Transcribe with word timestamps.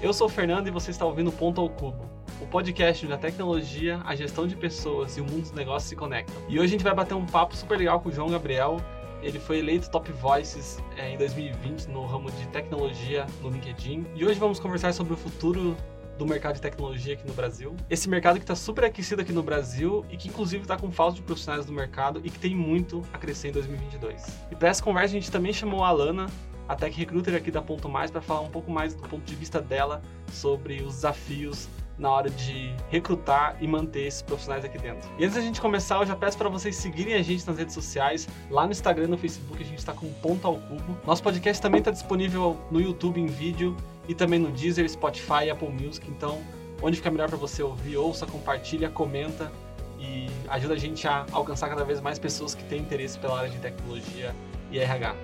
Eu 0.00 0.12
sou 0.12 0.28
o 0.28 0.30
Fernando 0.30 0.68
e 0.68 0.70
você 0.70 0.92
está 0.92 1.04
ouvindo 1.04 1.32
Ponto 1.32 1.60
ao 1.60 1.68
Cubo, 1.68 2.08
o 2.40 2.46
podcast 2.46 3.04
onde 3.04 3.12
a 3.14 3.18
tecnologia, 3.18 4.00
a 4.04 4.14
gestão 4.14 4.46
de 4.46 4.54
pessoas 4.54 5.16
e 5.16 5.20
o 5.20 5.24
mundo 5.24 5.40
dos 5.40 5.50
negócios 5.50 5.88
se 5.88 5.96
conectam. 5.96 6.36
E 6.48 6.54
hoje 6.54 6.66
a 6.66 6.68
gente 6.68 6.84
vai 6.84 6.94
bater 6.94 7.14
um 7.14 7.26
papo 7.26 7.56
super 7.56 7.76
legal 7.76 8.00
com 8.00 8.08
o 8.08 8.12
João 8.12 8.30
Gabriel. 8.30 8.76
Ele 9.20 9.40
foi 9.40 9.58
eleito 9.58 9.90
Top 9.90 10.10
Voices 10.12 10.78
é, 10.96 11.12
em 11.12 11.18
2020 11.18 11.86
no 11.86 12.06
ramo 12.06 12.30
de 12.30 12.46
tecnologia 12.46 13.26
no 13.42 13.50
LinkedIn. 13.50 14.06
E 14.14 14.24
hoje 14.24 14.38
vamos 14.38 14.60
conversar 14.60 14.92
sobre 14.94 15.14
o 15.14 15.16
futuro 15.16 15.76
do 16.16 16.24
mercado 16.24 16.54
de 16.54 16.60
tecnologia 16.60 17.14
aqui 17.14 17.26
no 17.26 17.34
Brasil. 17.34 17.74
Esse 17.90 18.08
mercado 18.08 18.36
que 18.36 18.44
está 18.44 18.54
super 18.54 18.84
aquecido 18.84 19.22
aqui 19.22 19.32
no 19.32 19.42
Brasil 19.42 20.06
e 20.08 20.16
que 20.16 20.28
inclusive 20.28 20.62
está 20.62 20.76
com 20.76 20.92
falta 20.92 21.16
de 21.16 21.22
profissionais 21.22 21.66
do 21.66 21.72
mercado 21.72 22.20
e 22.22 22.30
que 22.30 22.38
tem 22.38 22.54
muito 22.54 23.02
a 23.12 23.18
crescer 23.18 23.48
em 23.48 23.52
2022. 23.52 24.24
E 24.52 24.54
para 24.54 24.68
essa 24.68 24.82
conversa 24.82 25.16
a 25.16 25.18
gente 25.18 25.30
também 25.32 25.52
chamou 25.52 25.82
a 25.82 25.88
Alana, 25.88 26.26
a 26.68 26.76
Tech 26.76 26.96
Recruiter 26.96 27.34
aqui 27.34 27.50
da 27.50 27.62
Ponto 27.62 27.88
Mais, 27.88 28.10
para 28.10 28.20
falar 28.20 28.42
um 28.42 28.50
pouco 28.50 28.70
mais 28.70 28.94
do 28.94 29.02
ponto 29.08 29.24
de 29.24 29.34
vista 29.34 29.60
dela 29.60 30.02
sobre 30.30 30.82
os 30.82 30.96
desafios 30.96 31.68
na 31.98 32.10
hora 32.10 32.30
de 32.30 32.72
recrutar 32.90 33.56
e 33.60 33.66
manter 33.66 34.06
esses 34.06 34.22
profissionais 34.22 34.64
aqui 34.64 34.78
dentro. 34.78 35.08
E 35.18 35.24
antes 35.24 35.34
da 35.34 35.40
gente 35.40 35.60
começar, 35.60 35.96
eu 35.96 36.06
já 36.06 36.14
peço 36.14 36.38
para 36.38 36.48
vocês 36.48 36.76
seguirem 36.76 37.14
a 37.14 37.22
gente 37.22 37.44
nas 37.46 37.58
redes 37.58 37.74
sociais, 37.74 38.28
lá 38.50 38.66
no 38.66 38.70
Instagram 38.70 39.04
e 39.04 39.08
no 39.08 39.18
Facebook, 39.18 39.60
a 39.60 39.66
gente 39.66 39.78
está 39.78 39.92
com 39.92 40.12
Ponto 40.14 40.46
ao 40.46 40.56
Cubo. 40.56 40.96
Nosso 41.04 41.22
podcast 41.22 41.60
também 41.60 41.80
está 41.80 41.90
disponível 41.90 42.56
no 42.70 42.80
YouTube 42.80 43.20
em 43.20 43.26
vídeo 43.26 43.76
e 44.06 44.14
também 44.14 44.38
no 44.38 44.50
Deezer, 44.52 44.88
Spotify 44.88 45.46
e 45.46 45.50
Apple 45.50 45.70
Music. 45.70 46.08
Então, 46.08 46.40
onde 46.80 46.96
fica 46.96 47.10
melhor 47.10 47.28
para 47.28 47.38
você 47.38 47.62
ouvir, 47.62 47.96
ouça, 47.96 48.26
compartilha, 48.26 48.88
comenta 48.88 49.50
e 49.98 50.28
ajuda 50.48 50.74
a 50.74 50.78
gente 50.78 51.08
a 51.08 51.26
alcançar 51.32 51.68
cada 51.68 51.84
vez 51.84 52.00
mais 52.00 52.18
pessoas 52.18 52.54
que 52.54 52.62
têm 52.64 52.80
interesse 52.80 53.18
pela 53.18 53.38
área 53.38 53.50
de 53.50 53.58
tecnologia 53.58 54.34
e 54.70 54.78
RH. 54.78 55.16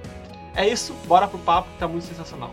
É 0.56 0.68
isso, 0.68 0.94
bora 1.06 1.26
pro 1.26 1.38
papo 1.40 1.68
que 1.70 1.78
tá 1.78 1.88
muito 1.88 2.04
sensacional. 2.04 2.52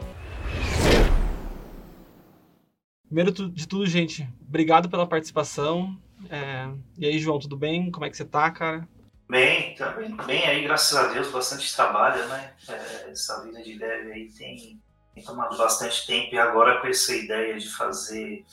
Primeiro 3.05 3.31
de 3.31 3.67
tudo, 3.67 3.85
gente, 3.85 4.27
obrigado 4.47 4.89
pela 4.89 5.05
participação. 5.05 5.95
É... 6.29 6.67
E 6.97 7.05
aí, 7.05 7.19
João, 7.19 7.37
tudo 7.37 7.55
bem? 7.55 7.91
Como 7.91 8.03
é 8.05 8.09
que 8.09 8.17
você 8.17 8.25
tá, 8.25 8.49
cara? 8.49 8.87
Bem, 9.29 9.75
também 9.75 10.15
bem 10.25 10.45
aí, 10.45 10.63
graças 10.63 10.97
a 10.97 11.13
Deus, 11.13 11.31
bastante 11.31 11.73
trabalho, 11.75 12.27
né? 12.27 12.53
É, 12.67 13.11
essa 13.11 13.43
vida 13.43 13.61
de 13.61 13.77
dev 13.77 14.11
aí 14.11 14.29
tem, 14.31 14.81
tem 15.13 15.23
tomado 15.23 15.55
bastante 15.55 16.05
tempo 16.05 16.33
e 16.33 16.39
agora 16.39 16.81
com 16.81 16.87
essa 16.87 17.15
ideia 17.15 17.57
de 17.57 17.69
fazer 17.69 18.43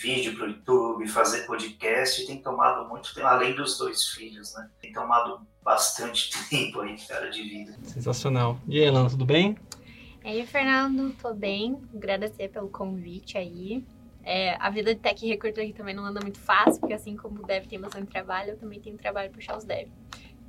vídeo 0.00 0.34
para 0.34 0.46
o 0.46 0.48
YouTube, 0.48 1.06
fazer 1.08 1.46
podcast, 1.46 2.26
tem 2.26 2.38
tomado 2.38 2.88
muito 2.88 3.14
tempo, 3.14 3.26
além 3.26 3.54
dos 3.54 3.76
dois 3.76 4.06
filhos, 4.08 4.54
né? 4.54 4.70
Tem 4.80 4.92
tomado 4.92 5.46
bastante 5.62 6.30
tempo 6.48 6.80
aí, 6.80 6.96
cara, 7.06 7.30
de 7.30 7.42
vida. 7.42 7.76
Sensacional. 7.82 8.58
E 8.66 8.78
aí, 8.78 8.86
Elana, 8.86 9.10
tudo 9.10 9.26
bem? 9.26 9.56
E 10.24 10.28
aí, 10.28 10.46
Fernando, 10.46 11.14
tô 11.20 11.34
bem. 11.34 11.78
Agradecer 11.94 12.48
pelo 12.48 12.68
convite 12.68 13.36
aí. 13.36 13.84
É, 14.22 14.56
a 14.56 14.70
vida 14.70 14.94
de 14.94 15.00
tech 15.00 15.26
recruiter 15.26 15.64
aqui 15.64 15.72
também 15.72 15.94
não 15.94 16.04
anda 16.04 16.20
muito 16.20 16.38
fácil, 16.38 16.80
porque 16.80 16.94
assim 16.94 17.16
como 17.16 17.42
o 17.42 17.46
dev 17.46 17.66
tem 17.66 17.80
bastante 17.80 18.10
trabalho, 18.10 18.50
eu 18.50 18.56
também 18.56 18.80
tenho 18.80 18.96
trabalho 18.96 19.30
para 19.30 19.38
puxar 19.38 19.56
os 19.56 19.64
dev. 19.64 19.88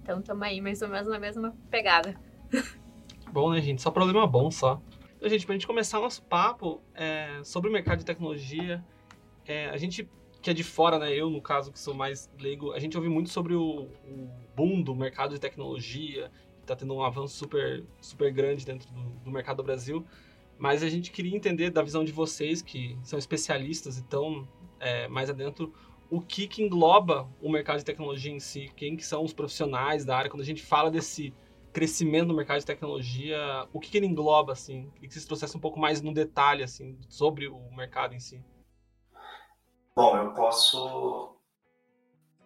Então 0.02 0.20
estamos 0.20 0.44
aí 0.44 0.62
mais 0.62 0.82
ou 0.82 0.88
menos 0.88 1.08
na 1.08 1.20
mesma 1.20 1.54
pegada. 1.70 2.16
Bom, 3.32 3.52
né, 3.52 3.62
gente? 3.62 3.82
Só 3.82 3.90
problema 3.92 4.28
bom, 4.28 4.52
só. 4.52 4.82
Então, 5.16 5.30
gente, 5.30 5.46
pra 5.46 5.54
gente 5.54 5.66
começar 5.66 6.02
nosso 6.02 6.22
papo 6.24 6.82
é, 6.94 7.40
sobre 7.46 7.70
o 7.70 7.74
mercado 7.74 8.00
de 8.00 8.06
tecnologia, 8.06 8.84
é, 9.45 9.70
a 9.70 9.78
gente 9.78 10.08
que 10.42 10.50
é 10.50 10.53
de 10.53 10.64
fora, 10.64 10.97
né, 10.97 11.14
eu 11.14 11.30
no 11.30 11.42
caso 11.42 11.72
que 11.72 11.80
sou 11.80 11.94
mais 11.94 12.30
leigo, 12.39 12.72
a 12.72 12.80
gente 12.80 12.97
ouve 12.97 13.08
muito 13.08 13.30
sobre 13.30 13.53
o, 13.53 13.88
o 14.03 14.30
boom 14.56 14.81
do 14.81 14.95
mercado 14.95 15.36
de 15.36 15.39
tecnologia, 15.39 16.31
que 16.58 16.64
está 16.64 16.75
tendo 16.75 16.94
um 16.95 17.03
avanço 17.03 17.36
super, 17.36 17.83
super 18.02 18.31
grande 18.33 18.66
dentro 18.66 18.92
do, 18.92 19.02
do 19.23 19.31
mercado 19.31 19.58
do 19.58 19.64
Brasil. 19.64 20.03
Mas 20.58 20.83
a 20.83 20.89
gente 20.89 21.11
queria 21.11 21.36
entender 21.36 21.70
da 21.70 21.81
visão 21.81 22.03
de 22.03 22.11
vocês, 22.11 22.61
que 22.61 22.98
são 23.03 23.20
especialistas 23.20 23.98
e 23.98 24.02
estão 24.02 24.48
é, 24.80 25.08
mais 25.08 25.30
adentro, 25.30 25.73
o 26.10 26.20
que, 26.20 26.48
que 26.48 26.61
engloba 26.61 27.30
o 27.42 27.49
mercado 27.49 27.77
de 27.77 27.86
tecnologia 27.86 28.32
em 28.32 28.39
si, 28.39 28.70
quem 28.76 28.98
que 28.98 29.05
são 29.05 29.23
os 29.23 29.33
profissionais 29.33 30.04
da 30.04 30.17
área, 30.17 30.30
quando 30.30 30.42
a 30.42 30.45
gente 30.45 30.61
fala 30.61 30.92
desse 30.92 31.33
crescimento 31.71 32.27
no 32.27 32.33
mercado 32.33 32.60
de 32.60 32.66
tecnologia, 32.66 33.39
o 33.71 33.80
que, 33.80 33.89
que 33.89 33.98
ele 33.98 34.08
engloba, 34.08 34.52
assim? 34.52 34.89
Queria 34.95 35.08
que 35.08 35.14
vocês 35.14 35.26
trouxessem 35.26 35.58
um 35.58 35.61
pouco 35.61 35.80
mais 35.80 36.02
no 36.02 36.14
detalhe, 36.14 36.64
assim, 36.64 36.98
sobre 37.08 37.48
o 37.48 37.71
mercado 37.76 38.14
em 38.14 38.20
si. 38.20 38.43
Bom, 39.94 40.18
eu 40.18 40.32
posso 40.32 41.36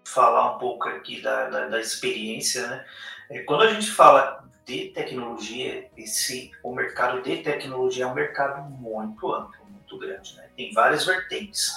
falar 0.04 0.56
um 0.56 0.58
pouco 0.58 0.90
aqui 0.90 1.22
da, 1.22 1.48
da, 1.48 1.68
da 1.68 1.80
experiência, 1.80 2.68
né? 2.68 2.86
É, 3.30 3.44
quando 3.44 3.62
a 3.62 3.72
gente 3.72 3.92
fala 3.92 4.44
de 4.66 4.90
tecnologia, 4.90 5.88
esse, 5.96 6.52
o 6.64 6.74
mercado 6.74 7.22
de 7.22 7.44
tecnologia 7.44 8.06
é 8.06 8.08
um 8.08 8.16
mercado 8.16 8.68
muito 8.68 9.32
amplo, 9.32 9.64
muito 9.70 10.00
grande, 10.00 10.36
né? 10.38 10.50
Tem 10.58 10.74
várias 10.74 11.06
vertentes. 11.06 11.72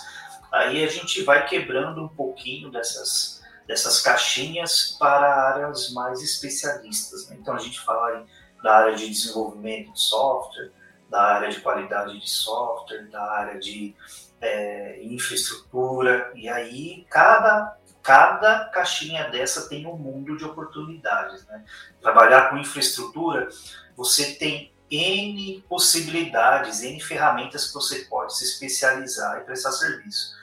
Aí 0.51 0.83
a 0.83 0.89
gente 0.89 1.23
vai 1.23 1.47
quebrando 1.47 2.03
um 2.03 2.09
pouquinho 2.09 2.71
dessas, 2.71 3.43
dessas 3.67 4.01
caixinhas 4.01 4.97
para 4.99 5.51
áreas 5.51 5.93
mais 5.93 6.23
especialistas. 6.23 7.29
Né? 7.29 7.37
Então 7.39 7.55
a 7.55 7.59
gente 7.59 7.79
fala 7.81 8.25
da 8.63 8.75
área 8.75 8.95
de 8.95 9.07
desenvolvimento 9.07 9.93
de 9.93 10.01
software, 10.01 10.73
da 11.11 11.23
área 11.23 11.51
de 11.51 11.61
qualidade 11.61 12.19
de 12.19 12.29
software, 12.29 13.07
da 13.11 13.23
área 13.33 13.59
de 13.59 13.95
é, 14.41 15.03
infraestrutura, 15.03 16.33
e 16.35 16.49
aí 16.49 17.07
cada 17.11 17.77
cada 18.09 18.65
caixinha 18.71 19.29
dessa 19.29 19.69
tem 19.69 19.87
um 19.87 19.99
mundo 19.99 20.35
de 20.35 20.43
oportunidades. 20.43 21.45
Né? 21.47 21.63
Trabalhar 22.01 22.49
com 22.49 22.57
infraestrutura, 22.57 23.51
você 23.95 24.35
tem 24.37 24.73
N 24.91 25.63
possibilidades, 25.69 26.83
N 26.83 26.99
ferramentas 27.01 27.67
que 27.67 27.75
você 27.75 28.07
pode 28.07 28.35
se 28.35 28.45
especializar 28.45 29.39
e 29.39 29.45
prestar 29.45 29.73
serviço. 29.73 30.35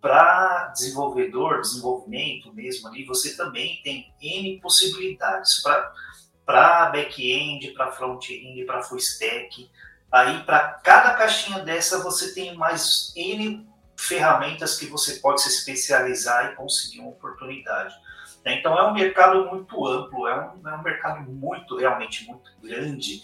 Para 0.00 0.68
desenvolvedor, 0.68 1.60
desenvolvimento 1.60 2.54
mesmo 2.54 2.88
ali, 2.88 3.04
você 3.04 3.36
também 3.36 3.82
tem 3.84 4.10
N 4.22 4.58
possibilidades 4.58 5.62
para 6.46 6.86
back-end, 6.86 7.72
para 7.72 7.92
front-end, 7.92 8.64
para 8.64 8.82
full 8.82 8.96
stack. 8.96 9.70
Aí, 10.12 10.42
para 10.42 10.72
cada 10.82 11.14
caixinha 11.14 11.60
dessa, 11.60 12.02
você 12.02 12.34
tem 12.34 12.56
mais 12.56 13.12
N 13.14 13.68
ferramentas 13.96 14.78
que 14.78 14.86
você 14.86 15.16
pode 15.16 15.42
se 15.42 15.48
especializar 15.48 16.52
e 16.52 16.56
conseguir 16.56 17.00
uma 17.00 17.10
oportunidade. 17.10 17.94
Né? 18.44 18.58
Então 18.58 18.76
é 18.78 18.82
um 18.88 18.94
mercado 18.94 19.46
muito 19.46 19.86
amplo, 19.86 20.26
é 20.26 20.34
um, 20.34 20.68
é 20.68 20.74
um 20.74 20.82
mercado 20.82 21.30
muito, 21.30 21.76
realmente 21.76 22.24
muito 22.26 22.50
grande. 22.62 23.22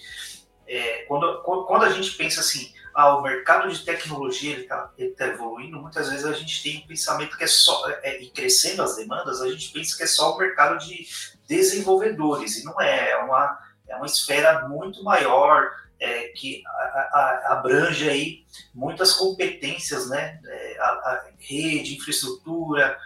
É, 0.68 1.04
quando, 1.08 1.42
quando 1.42 1.84
a 1.84 1.90
gente 1.90 2.10
pensa 2.12 2.40
assim, 2.40 2.72
ah, 2.94 3.16
o 3.16 3.22
mercado 3.22 3.68
de 3.68 3.84
tecnologia 3.84 4.58
está 4.58 4.90
tá 5.16 5.26
evoluindo, 5.26 5.80
muitas 5.80 6.10
vezes 6.10 6.24
a 6.24 6.32
gente 6.32 6.62
tem 6.62 6.78
um 6.78 6.86
pensamento 6.86 7.36
que 7.36 7.44
é 7.44 7.46
só, 7.46 7.88
é, 8.02 8.20
e 8.22 8.30
crescendo 8.30 8.82
as 8.82 8.96
demandas, 8.96 9.40
a 9.40 9.48
gente 9.48 9.70
pensa 9.70 9.96
que 9.96 10.02
é 10.02 10.06
só 10.06 10.34
o 10.34 10.38
mercado 10.38 10.78
de 10.78 11.06
desenvolvedores, 11.46 12.56
e 12.56 12.64
não 12.64 12.80
é, 12.80 13.10
é 13.10 13.16
uma, 13.18 13.58
é 13.88 13.96
uma 13.96 14.06
esfera 14.06 14.66
muito 14.68 15.04
maior, 15.04 15.70
é, 15.98 16.28
que 16.28 16.62
a, 16.66 16.70
a, 16.70 17.52
abrange 17.52 18.08
aí 18.08 18.44
muitas 18.74 19.14
competências, 19.14 20.08
né? 20.08 20.40
É, 20.44 20.78
a, 20.80 20.84
a, 20.84 21.24
rede, 21.38 21.96
infraestrutura, 21.96 22.98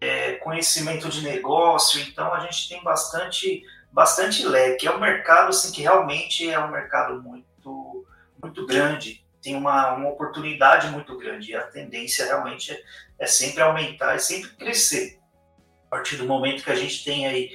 é, 0.00 0.32
conhecimento 0.34 1.08
de 1.08 1.22
negócio. 1.22 2.00
Então 2.00 2.32
a 2.32 2.40
gente 2.40 2.68
tem 2.68 2.82
bastante, 2.82 3.62
bastante 3.92 4.44
leque. 4.46 4.86
É 4.86 4.90
um 4.90 5.00
mercado 5.00 5.50
assim 5.50 5.72
que 5.72 5.82
realmente 5.82 6.48
é 6.48 6.58
um 6.58 6.70
mercado 6.70 7.22
muito, 7.22 8.06
muito 8.42 8.66
grande. 8.66 9.24
Tem 9.42 9.54
uma, 9.56 9.92
uma 9.94 10.10
oportunidade 10.10 10.88
muito 10.88 11.16
grande 11.16 11.52
e 11.52 11.56
a 11.56 11.62
tendência 11.62 12.26
realmente 12.26 12.72
é, 12.72 12.82
é 13.18 13.26
sempre 13.26 13.62
aumentar, 13.62 14.14
é 14.14 14.18
sempre 14.18 14.50
crescer. 14.50 15.18
A 15.86 15.90
partir 15.90 16.16
do 16.16 16.26
momento 16.26 16.62
que 16.62 16.70
a 16.70 16.76
gente 16.76 17.02
tem 17.04 17.26
aí 17.26 17.50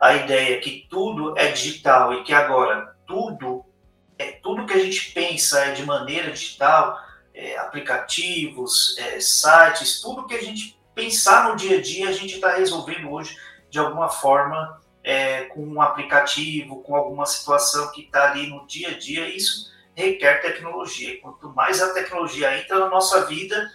a 0.00 0.14
ideia 0.14 0.60
que 0.60 0.86
tudo 0.88 1.36
é 1.38 1.50
digital 1.50 2.14
e 2.14 2.22
que 2.22 2.32
agora 2.32 2.96
tudo 3.06 3.59
tudo 4.60 4.66
que 4.66 4.74
a 4.74 4.84
gente 4.84 5.12
pensa 5.12 5.58
é 5.60 5.72
de 5.72 5.84
maneira 5.84 6.30
digital, 6.30 7.00
é, 7.34 7.56
aplicativos, 7.58 8.96
é, 8.98 9.20
sites, 9.20 10.00
tudo 10.00 10.26
que 10.26 10.34
a 10.34 10.42
gente 10.42 10.78
pensar 10.94 11.48
no 11.48 11.56
dia 11.56 11.78
a 11.78 11.80
dia, 11.80 12.08
a 12.08 12.12
gente 12.12 12.34
está 12.34 12.56
resolvendo 12.56 13.10
hoje 13.10 13.36
de 13.70 13.78
alguma 13.78 14.08
forma 14.08 14.80
é, 15.02 15.44
com 15.44 15.62
um 15.62 15.80
aplicativo, 15.80 16.82
com 16.82 16.94
alguma 16.94 17.24
situação 17.24 17.90
que 17.92 18.02
está 18.02 18.30
ali 18.30 18.48
no 18.48 18.66
dia 18.66 18.90
a 18.90 18.98
dia. 18.98 19.28
Isso 19.28 19.70
requer 19.94 20.42
tecnologia. 20.42 21.18
Quanto 21.20 21.48
mais 21.50 21.80
a 21.80 21.94
tecnologia 21.94 22.58
entra 22.58 22.78
na 22.78 22.88
nossa 22.88 23.24
vida, 23.26 23.70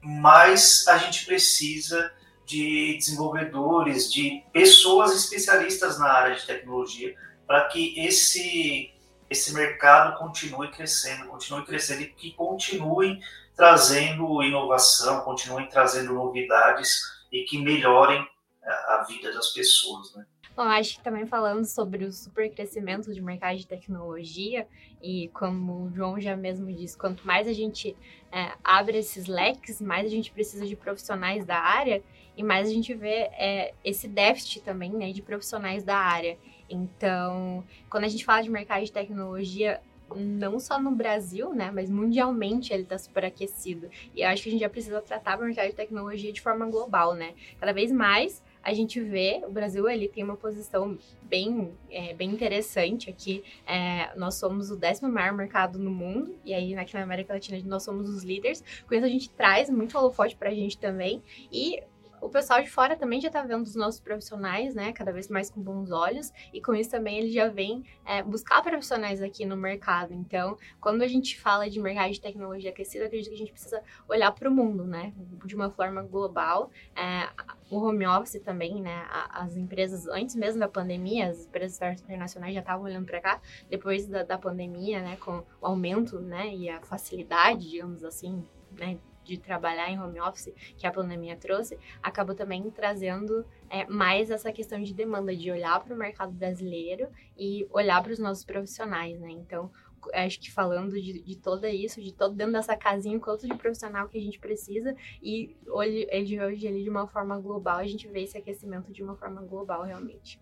mais 0.00 0.86
a 0.88 0.96
gente 0.98 1.26
precisa 1.26 2.12
de 2.46 2.96
desenvolvedores, 2.98 4.12
de 4.12 4.42
pessoas 4.52 5.14
especialistas 5.14 5.98
na 5.98 6.10
área 6.10 6.34
de 6.34 6.46
tecnologia, 6.46 7.14
para 7.46 7.68
que 7.68 7.98
esse 7.98 8.93
esse 9.28 9.52
mercado 9.54 10.18
continue 10.18 10.70
crescendo, 10.70 11.26
continue 11.28 11.64
crescendo 11.64 12.02
e 12.02 12.06
que 12.06 12.32
continuem 12.32 13.20
trazendo 13.56 14.42
inovação, 14.42 15.22
continuem 15.22 15.68
trazendo 15.68 16.12
novidades 16.12 17.00
e 17.32 17.44
que 17.44 17.58
melhorem 17.58 18.26
a 18.64 19.04
vida 19.06 19.32
das 19.32 19.50
pessoas, 19.50 20.14
né? 20.14 20.24
Bom, 20.56 20.62
acho 20.62 20.98
que 20.98 21.02
também 21.02 21.26
falando 21.26 21.64
sobre 21.64 22.04
o 22.04 22.12
super 22.12 22.48
crescimento 22.54 23.12
de 23.12 23.20
mercado 23.20 23.56
de 23.56 23.66
tecnologia, 23.66 24.68
e 25.02 25.28
como 25.34 25.86
o 25.86 25.92
João 25.92 26.20
já 26.20 26.36
mesmo 26.36 26.72
disse, 26.72 26.96
quanto 26.96 27.26
mais 27.26 27.48
a 27.48 27.52
gente 27.52 27.96
é, 28.30 28.52
abre 28.62 28.98
esses 28.98 29.26
leques, 29.26 29.80
mais 29.80 30.06
a 30.06 30.10
gente 30.10 30.30
precisa 30.30 30.64
de 30.64 30.76
profissionais 30.76 31.44
da 31.44 31.58
área, 31.58 32.04
e 32.36 32.42
mais 32.44 32.68
a 32.68 32.72
gente 32.72 32.94
vê 32.94 33.28
é, 33.32 33.74
esse 33.84 34.06
déficit 34.06 34.60
também 34.60 34.92
né, 34.92 35.10
de 35.10 35.22
profissionais 35.22 35.82
da 35.82 35.96
área. 35.96 36.38
Então, 36.68 37.64
quando 37.90 38.04
a 38.04 38.08
gente 38.08 38.24
fala 38.24 38.42
de 38.42 38.50
mercado 38.50 38.84
de 38.84 38.92
tecnologia, 38.92 39.80
não 40.14 40.60
só 40.60 40.80
no 40.80 40.90
Brasil, 40.90 41.54
né, 41.54 41.70
mas 41.70 41.90
mundialmente 41.90 42.72
ele 42.72 42.82
está 42.82 42.98
superaquecido. 42.98 43.88
E 44.14 44.20
eu 44.22 44.28
acho 44.28 44.42
que 44.42 44.48
a 44.48 44.52
gente 44.52 44.60
já 44.60 44.68
precisa 44.68 45.00
tratar 45.00 45.38
o 45.38 45.44
mercado 45.44 45.68
de 45.68 45.74
tecnologia 45.74 46.32
de 46.32 46.40
forma 46.40 46.66
global, 46.66 47.14
né? 47.14 47.34
Cada 47.58 47.72
vez 47.72 47.90
mais 47.90 48.42
a 48.62 48.72
gente 48.72 48.98
vê 49.00 49.42
o 49.46 49.50
Brasil 49.50 49.88
ele 49.88 50.08
tem 50.08 50.24
uma 50.24 50.36
posição 50.36 50.98
bem, 51.22 51.72
é, 51.90 52.14
bem 52.14 52.30
interessante 52.30 53.10
aqui. 53.10 53.44
É, 53.66 54.16
nós 54.16 54.36
somos 54.36 54.70
o 54.70 54.76
décimo 54.76 55.10
maior 55.10 55.34
mercado 55.34 55.78
no 55.78 55.90
mundo 55.90 56.34
e 56.44 56.54
aí 56.54 56.74
aqui 56.74 56.94
na 56.94 57.02
América 57.02 57.34
Latina 57.34 57.60
nós 57.66 57.82
somos 57.82 58.08
os 58.08 58.24
líderes. 58.24 58.64
Com 58.88 58.94
isso 58.94 59.04
a 59.04 59.08
gente 59.08 59.28
traz 59.30 59.68
muito 59.68 59.96
holofote 59.98 60.34
para 60.34 60.48
a 60.48 60.54
gente 60.54 60.78
também 60.78 61.22
e 61.52 61.82
o 62.24 62.30
pessoal 62.30 62.62
de 62.62 62.70
fora 62.70 62.96
também 62.96 63.20
já 63.20 63.28
está 63.28 63.42
vendo 63.42 63.64
os 63.64 63.76
nossos 63.76 64.00
profissionais, 64.00 64.74
né, 64.74 64.94
cada 64.94 65.12
vez 65.12 65.28
mais 65.28 65.50
com 65.50 65.60
bons 65.60 65.90
olhos, 65.90 66.32
e 66.54 66.60
com 66.60 66.74
isso 66.74 66.90
também 66.90 67.18
ele 67.18 67.30
já 67.30 67.48
vem 67.48 67.84
é, 68.02 68.22
buscar 68.22 68.62
profissionais 68.62 69.22
aqui 69.22 69.44
no 69.44 69.58
mercado. 69.58 70.14
Então, 70.14 70.56
quando 70.80 71.02
a 71.02 71.06
gente 71.06 71.38
fala 71.38 71.68
de 71.68 71.78
mercado 71.78 72.12
de 72.12 72.20
tecnologia 72.20 72.70
aquecida, 72.70 73.04
acredito 73.04 73.28
que 73.28 73.34
a 73.34 73.38
gente 73.38 73.52
precisa 73.52 73.82
olhar 74.08 74.32
para 74.32 74.48
o 74.48 74.52
mundo, 74.52 74.86
né, 74.86 75.12
de 75.44 75.54
uma 75.54 75.70
forma 75.70 76.02
global. 76.02 76.70
É, 76.96 77.28
o 77.70 77.76
home 77.76 78.06
office 78.06 78.40
também, 78.42 78.80
né, 78.80 79.06
as 79.28 79.54
empresas, 79.54 80.06
antes 80.06 80.34
mesmo 80.34 80.60
da 80.60 80.68
pandemia, 80.68 81.28
as 81.28 81.44
empresas 81.44 82.00
internacionais 82.00 82.54
já 82.54 82.60
estavam 82.60 82.86
olhando 82.86 83.04
para 83.04 83.20
cá, 83.20 83.40
depois 83.68 84.06
da, 84.06 84.22
da 84.22 84.38
pandemia, 84.38 85.02
né, 85.02 85.16
com 85.16 85.44
o 85.60 85.66
aumento, 85.66 86.18
né, 86.20 86.54
e 86.54 86.70
a 86.70 86.80
facilidade, 86.80 87.68
digamos 87.68 88.02
assim, 88.02 88.42
né, 88.72 88.98
de 89.24 89.38
trabalhar 89.38 89.90
em 89.90 89.98
home 89.98 90.20
office 90.20 90.52
que 90.76 90.86
a 90.86 90.92
pandemia 90.92 91.36
trouxe, 91.36 91.78
acabou 92.02 92.34
também 92.34 92.70
trazendo 92.70 93.44
é, 93.68 93.86
mais 93.86 94.30
essa 94.30 94.52
questão 94.52 94.80
de 94.82 94.92
demanda, 94.92 95.34
de 95.34 95.50
olhar 95.50 95.82
para 95.82 95.94
o 95.94 95.98
mercado 95.98 96.32
brasileiro 96.32 97.08
e 97.36 97.66
olhar 97.70 98.02
para 98.02 98.12
os 98.12 98.18
nossos 98.18 98.44
profissionais, 98.44 99.18
né? 99.18 99.30
Então, 99.30 99.70
acho 100.12 100.40
que 100.40 100.50
falando 100.50 100.92
de, 101.00 101.22
de 101.22 101.36
todo 101.36 101.66
isso, 101.66 102.00
de 102.00 102.12
todo 102.12 102.34
dentro 102.34 102.52
dessa 102.52 102.76
casinha, 102.76 103.18
quanto 103.18 103.46
de 103.46 103.54
profissional 103.54 104.08
que 104.08 104.18
a 104.18 104.20
gente 104.20 104.38
precisa, 104.38 104.94
e 105.22 105.56
hoje, 105.66 106.06
de 106.24 106.40
hoje 106.40 106.68
ali 106.68 106.82
de 106.82 106.90
uma 106.90 107.06
forma 107.06 107.38
global, 107.38 107.78
a 107.78 107.86
gente 107.86 108.06
vê 108.08 108.22
esse 108.22 108.36
aquecimento 108.36 108.92
de 108.92 109.02
uma 109.02 109.16
forma 109.16 109.40
global 109.42 109.82
realmente. 109.82 110.40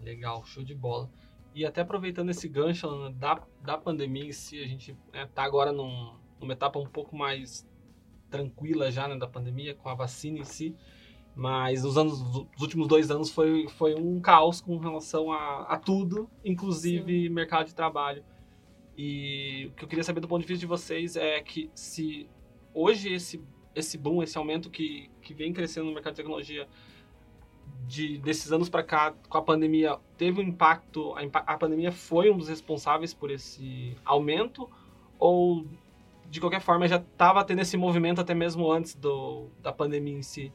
Legal, 0.00 0.44
show 0.44 0.62
de 0.62 0.74
bola. 0.74 1.10
E 1.54 1.66
até 1.66 1.80
aproveitando 1.80 2.30
esse 2.30 2.48
gancho 2.48 3.10
da, 3.10 3.42
da 3.62 3.76
pandemia 3.76 4.24
em 4.24 4.32
si, 4.32 4.62
a 4.62 4.66
gente 4.66 4.96
está 5.12 5.42
né, 5.42 5.48
agora 5.48 5.72
num, 5.72 6.16
numa 6.40 6.52
etapa 6.52 6.78
um 6.78 6.86
pouco 6.86 7.16
mais 7.16 7.68
tranquila 8.30 8.90
já 8.90 9.08
né, 9.08 9.16
da 9.16 9.26
pandemia, 9.26 9.74
com 9.74 9.88
a 9.88 9.94
vacina 9.94 10.38
em 10.38 10.44
si. 10.44 10.74
Mas 11.34 11.84
os, 11.84 11.96
anos, 11.96 12.20
os 12.56 12.62
últimos 12.62 12.88
dois 12.88 13.10
anos 13.10 13.30
foi, 13.30 13.68
foi 13.68 13.94
um 13.94 14.20
caos 14.20 14.60
com 14.60 14.76
relação 14.78 15.32
a, 15.32 15.62
a 15.62 15.76
tudo, 15.76 16.28
inclusive 16.44 17.28
Sim. 17.28 17.28
mercado 17.28 17.66
de 17.66 17.74
trabalho. 17.74 18.24
E 18.96 19.66
o 19.66 19.70
que 19.72 19.84
eu 19.84 19.88
queria 19.88 20.04
saber 20.04 20.20
do 20.20 20.28
ponto 20.28 20.42
de 20.42 20.46
vista 20.46 20.60
de 20.60 20.66
vocês 20.66 21.16
é 21.16 21.40
que 21.40 21.70
se 21.74 22.28
hoje 22.74 23.12
esse, 23.12 23.42
esse 23.74 23.96
boom, 23.96 24.22
esse 24.22 24.36
aumento 24.36 24.68
que, 24.68 25.10
que 25.22 25.32
vem 25.32 25.52
crescendo 25.52 25.86
no 25.86 25.94
mercado 25.94 26.12
de 26.12 26.16
tecnologia 26.18 26.68
de, 27.86 28.18
desses 28.18 28.52
anos 28.52 28.68
para 28.68 28.82
cá, 28.82 29.14
com 29.28 29.38
a 29.38 29.42
pandemia, 29.42 29.98
teve 30.16 30.40
um 30.40 30.44
impacto, 30.44 31.14
a, 31.14 31.22
a 31.22 31.56
pandemia 31.56 31.92
foi 31.92 32.30
um 32.30 32.36
dos 32.36 32.48
responsáveis 32.48 33.14
por 33.14 33.30
esse 33.30 33.96
aumento? 34.04 34.68
Ou 35.18 35.66
de 36.30 36.40
qualquer 36.40 36.60
forma, 36.60 36.86
já 36.86 36.96
estava 36.96 37.44
tendo 37.44 37.60
esse 37.60 37.76
movimento 37.76 38.20
até 38.20 38.32
mesmo 38.32 38.70
antes 38.70 38.94
do, 38.94 39.50
da 39.60 39.72
pandemia 39.72 40.16
em 40.16 40.22
si. 40.22 40.52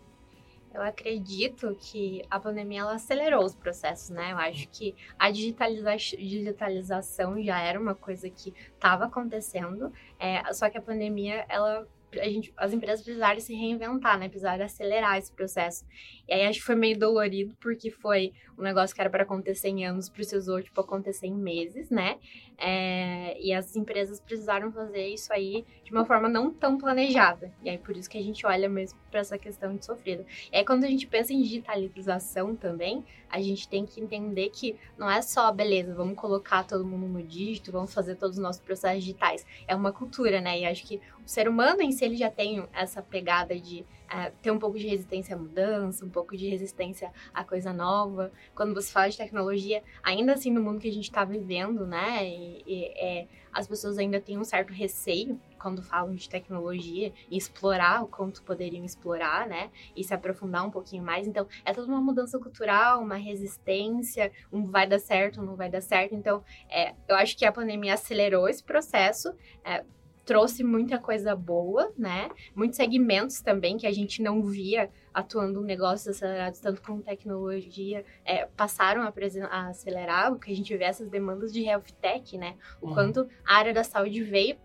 Eu 0.74 0.82
acredito 0.82 1.74
que 1.80 2.22
a 2.30 2.38
pandemia 2.40 2.82
ela 2.82 2.96
acelerou 2.96 3.44
os 3.46 3.56
processos, 3.56 4.10
né? 4.10 4.34
Eu 4.34 4.38
acho 4.38 4.68
que 4.70 4.96
a 5.18 5.32
digitaliza 5.32 5.96
digitalização 5.96 7.42
já 7.42 7.62
era 7.62 7.80
uma 7.80 7.96
coisa 7.96 8.30
que 8.30 8.54
estava 8.74 9.06
acontecendo, 9.06 9.92
é, 10.20 10.42
só 10.54 10.70
que 10.70 10.78
a 10.78 10.82
pandemia 10.82 11.46
ela 11.48 11.88
a 12.20 12.30
gente, 12.30 12.54
as 12.58 12.74
empresas 12.74 13.04
precisaram 13.04 13.40
se 13.40 13.54
reinventar, 13.54 14.18
né? 14.18 14.28
Precisaram 14.28 14.66
acelerar 14.66 15.18
esse 15.18 15.32
processo. 15.32 15.86
E 16.28 16.34
aí 16.34 16.46
acho 16.46 16.60
que 16.60 16.66
foi 16.66 16.76
meio 16.76 16.98
dolorido, 16.98 17.56
porque 17.60 17.90
foi 17.90 18.34
um 18.58 18.64
negócio 18.64 18.96
que 18.96 19.02
era 19.02 19.10
para 19.10 19.24
acontecer 19.24 19.70
em 19.70 19.86
anos, 19.86 20.10
precisou, 20.10 20.62
tipo, 20.62 20.80
acontecer 20.80 21.28
em 21.28 21.36
meses, 21.36 21.90
né? 21.90 22.18
É, 22.58 23.40
e 23.42 23.54
as 23.54 23.76
empresas 23.76 24.20
precisaram 24.20 24.72
fazer 24.72 25.08
isso 25.08 25.32
aí 25.34 25.66
de 25.86 25.92
uma 25.92 26.04
forma 26.04 26.28
não 26.28 26.52
tão 26.52 26.78
planejada. 26.78 27.54
E 27.64 27.70
aí 27.70 27.78
por 27.78 27.96
isso 27.96 28.10
que 28.10 28.18
a 28.18 28.24
gente 28.24 28.44
olha 28.46 28.68
mesmo 28.68 29.00
para 29.12 29.20
essa 29.20 29.38
questão 29.38 29.76
de 29.76 29.86
sofrida. 29.86 30.26
E 30.52 30.58
aí 30.58 30.66
quando 30.66 30.84
a 30.84 30.88
gente 30.88 31.06
pensa 31.06 31.32
em 31.32 31.42
digitalização 31.42 32.56
também, 32.56 33.06
a 33.30 33.40
gente 33.40 33.70
tem 33.70 33.86
que 33.86 34.02
entender 34.02 34.50
que 34.50 34.76
não 34.98 35.10
é 35.10 35.22
só, 35.22 35.52
beleza, 35.52 35.94
vamos 35.94 36.16
colocar 36.16 36.64
todo 36.64 36.84
mundo 36.84 37.08
no 37.08 37.22
dígito, 37.22 37.72
vamos 37.72 37.94
fazer 37.94 38.16
todos 38.16 38.38
os 38.38 38.42
nossos 38.42 38.62
processos 38.62 39.04
digitais. 39.04 39.46
É 39.68 39.76
uma 39.76 39.92
cultura, 39.92 40.42
né? 40.42 40.60
E 40.60 40.66
acho 40.66 40.84
que 40.86 41.00
o 41.24 41.30
ser 41.30 41.48
humano 41.48 41.82
em 41.82 41.92
si 41.92 42.04
ele 42.04 42.16
já 42.16 42.32
tem 42.32 42.68
essa 42.74 43.02
pegada 43.04 43.56
de 43.56 43.86
é, 44.10 44.32
ter 44.42 44.52
um 44.52 44.60
pouco 44.60 44.80
de 44.80 44.88
resistência 44.88 45.36
à 45.36 45.38
mudança, 45.38 46.04
um 46.04 46.10
pouco 46.10 46.36
de 46.36 46.48
resistência 46.50 47.12
à 47.34 47.44
coisa 47.44 47.72
nova. 47.72 48.32
Quando 48.56 48.74
você 48.74 48.92
fala 48.92 49.10
de 49.10 49.18
tecnologia, 49.18 49.84
ainda 50.02 50.34
assim 50.34 50.52
no 50.52 50.62
mundo 50.62 50.80
que 50.80 50.88
a 50.88 50.94
gente 50.94 51.06
está 51.06 51.24
vivendo, 51.24 51.86
né? 51.86 52.28
E, 52.28 52.64
e 52.66 52.86
é, 52.96 53.28
as 53.54 53.68
pessoas 53.68 53.98
ainda 53.98 54.20
têm 54.20 54.38
um 54.38 54.44
certo 54.44 54.74
receio 54.74 55.40
quando 55.66 55.82
falam 55.82 56.14
de 56.14 56.30
tecnologia 56.30 57.12
e 57.28 57.36
explorar 57.36 58.04
o 58.04 58.08
quanto 58.08 58.44
poderiam 58.44 58.86
explorar, 58.86 59.48
né? 59.48 59.72
E 59.96 60.04
se 60.04 60.14
aprofundar 60.14 60.64
um 60.64 60.70
pouquinho 60.70 61.04
mais. 61.04 61.26
Então, 61.26 61.48
é 61.66 61.74
toda 61.74 61.88
uma 61.88 62.00
mudança 62.00 62.38
cultural, 62.38 63.02
uma 63.02 63.16
resistência, 63.16 64.32
um 64.54 64.64
vai 64.64 64.86
dar 64.86 65.00
certo, 65.00 65.42
não 65.42 65.56
vai 65.56 65.68
dar 65.68 65.82
certo. 65.82 66.14
Então, 66.14 66.44
é, 66.70 66.94
eu 67.08 67.16
acho 67.16 67.36
que 67.36 67.46
a 67.46 67.52
pandemia 67.52 67.96
acelerou 67.96 68.48
esse 68.48 68.64
processo. 68.64 69.34
É, 69.64 69.84
trouxe 70.24 70.64
muita 70.64 71.00
coisa 71.00 71.36
boa, 71.36 71.92
né? 71.98 72.30
Muitos 72.56 72.78
segmentos 72.78 73.42
também 73.42 73.76
que 73.76 73.88
a 73.88 73.92
gente 73.92 74.22
não 74.22 74.44
via 74.44 74.92
atuando 75.12 75.62
em 75.62 75.66
negócios 75.66 76.16
acelerados, 76.16 76.60
tanto 76.60 76.82
com 76.82 77.00
tecnologia, 77.02 78.04
é, 78.24 78.46
passaram 78.46 79.02
a, 79.02 79.14
a, 79.50 79.68
acelerar, 79.70 80.32
o 80.32 80.40
que 80.40 80.52
a 80.52 80.56
gente 80.56 80.76
vê 80.76 80.84
essas 80.84 81.10
demandas 81.10 81.54
de 81.54 81.64
health 81.64 81.92
tech, 82.02 82.38
né? 82.38 82.56
O 82.80 82.88
uhum. 82.88 82.94
quanto 82.94 83.30
a 83.46 83.56
área 83.56 83.74
da 83.74 83.84
saúde 83.84 84.22
veio 84.22 84.58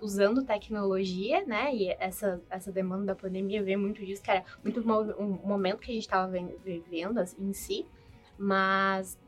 usando 0.00 0.44
tecnologia, 0.44 1.44
né? 1.46 1.74
E 1.74 1.88
essa, 1.98 2.42
essa 2.50 2.72
demanda 2.72 3.06
da 3.06 3.14
pandemia 3.14 3.62
veio 3.62 3.78
muito 3.78 4.04
disso, 4.04 4.22
que 4.22 4.30
era 4.30 4.44
muito 4.62 4.80
um 4.80 5.46
momento 5.46 5.80
que 5.80 5.90
a 5.90 5.94
gente 5.94 6.04
estava 6.04 6.30
vivendo 6.64 7.20
em 7.38 7.52
si, 7.52 7.86
mas 8.38 9.18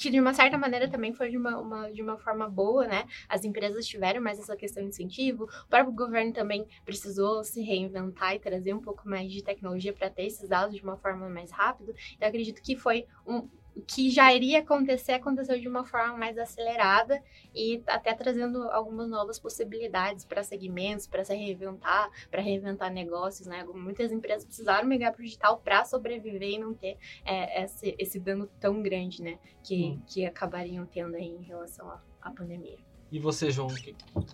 que 0.00 0.10
de 0.10 0.18
uma 0.18 0.32
certa 0.32 0.56
maneira 0.56 0.88
também 0.88 1.12
foi 1.12 1.30
de 1.30 1.36
uma, 1.36 1.58
uma, 1.58 1.92
de 1.92 2.00
uma 2.00 2.16
forma 2.16 2.48
boa, 2.48 2.86
né? 2.86 3.04
As 3.28 3.44
empresas 3.44 3.86
tiveram 3.86 4.22
mais 4.22 4.38
essa 4.38 4.56
questão 4.56 4.82
de 4.82 4.88
incentivo, 4.88 5.44
o 5.44 5.68
próprio 5.68 5.92
governo 5.92 6.32
também 6.32 6.66
precisou 6.86 7.44
se 7.44 7.60
reinventar 7.60 8.34
e 8.34 8.38
trazer 8.38 8.72
um 8.72 8.80
pouco 8.80 9.06
mais 9.06 9.30
de 9.30 9.44
tecnologia 9.44 9.92
para 9.92 10.08
ter 10.08 10.24
esses 10.24 10.48
dados 10.48 10.74
de 10.74 10.82
uma 10.82 10.96
forma 10.96 11.28
mais 11.28 11.50
rápida. 11.50 11.92
Então, 12.14 12.26
acredito 12.26 12.62
que 12.62 12.76
foi 12.76 13.06
um, 13.26 13.46
o 13.74 13.82
que 13.82 14.10
já 14.10 14.32
iria 14.34 14.60
acontecer 14.60 15.12
aconteceu 15.12 15.58
de 15.58 15.68
uma 15.68 15.84
forma 15.84 16.16
mais 16.16 16.36
acelerada 16.38 17.22
e 17.54 17.82
até 17.86 18.14
trazendo 18.14 18.64
algumas 18.70 19.08
novas 19.08 19.38
possibilidades 19.38 20.24
para 20.24 20.42
segmentos, 20.42 21.06
para 21.06 21.24
se 21.24 21.34
reinventar, 21.34 22.10
para 22.30 22.42
reinventar 22.42 22.92
negócios, 22.92 23.46
né? 23.46 23.64
Muitas 23.64 24.12
empresas 24.12 24.44
precisaram 24.44 24.88
migrar 24.88 25.12
para 25.12 25.20
o 25.20 25.24
digital 25.24 25.58
para 25.58 25.84
sobreviver 25.84 26.42
e 26.42 26.58
não 26.58 26.74
ter 26.74 26.98
é, 27.24 27.64
esse, 27.64 27.94
esse 27.98 28.18
dano 28.18 28.48
tão 28.58 28.82
grande, 28.82 29.22
né? 29.22 29.38
Que, 29.62 29.84
hum. 29.84 30.02
que 30.06 30.26
acabariam 30.26 30.86
tendo 30.86 31.14
aí 31.16 31.28
em 31.28 31.42
relação 31.42 31.88
à, 31.88 32.02
à 32.22 32.30
pandemia. 32.30 32.78
E 33.10 33.18
você, 33.18 33.50
João, 33.50 33.68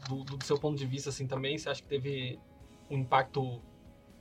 do, 0.09 0.25
do 0.25 0.45
seu 0.45 0.59
ponto 0.59 0.77
de 0.77 0.87
vista, 0.87 1.09
assim, 1.09 1.27
também, 1.27 1.57
você 1.57 1.71
acha 1.71 1.83
que 1.83 1.89
teve 1.89 2.39
um 2.91 2.99
impacto 2.99 3.61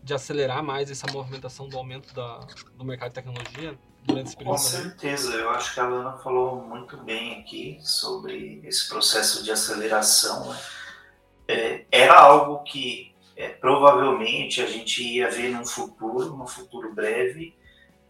de 0.01 0.13
acelerar 0.13 0.63
mais 0.63 0.89
essa 0.89 1.11
movimentação 1.11 1.67
do 1.67 1.77
aumento 1.77 2.13
da, 2.13 2.39
do 2.77 2.85
mercado 2.85 3.09
de 3.09 3.15
tecnologia? 3.15 3.77
Durante 4.05 4.27
esse 4.27 4.37
período? 4.37 4.53
Com 4.53 4.57
certeza, 4.57 5.33
eu 5.33 5.49
acho 5.49 5.73
que 5.73 5.79
a 5.79 5.87
Lana 5.87 6.17
falou 6.17 6.61
muito 6.61 6.97
bem 6.97 7.39
aqui 7.39 7.79
sobre 7.81 8.61
esse 8.63 8.87
processo 8.87 9.43
de 9.43 9.51
aceleração. 9.51 10.49
Né? 10.49 10.59
É, 11.47 11.85
era 11.91 12.17
algo 12.17 12.63
que 12.63 13.13
é, 13.35 13.49
provavelmente 13.49 14.61
a 14.61 14.65
gente 14.65 15.03
ia 15.03 15.29
ver 15.29 15.49
num 15.49 15.65
futuro, 15.65 16.35
num 16.35 16.47
futuro 16.47 16.93
breve, 16.93 17.55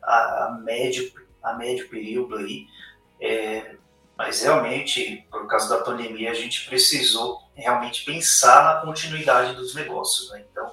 a, 0.03 0.45
a 0.45 0.59
médio, 0.61 1.11
a 1.41 1.53
médio 1.53 1.89
período 1.89 2.37
aí. 2.37 2.67
É, 3.19 3.75
mas 4.17 4.41
realmente, 4.41 5.27
por 5.29 5.47
causa 5.47 5.77
da 5.77 5.83
pandemia, 5.83 6.31
a 6.31 6.35
gente 6.35 6.65
precisou 6.67 7.41
realmente 7.53 8.05
pensar 8.05 8.63
na 8.63 8.81
continuidade 8.81 9.55
dos 9.55 9.75
negócios. 9.75 10.31
Né? 10.31 10.45
Então, 10.49 10.71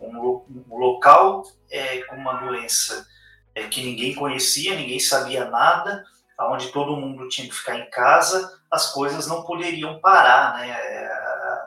um, 0.00 0.42
um 0.68 0.78
local 0.78 1.44
é, 1.70 1.98
com 2.02 2.16
uma 2.16 2.34
doença 2.34 3.06
é, 3.54 3.64
que 3.64 3.82
ninguém 3.82 4.14
conhecia, 4.14 4.74
ninguém 4.74 5.00
sabia 5.00 5.44
nada, 5.44 6.04
onde 6.38 6.72
todo 6.72 6.96
mundo 6.96 7.28
tinha 7.28 7.48
que 7.48 7.54
ficar 7.54 7.78
em 7.78 7.88
casa, 7.90 8.60
as 8.70 8.92
coisas 8.92 9.26
não 9.26 9.42
poderiam 9.42 10.00
parar, 10.00 10.54
né? 10.54 10.70
É, 10.70 11.22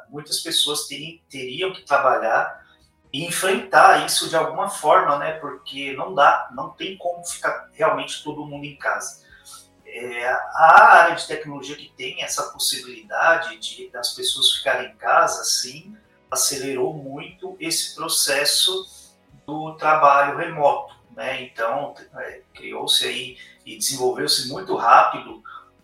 muitas 0.10 0.40
pessoas 0.40 0.88
teriam, 0.88 1.20
teriam 1.30 1.74
que 1.74 1.82
trabalhar 1.84 2.66
e 3.14 3.26
enfrentar 3.26 4.06
isso 4.06 4.28
de 4.30 4.36
alguma 4.36 4.70
forma, 4.70 5.18
né? 5.18 5.34
Porque 5.34 5.94
não 5.94 6.14
dá, 6.14 6.50
não 6.54 6.70
tem 6.72 6.98
como 6.98 7.24
ficar 7.24 7.70
realmente 7.74 8.24
todo 8.24 8.46
mundo 8.46 8.66
em 8.66 8.76
casa. 8.76 9.24
É, 9.86 10.28
a 10.28 10.84
área 10.84 11.16
de 11.16 11.26
tecnologia 11.26 11.76
que 11.76 11.94
tem 11.96 12.22
essa 12.22 12.52
possibilidade 12.52 13.58
de 13.58 13.90
das 13.92 14.14
pessoas 14.14 14.52
ficarem 14.52 14.92
em 14.92 14.96
casa, 14.98 15.44
sim, 15.46 15.96
acelerou 16.30 16.94
muito 16.94 17.56
esse 17.60 17.96
processo 17.96 19.14
do 19.46 19.76
trabalho 19.76 20.38
remoto, 20.38 20.95
né? 21.16 21.44
Então 21.44 21.96
é, 22.18 22.42
criou-se 22.54 23.06
aí 23.06 23.38
e 23.66 23.78
desenvolveu-se 23.78 24.50
muito 24.50 24.76
rápido 24.76 25.42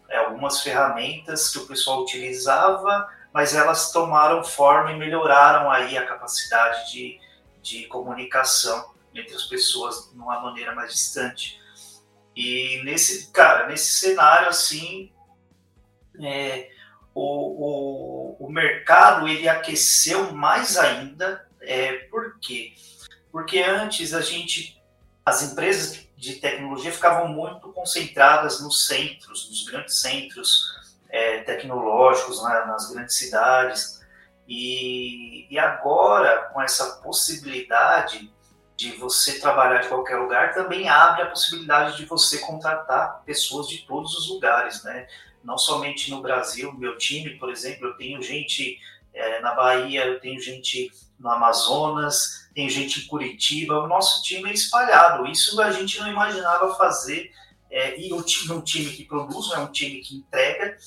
é, 0.10 0.18
algumas 0.18 0.62
ferramentas 0.62 1.50
que 1.50 1.60
o 1.60 1.66
pessoal 1.66 2.02
utilizava, 2.02 3.10
mas 3.34 3.56
elas 3.56 3.92
tomaram 3.92 4.44
forma 4.44 4.92
e 4.92 4.98
melhoraram 4.98 5.72
aí 5.72 5.98
a 5.98 6.06
capacidade 6.06 6.92
de, 6.92 7.20
de 7.62 7.88
comunicação 7.88 8.92
entre 9.16 9.36
as 9.36 9.44
pessoas 9.44 10.10
de 10.12 10.20
uma 10.20 10.40
maneira 10.42 10.76
mais 10.76 10.94
distante. 10.94 11.60
E 12.36 12.82
nesse, 12.84 13.32
cara, 13.32 13.68
nesse 13.68 14.00
cenário 14.00 14.50
assim, 14.50 15.12
é, 16.22 16.70
o, 17.14 18.38
o, 18.42 18.46
o, 18.46 18.50
mercado 18.50 19.28
ele 19.28 19.48
aqueceu 19.48 20.34
mais 20.34 20.78
ainda. 20.78 21.46
É, 21.62 21.94
por 22.10 22.40
quê? 22.40 22.74
Porque 23.32 23.60
antes 23.60 24.14
a 24.14 24.22
gente, 24.22 24.81
as 25.32 25.44
empresas 25.44 26.08
de 26.18 26.36
tecnologia 26.36 26.92
ficavam 26.92 27.30
muito 27.30 27.72
concentradas 27.72 28.62
nos 28.62 28.86
centros, 28.86 29.50
nos 29.50 29.64
grandes 29.64 30.02
centros 30.02 30.66
é, 31.10 31.40
tecnológicos, 31.44 32.44
né, 32.44 32.66
nas 32.68 32.92
grandes 32.92 33.16
cidades. 33.16 34.02
E, 34.46 35.48
e 35.50 35.58
agora, 35.58 36.50
com 36.54 36.62
essa 36.62 36.98
possibilidade 36.98 38.32
de 38.76 38.92
você 38.98 39.40
trabalhar 39.40 39.80
de 39.80 39.88
qualquer 39.88 40.18
lugar, 40.18 40.54
também 40.54 40.90
abre 40.90 41.22
a 41.22 41.28
possibilidade 41.28 41.96
de 41.96 42.06
você 42.06 42.40
contratar 42.40 43.24
pessoas 43.26 43.70
de 43.70 43.86
todos 43.86 44.14
os 44.16 44.28
lugares, 44.28 44.84
né? 44.84 45.08
Não 45.44 45.58
somente 45.58 46.12
no 46.12 46.22
Brasil, 46.22 46.74
meu 46.74 46.98
time, 46.98 47.38
por 47.38 47.50
exemplo, 47.50 47.88
eu 47.88 47.94
tenho 47.96 48.22
gente 48.22 48.78
é, 49.14 49.40
na 49.40 49.54
Bahia, 49.56 50.06
eu 50.06 50.20
tenho 50.20 50.42
gente 50.42 50.92
no 51.22 51.30
Amazonas, 51.30 52.50
tenho 52.54 52.70
gente 52.70 53.02
em 53.02 53.08
Curitiba, 53.08 53.80
o 53.80 53.88
nosso 53.88 54.22
time 54.24 54.50
é 54.50 54.54
espalhado. 54.54 55.28
Isso 55.28 55.60
a 55.62 55.72
gente 55.72 56.00
não 56.00 56.08
imaginava 56.08 56.76
fazer. 56.76 57.32
É, 57.70 57.98
e 58.00 58.12
um 58.12 58.22
time, 58.22 58.54
um 58.54 58.62
time 58.62 58.92
que 58.92 59.06
produz, 59.06 59.52
é 59.52 59.60
um 59.60 59.72
time 59.72 60.02
que 60.02 60.18
entrega, 60.18 60.78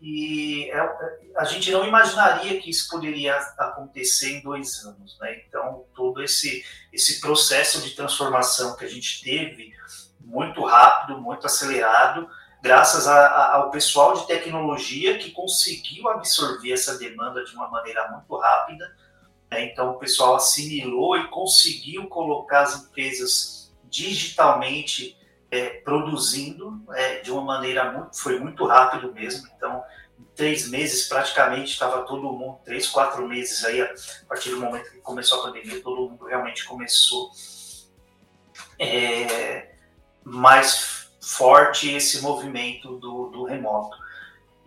e 0.00 0.68
é, 0.72 1.32
a 1.36 1.44
gente 1.44 1.70
não 1.70 1.86
imaginaria 1.86 2.60
que 2.60 2.68
isso 2.68 2.88
poderia 2.88 3.36
acontecer 3.56 4.38
em 4.38 4.42
dois 4.42 4.84
anos. 4.84 5.16
Né? 5.20 5.42
Então, 5.46 5.84
todo 5.94 6.20
esse, 6.20 6.64
esse 6.92 7.20
processo 7.20 7.80
de 7.80 7.90
transformação 7.94 8.74
que 8.76 8.84
a 8.84 8.88
gente 8.88 9.22
teve, 9.22 9.72
muito 10.20 10.64
rápido, 10.64 11.20
muito 11.20 11.46
acelerado, 11.46 12.28
graças 12.60 13.06
a, 13.06 13.26
a, 13.26 13.56
ao 13.56 13.70
pessoal 13.70 14.14
de 14.14 14.26
tecnologia 14.26 15.18
que 15.18 15.30
conseguiu 15.30 16.08
absorver 16.08 16.72
essa 16.72 16.98
demanda 16.98 17.44
de 17.44 17.54
uma 17.54 17.68
maneira 17.68 18.08
muito 18.08 18.36
rápida. 18.36 18.96
Né? 19.52 19.66
Então, 19.66 19.90
o 19.90 19.98
pessoal 19.98 20.36
assimilou 20.36 21.14
e 21.18 21.28
conseguiu 21.28 22.06
colocar 22.08 22.62
as 22.62 22.84
empresas 22.84 23.70
digitalmente 23.84 25.14
é, 25.50 25.68
produzindo 25.80 26.82
é, 26.94 27.20
de 27.20 27.30
uma 27.30 27.42
maneira 27.42 27.92
muito, 27.92 28.18
foi 28.18 28.40
muito 28.40 28.64
rápido 28.64 29.12
mesmo. 29.12 29.46
Então, 29.54 29.84
em 30.18 30.24
três 30.34 30.70
meses 30.70 31.06
praticamente 31.06 31.72
estava 31.72 32.00
todo 32.06 32.32
mundo, 32.32 32.60
três, 32.64 32.88
quatro 32.88 33.28
meses 33.28 33.62
aí, 33.62 33.82
a 33.82 33.94
partir 34.26 34.48
do 34.48 34.60
momento 34.60 34.90
que 34.90 34.98
começou 35.00 35.40
a 35.40 35.42
pandemia, 35.42 35.82
todo 35.82 36.08
mundo 36.08 36.24
realmente 36.24 36.64
começou 36.64 37.30
é, 38.78 39.74
mais 40.24 41.10
forte 41.20 41.90
esse 41.90 42.22
movimento 42.22 42.96
do, 42.96 43.28
do 43.28 43.44
remoto. 43.44 43.98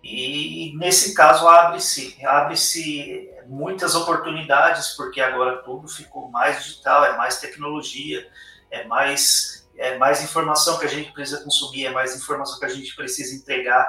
E 0.03 0.77
nesse 0.77 1.15
caso 1.15 1.47
abre-se 1.47 2.23
abre-se 2.23 3.33
muitas 3.47 3.95
oportunidades, 3.95 4.89
porque 4.89 5.21
agora 5.21 5.57
tudo 5.63 5.87
ficou 5.87 6.29
mais 6.29 6.63
digital, 6.63 7.05
é 7.05 7.17
mais 7.17 7.39
tecnologia, 7.39 8.29
é 8.69 8.85
mais 8.85 9.65
é 9.77 9.97
mais 9.97 10.23
informação 10.23 10.79
que 10.79 10.85
a 10.85 10.89
gente 10.89 11.11
precisa 11.11 11.43
consumir, 11.43 11.85
é 11.85 11.91
mais 11.91 12.15
informação 12.15 12.57
que 12.57 12.65
a 12.65 12.69
gente 12.69 12.95
precisa 12.95 13.35
entregar. 13.35 13.85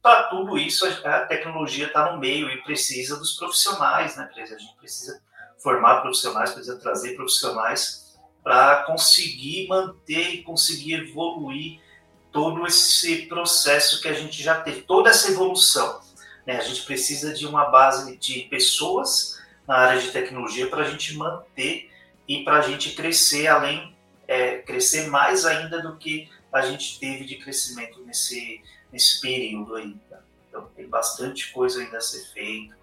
Para 0.00 0.24
tudo 0.24 0.56
isso, 0.56 0.86
a 0.86 1.20
tecnologia 1.26 1.86
está 1.86 2.12
no 2.12 2.20
meio 2.20 2.48
e 2.50 2.62
precisa 2.62 3.16
dos 3.16 3.32
profissionais, 3.32 4.16
né? 4.16 4.30
A 4.36 4.46
gente 4.46 4.76
precisa 4.76 5.20
formar 5.60 6.02
profissionais, 6.02 6.52
precisa 6.52 6.78
trazer 6.78 7.16
profissionais 7.16 8.16
para 8.44 8.84
conseguir 8.84 9.66
manter 9.66 10.34
e 10.34 10.42
conseguir 10.42 11.08
evoluir 11.08 11.80
todo 12.30 12.66
esse 12.66 13.26
processo 13.26 14.02
que 14.02 14.08
a 14.08 14.12
gente 14.12 14.42
já 14.42 14.60
teve, 14.60 14.82
toda 14.82 15.08
essa 15.08 15.30
evolução. 15.30 16.00
Né? 16.46 16.56
A 16.56 16.62
gente 16.62 16.82
precisa 16.82 17.32
de 17.32 17.46
uma 17.46 17.66
base 17.66 18.16
de 18.16 18.42
pessoas 18.42 19.42
na 19.66 19.76
área 19.76 20.00
de 20.00 20.10
tecnologia 20.10 20.68
para 20.68 20.82
a 20.82 20.90
gente 20.90 21.16
manter 21.16 21.90
e 22.28 22.44
para 22.44 22.58
a 22.58 22.62
gente 22.62 22.92
crescer 22.92 23.46
além 23.46 23.94
é, 24.26 24.58
crescer 24.58 25.08
mais 25.08 25.44
ainda 25.44 25.82
do 25.82 25.96
que 25.96 26.28
a 26.52 26.62
gente 26.62 26.98
teve 26.98 27.24
de 27.24 27.36
crescimento 27.36 28.00
nesse, 28.04 28.62
nesse 28.92 29.20
período. 29.20 29.98
Tá? 30.08 30.20
Então 30.48 30.66
tem 30.76 30.86
bastante 30.86 31.52
coisa 31.52 31.80
ainda 31.80 31.98
a 31.98 32.00
ser 32.00 32.24
feita, 32.32 32.76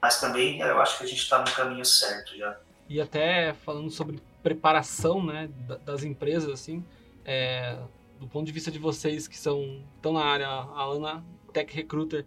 mas 0.00 0.20
também 0.20 0.60
eu 0.60 0.80
acho 0.80 0.98
que 0.98 1.04
a 1.04 1.06
gente 1.06 1.20
está 1.20 1.38
no 1.40 1.50
caminho 1.52 1.84
certo 1.84 2.36
já. 2.36 2.58
E 2.88 3.00
até 3.00 3.52
falando 3.52 3.90
sobre 3.90 4.20
preparação 4.42 5.24
né, 5.24 5.48
das 5.84 6.02
empresas, 6.02 6.50
assim, 6.50 6.84
é, 7.24 7.78
do 8.18 8.26
ponto 8.26 8.46
de 8.46 8.52
vista 8.52 8.70
de 8.70 8.78
vocês 8.78 9.28
que 9.28 9.38
são 9.38 9.84
estão 9.96 10.12
na 10.12 10.24
área, 10.24 10.48
a 10.48 10.84
Ana 10.84 11.24
Tech 11.52 11.72
Recruiter, 11.74 12.24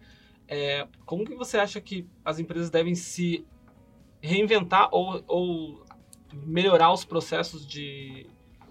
é, 0.48 0.86
como 1.04 1.24
que 1.24 1.34
você 1.34 1.58
acha 1.58 1.80
que 1.80 2.06
as 2.24 2.38
empresas 2.38 2.70
devem 2.70 2.94
se 2.94 3.44
reinventar 4.20 4.88
ou, 4.92 5.22
ou 5.26 5.84
melhorar 6.32 6.92
os 6.92 7.04
processos 7.04 7.66
de, 7.66 8.26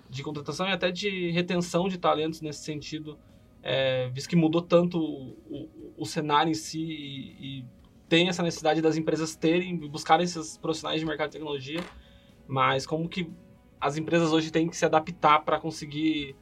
de 0.09 0.23
contratação 0.23 0.67
e 0.67 0.71
até 0.71 0.91
de 0.91 1.31
retenção 1.31 1.87
de 1.87 1.97
talentos 1.97 2.41
nesse 2.41 2.63
sentido, 2.63 3.17
é, 3.61 4.09
visto 4.09 4.29
que 4.29 4.35
mudou 4.35 4.61
tanto 4.61 4.99
o, 4.99 5.37
o, 5.49 5.93
o 5.97 6.05
cenário 6.05 6.51
em 6.51 6.55
si 6.55 6.81
e, 6.81 7.59
e, 7.59 7.65
tem 8.09 8.29
essa 8.29 8.43
necessidade 8.43 8.79
das 8.79 8.95
empresas 8.95 9.35
terem, 9.35 9.75
buscarem 9.75 10.23
esses 10.23 10.57
profissionais 10.57 10.99
de 10.99 11.05
mercado 11.05 11.29
de 11.29 11.37
tecnologia, 11.37 11.83
mas 12.47 12.85
como 12.85 13.09
que 13.09 13.31
as 13.81 13.97
empresas 13.97 14.31
hoje 14.31 14.51
têm 14.51 14.69
que 14.69 14.77
se 14.77 14.85
adaptar 14.85 15.39
para 15.43 15.59
conseguir 15.59 16.35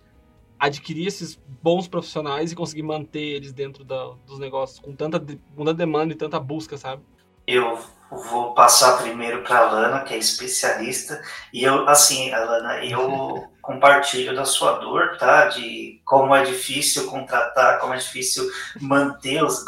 adquirir 0.61 1.07
esses 1.07 1.41
bons 1.63 1.87
profissionais 1.87 2.51
e 2.51 2.55
conseguir 2.55 2.83
manter 2.83 3.19
eles 3.19 3.51
dentro 3.51 3.83
da, 3.83 4.11
dos 4.27 4.37
negócios 4.37 4.79
com 4.79 4.95
tanta, 4.95 5.19
com 5.19 5.65
tanta 5.65 5.73
demanda 5.73 6.13
e 6.13 6.15
tanta 6.15 6.39
busca, 6.39 6.77
sabe? 6.77 7.01
Eu 7.47 7.79
vou 8.11 8.53
passar 8.53 9.01
primeiro 9.01 9.41
para 9.41 9.57
a 9.57 9.71
Lana, 9.71 10.03
que 10.03 10.13
é 10.13 10.17
especialista, 10.17 11.19
e 11.51 11.63
eu, 11.63 11.89
assim, 11.89 12.31
Alana, 12.31 12.85
eu 12.85 13.49
compartilho 13.59 14.35
da 14.35 14.45
sua 14.45 14.73
dor, 14.73 15.17
tá? 15.17 15.47
De 15.47 15.99
como 16.05 16.35
é 16.35 16.43
difícil 16.43 17.09
contratar, 17.09 17.79
como 17.79 17.95
é 17.95 17.97
difícil 17.97 18.47
manter 18.79 19.43
os. 19.43 19.65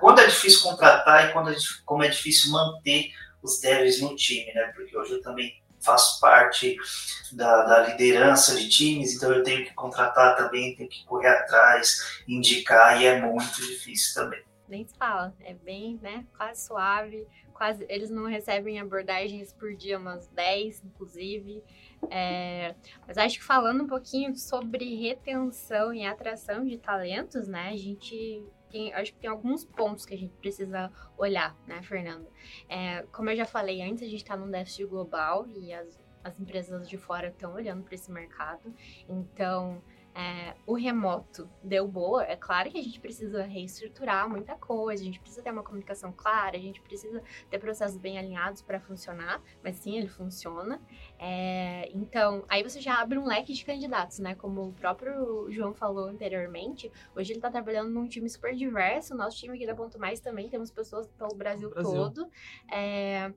Quando 0.00 0.18
é 0.18 0.26
difícil 0.26 0.62
contratar 0.62 1.30
e 1.30 1.32
quando 1.32 1.50
é, 1.50 1.56
como 1.86 2.02
é 2.02 2.08
difícil 2.08 2.52
manter 2.52 3.10
os 3.42 3.60
devs 3.60 4.02
no 4.02 4.14
time, 4.14 4.52
né? 4.52 4.72
Porque 4.74 4.94
hoje 4.96 5.12
eu 5.12 5.22
também 5.22 5.54
faço 5.84 6.20
parte 6.20 6.76
da, 7.32 7.64
da, 7.64 7.78
liderança 7.88 8.56
de 8.56 8.68
times, 8.68 9.14
então 9.14 9.32
eu 9.32 9.42
tenho 9.42 9.64
que 9.64 9.74
contratar 9.74 10.36
também, 10.36 10.74
tenho 10.74 10.88
que 10.88 11.04
correr 11.04 11.28
atrás, 11.28 12.22
indicar, 12.26 13.00
e 13.00 13.06
é 13.06 13.20
muito 13.20 13.56
difícil 13.56 14.22
também. 14.22 14.42
Nem 14.68 14.86
se 14.86 14.96
fala, 14.96 15.34
é 15.40 15.52
bem, 15.52 15.98
né, 16.02 16.24
quase 16.36 16.66
suave, 16.66 17.26
quase, 17.52 17.84
eles 17.88 18.10
não 18.10 18.26
recebem 18.26 18.80
abordagens 18.80 19.52
por 19.52 19.74
dia, 19.74 19.98
umas 19.98 20.26
10, 20.28 20.82
inclusive, 20.84 21.62
é, 22.10 22.74
mas 23.06 23.18
acho 23.18 23.38
que 23.38 23.44
falando 23.44 23.84
um 23.84 23.86
pouquinho 23.86 24.36
sobre 24.36 24.96
retenção 24.96 25.92
e 25.92 26.04
atração 26.04 26.64
de 26.64 26.78
talentos, 26.78 27.48
né? 27.48 27.70
A 27.70 27.76
gente 27.76 28.42
tem, 28.74 28.92
acho 28.92 29.12
que 29.12 29.20
tem 29.20 29.30
alguns 29.30 29.64
pontos 29.64 30.04
que 30.04 30.12
a 30.12 30.18
gente 30.18 30.34
precisa 30.38 30.90
olhar, 31.16 31.56
né, 31.64 31.80
Fernando? 31.82 32.26
É, 32.68 33.02
como 33.12 33.30
eu 33.30 33.36
já 33.36 33.46
falei 33.46 33.80
antes, 33.80 34.02
a 34.02 34.06
gente 34.06 34.22
está 34.22 34.36
num 34.36 34.50
déficit 34.50 34.86
global 34.86 35.46
e 35.46 35.72
as, 35.72 36.02
as 36.24 36.40
empresas 36.40 36.88
de 36.88 36.98
fora 36.98 37.28
estão 37.28 37.54
olhando 37.54 37.84
para 37.84 37.94
esse 37.94 38.10
mercado. 38.10 38.74
Então, 39.08 39.80
é, 40.14 40.54
o 40.64 40.74
remoto 40.74 41.50
deu 41.60 41.88
boa, 41.88 42.22
é 42.22 42.36
claro 42.36 42.70
que 42.70 42.78
a 42.78 42.82
gente 42.82 43.00
precisa 43.00 43.42
reestruturar 43.42 44.30
muita 44.30 44.54
coisa, 44.54 45.02
a 45.02 45.04
gente 45.04 45.18
precisa 45.18 45.42
ter 45.42 45.50
uma 45.50 45.64
comunicação 45.64 46.12
clara, 46.12 46.56
a 46.56 46.60
gente 46.60 46.80
precisa 46.80 47.20
ter 47.50 47.58
processos 47.58 47.96
bem 47.96 48.16
alinhados 48.16 48.62
para 48.62 48.78
funcionar, 48.78 49.42
mas 49.60 49.74
sim, 49.76 49.96
ele 49.96 50.06
funciona. 50.06 50.80
É, 51.18 51.90
então, 51.92 52.44
aí 52.48 52.62
você 52.62 52.80
já 52.80 53.00
abre 53.00 53.18
um 53.18 53.26
leque 53.26 53.52
de 53.52 53.64
candidatos, 53.64 54.20
né? 54.20 54.36
Como 54.36 54.68
o 54.68 54.72
próprio 54.72 55.50
João 55.50 55.74
falou 55.74 56.04
anteriormente, 56.04 56.92
hoje 57.16 57.32
ele 57.32 57.38
está 57.38 57.50
trabalhando 57.50 57.90
num 57.90 58.06
time 58.06 58.30
super 58.30 58.54
diverso, 58.54 59.16
nosso 59.16 59.36
time 59.36 59.56
aqui 59.56 59.66
da 59.66 59.74
Ponto 59.74 59.98
Mais 59.98 60.20
também, 60.20 60.48
temos 60.48 60.70
pessoas 60.70 61.08
pelo 61.08 61.34
Brasil, 61.34 61.70
Brasil. 61.70 61.92
todo. 61.92 62.30
É, 62.70 63.34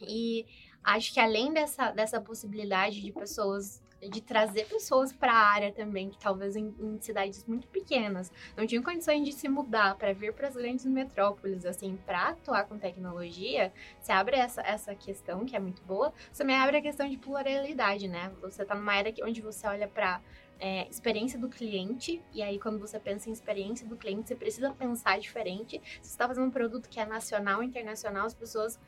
e 0.00 0.46
acho 0.82 1.12
que 1.12 1.20
além 1.20 1.52
dessa, 1.52 1.90
dessa 1.90 2.18
possibilidade 2.22 3.02
de 3.02 3.12
pessoas 3.12 3.82
de 4.08 4.20
trazer 4.20 4.66
pessoas 4.66 5.12
para 5.12 5.32
a 5.32 5.50
área 5.52 5.72
também, 5.72 6.08
que 6.08 6.18
talvez 6.18 6.56
em, 6.56 6.74
em, 6.80 6.98
cidades 7.00 7.44
muito 7.46 7.68
pequenas 7.68 8.32
não 8.56 8.66
tinham 8.66 8.82
condições 8.82 9.24
de 9.24 9.32
se 9.32 9.48
mudar 9.48 9.96
para 9.96 10.12
vir 10.12 10.32
para 10.32 10.48
as 10.48 10.54
grandes 10.54 10.86
metrópoles, 10.86 11.64
assim, 11.64 11.98
para 12.06 12.28
atuar 12.28 12.66
com 12.66 12.78
tecnologia, 12.78 13.72
você 14.00 14.12
abre 14.12 14.36
essa, 14.36 14.62
essa 14.62 14.94
questão 14.94 15.44
que 15.44 15.54
é 15.54 15.58
muito 15.58 15.82
boa, 15.82 16.12
também 16.36 16.56
abre 16.56 16.78
a 16.78 16.82
questão 16.82 17.08
de 17.08 17.18
pluralidade, 17.18 18.08
né? 18.08 18.32
Você 18.40 18.62
está 18.62 18.74
numa 18.74 18.92
área 18.92 19.12
onde 19.22 19.42
você 19.42 19.66
olha 19.66 19.86
para 19.86 20.20
é, 20.60 20.86
experiência 20.88 21.38
do 21.38 21.48
cliente, 21.48 22.22
e 22.32 22.42
aí 22.42 22.58
quando 22.58 22.78
você 22.78 23.00
pensa 23.00 23.30
em 23.30 23.32
experiência 23.32 23.86
do 23.86 23.96
cliente, 23.96 24.28
você 24.28 24.34
precisa 24.34 24.70
pensar 24.72 25.18
diferente. 25.18 25.80
Se 25.84 26.08
você 26.08 26.10
está 26.10 26.28
fazendo 26.28 26.46
um 26.46 26.50
produto 26.50 26.88
que 26.88 27.00
é 27.00 27.06
nacional, 27.06 27.62
internacional, 27.62 28.26
as 28.26 28.34
pessoas 28.34 28.78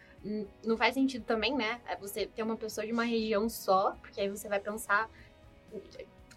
não 0.65 0.77
faz 0.77 0.95
sentido 0.95 1.25
também, 1.25 1.55
né? 1.55 1.81
É 1.87 1.97
você 1.97 2.27
ter 2.27 2.43
uma 2.43 2.57
pessoa 2.57 2.87
de 2.87 2.93
uma 2.93 3.05
região 3.05 3.49
só, 3.49 3.93
porque 4.01 4.21
aí 4.21 4.29
você 4.29 4.49
vai 4.49 4.61
pensar. 4.61 5.11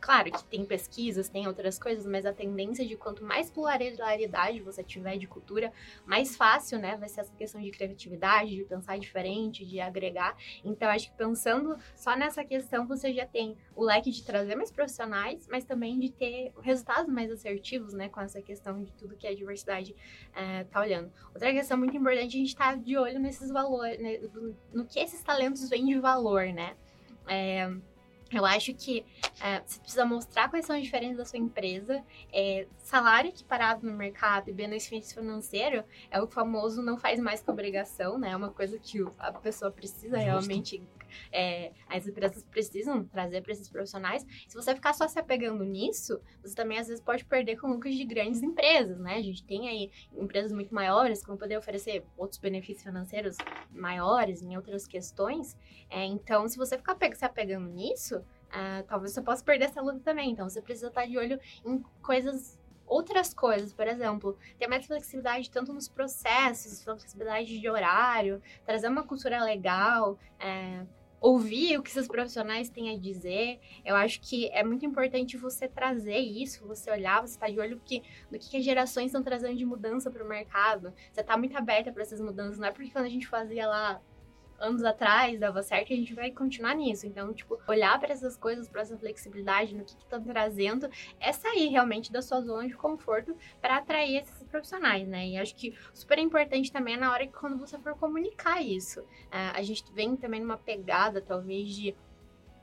Claro 0.06 0.32
que 0.32 0.44
tem 0.44 0.64
pesquisas, 0.64 1.30
tem 1.30 1.48
outras 1.48 1.80
coisas, 1.80 2.06
mas 2.06 2.28
a 2.28 2.32
tendência 2.32 2.86
de 2.86 2.96
quanto 2.96 3.24
mais 3.24 3.50
pluralidade 3.50 4.62
você 4.62 4.84
tiver 4.84 5.18
de 5.18 5.26
cultura, 5.26 5.74
mais 6.06 6.38
fácil, 6.38 6.78
né? 6.78 6.96
Vai 6.96 7.10
ser 7.10 7.22
essa 7.22 7.34
questão 7.34 7.60
de 7.60 7.72
criatividade, 7.72 8.56
de 8.56 8.64
pensar 8.66 9.00
diferente, 9.00 9.66
de 9.66 9.80
agregar. 9.80 10.38
Então, 10.64 10.90
acho 10.90 11.10
que 11.10 11.18
pensando 11.18 11.76
só 11.96 12.16
nessa 12.16 12.46
questão, 12.46 12.86
você 12.86 13.12
já 13.12 13.26
tem 13.26 13.58
o 13.76 13.84
leque 13.84 14.12
de 14.12 14.24
trazer 14.24 14.54
mais 14.54 14.72
profissionais, 14.72 15.48
mas 15.50 15.66
também 15.66 15.98
de 15.98 16.12
ter 16.12 16.54
resultados 16.62 17.12
mais 17.12 17.32
assertivos, 17.32 17.96
né? 17.96 18.08
Com 18.08 18.22
essa 18.22 18.40
questão 18.44 18.84
de 18.84 18.92
tudo 18.92 19.18
que 19.18 19.26
a 19.26 19.34
diversidade 19.34 19.96
é, 20.36 20.66
tá 20.66 20.82
olhando. 20.82 21.12
Outra 21.34 21.52
questão 21.52 21.80
muito 21.80 21.98
importante, 21.98 22.28
a 22.28 22.40
gente 22.40 22.56
tá 22.56 22.76
de 22.76 22.96
olho 22.96 23.20
nesses 23.20 23.50
valores, 23.50 24.00
né, 24.00 24.20
no 24.72 24.86
que 24.86 25.00
esses 25.00 25.24
talentos 25.24 25.68
vêm 25.68 25.84
de 25.84 26.00
valor, 26.00 26.46
né? 26.54 26.76
É, 27.28 27.76
eu 28.32 28.46
acho 28.46 28.74
que 28.74 29.06
é, 29.40 29.62
você 29.66 29.80
precisa 29.80 30.06
mostrar 30.06 30.50
quais 30.50 30.66
são 30.66 30.76
as 30.76 30.84
diferenças 30.84 31.18
da 31.18 31.26
sua 31.26 31.40
empresa. 31.40 32.04
É, 32.34 32.68
salário 32.78 33.30
equiparado 33.30 33.86
no 33.86 33.94
mercado 33.94 34.50
e 34.50 34.54
benefício 34.54 35.16
financeiro 35.16 35.84
é 36.10 36.22
o 36.22 36.28
famoso 36.28 36.82
não 36.82 36.98
faz 36.98 37.20
mais 37.20 37.42
que 37.42 37.52
obrigação, 37.52 38.18
né? 38.18 38.32
É 38.32 38.36
uma 38.36 38.50
coisa 38.50 38.80
que 38.80 39.06
a 39.20 39.32
pessoa 39.32 39.72
precisa 39.72 40.18
Justo. 40.18 40.26
realmente 40.26 40.82
é, 41.32 41.72
as 41.88 42.08
empresas 42.08 42.44
precisam 42.44 43.04
trazer 43.06 43.42
para 43.42 43.52
esses 43.52 43.70
profissionais. 43.70 44.26
Se 44.48 44.56
você 44.56 44.74
ficar 44.76 44.94
só 44.94 45.08
se 45.08 45.20
apegando 45.20 45.64
nisso, 45.64 46.20
você 46.42 46.56
também 46.56 46.78
às 46.78 46.88
vezes 46.88 47.04
pode 47.04 47.26
perder 47.26 47.58
com 47.58 47.68
lucros 47.68 47.96
de 47.96 48.06
grandes 48.06 48.42
empresas, 48.42 49.00
né? 49.00 49.16
A 49.16 49.22
gente 49.22 49.44
tem 49.44 49.68
aí 49.70 49.92
empresas 50.14 50.52
muito 50.52 50.74
maiores 50.74 51.22
que 51.22 51.28
vão 51.28 51.38
poder 51.38 51.58
oferecer 51.58 52.04
outros 52.18 52.40
benefícios 52.40 52.84
financeiros 52.84 53.38
maiores 53.72 54.42
em 54.42 54.56
outras 54.56 54.88
questões. 54.88 55.58
É, 55.90 56.04
então, 56.04 56.48
se 56.48 56.58
você 56.58 56.78
ficar 56.78 56.98
se 57.14 57.26
apegando 57.26 57.68
nisso, 57.68 58.18
uh, 58.18 58.84
talvez 58.88 59.14
você 59.14 59.22
possa 59.22 59.44
perder 59.44 59.66
essa 59.66 59.82
luta 59.82 60.00
também. 60.00 60.32
Então, 60.32 60.50
você 60.50 60.62
precisa 60.62 60.88
estar 60.88 61.06
de 61.06 61.18
olho 61.18 61.40
em 61.66 61.80
coisas 62.02 62.60
outras 62.88 63.34
coisas, 63.34 63.74
por 63.74 63.88
exemplo, 63.88 64.38
ter 64.60 64.68
mais 64.68 64.86
flexibilidade 64.86 65.50
tanto 65.50 65.74
nos 65.74 65.90
processos, 65.90 66.84
flexibilidade 66.84 67.60
de 67.60 67.70
horário, 67.70 68.42
trazer 68.64 68.88
uma 68.88 69.04
cultura 69.04 69.44
legal, 69.44 70.20
é, 70.40 70.86
ouvir 71.26 71.76
o 71.76 71.82
que 71.82 71.92
seus 71.92 72.08
profissionais 72.08 72.70
têm 72.70 72.92
a 72.94 72.98
dizer. 73.00 73.60
Eu 73.84 73.96
acho 73.96 74.22
que 74.22 74.48
é 74.52 74.64
muito 74.64 74.86
importante 74.86 75.36
você 75.36 75.68
trazer 75.68 76.20
isso, 76.20 76.68
você 76.68 76.92
olhar, 76.92 77.22
você 77.22 77.34
estar 77.34 77.48
tá 77.48 77.52
de 77.52 77.60
olho 77.60 77.82
que, 77.84 78.04
do 78.30 78.38
que, 78.38 78.52
que 78.52 78.58
as 78.58 78.64
gerações 78.64 79.08
estão 79.08 79.24
trazendo 79.24 79.56
de 79.56 79.66
mudança 79.66 80.12
para 80.12 80.24
o 80.24 80.28
mercado. 80.28 80.94
Você 81.12 81.22
está 81.22 81.36
muito 81.36 81.58
aberta 81.58 81.92
para 81.92 82.04
essas 82.04 82.22
mudanças, 82.22 82.60
não 82.60 82.68
é 82.68 82.72
porque 82.72 82.92
quando 82.92 83.06
a 83.06 83.10
gente 83.10 83.26
fazia 83.26 83.68
lá 83.68 84.00
anos 84.60 84.84
atrás 84.84 85.40
dava 85.40 85.62
certo, 85.64 85.92
a 85.92 85.96
gente 85.96 86.14
vai 86.14 86.32
continuar 86.32 86.76
nisso. 86.76 87.08
Então, 87.08 87.34
tipo, 87.34 87.60
olhar 87.68 88.00
para 88.00 88.14
essas 88.14 88.38
coisas, 88.38 88.70
para 88.70 88.82
essa 88.82 88.98
flexibilidade, 88.98 89.76
no 89.76 89.84
que 89.84 89.92
estão 89.98 90.24
trazendo, 90.24 90.90
é 91.20 91.34
sair 91.34 91.70
realmente 91.70 92.12
da 92.12 92.22
sua 92.22 92.42
zona 92.42 92.68
de 92.68 92.76
conforto 92.76 93.36
para 93.60 93.78
atrair 93.78 94.18
esses 94.18 94.44
profissionais, 94.56 95.08
né? 95.08 95.28
E 95.28 95.38
acho 95.38 95.56
que 95.56 95.76
super 95.94 96.18
importante 96.18 96.72
também 96.72 96.94
é 96.94 96.98
na 96.98 97.12
hora 97.12 97.28
que 97.28 97.34
quando 97.34 97.58
você 97.58 97.78
for 97.80 97.96
comunicar 97.98 98.62
isso. 98.62 99.02
É, 99.32 99.50
a 99.54 99.62
gente 99.62 99.84
vem 99.94 100.16
também 100.16 100.40
numa 100.40 100.58
pegada, 100.58 101.22
talvez, 101.22 101.70
de 101.70 101.96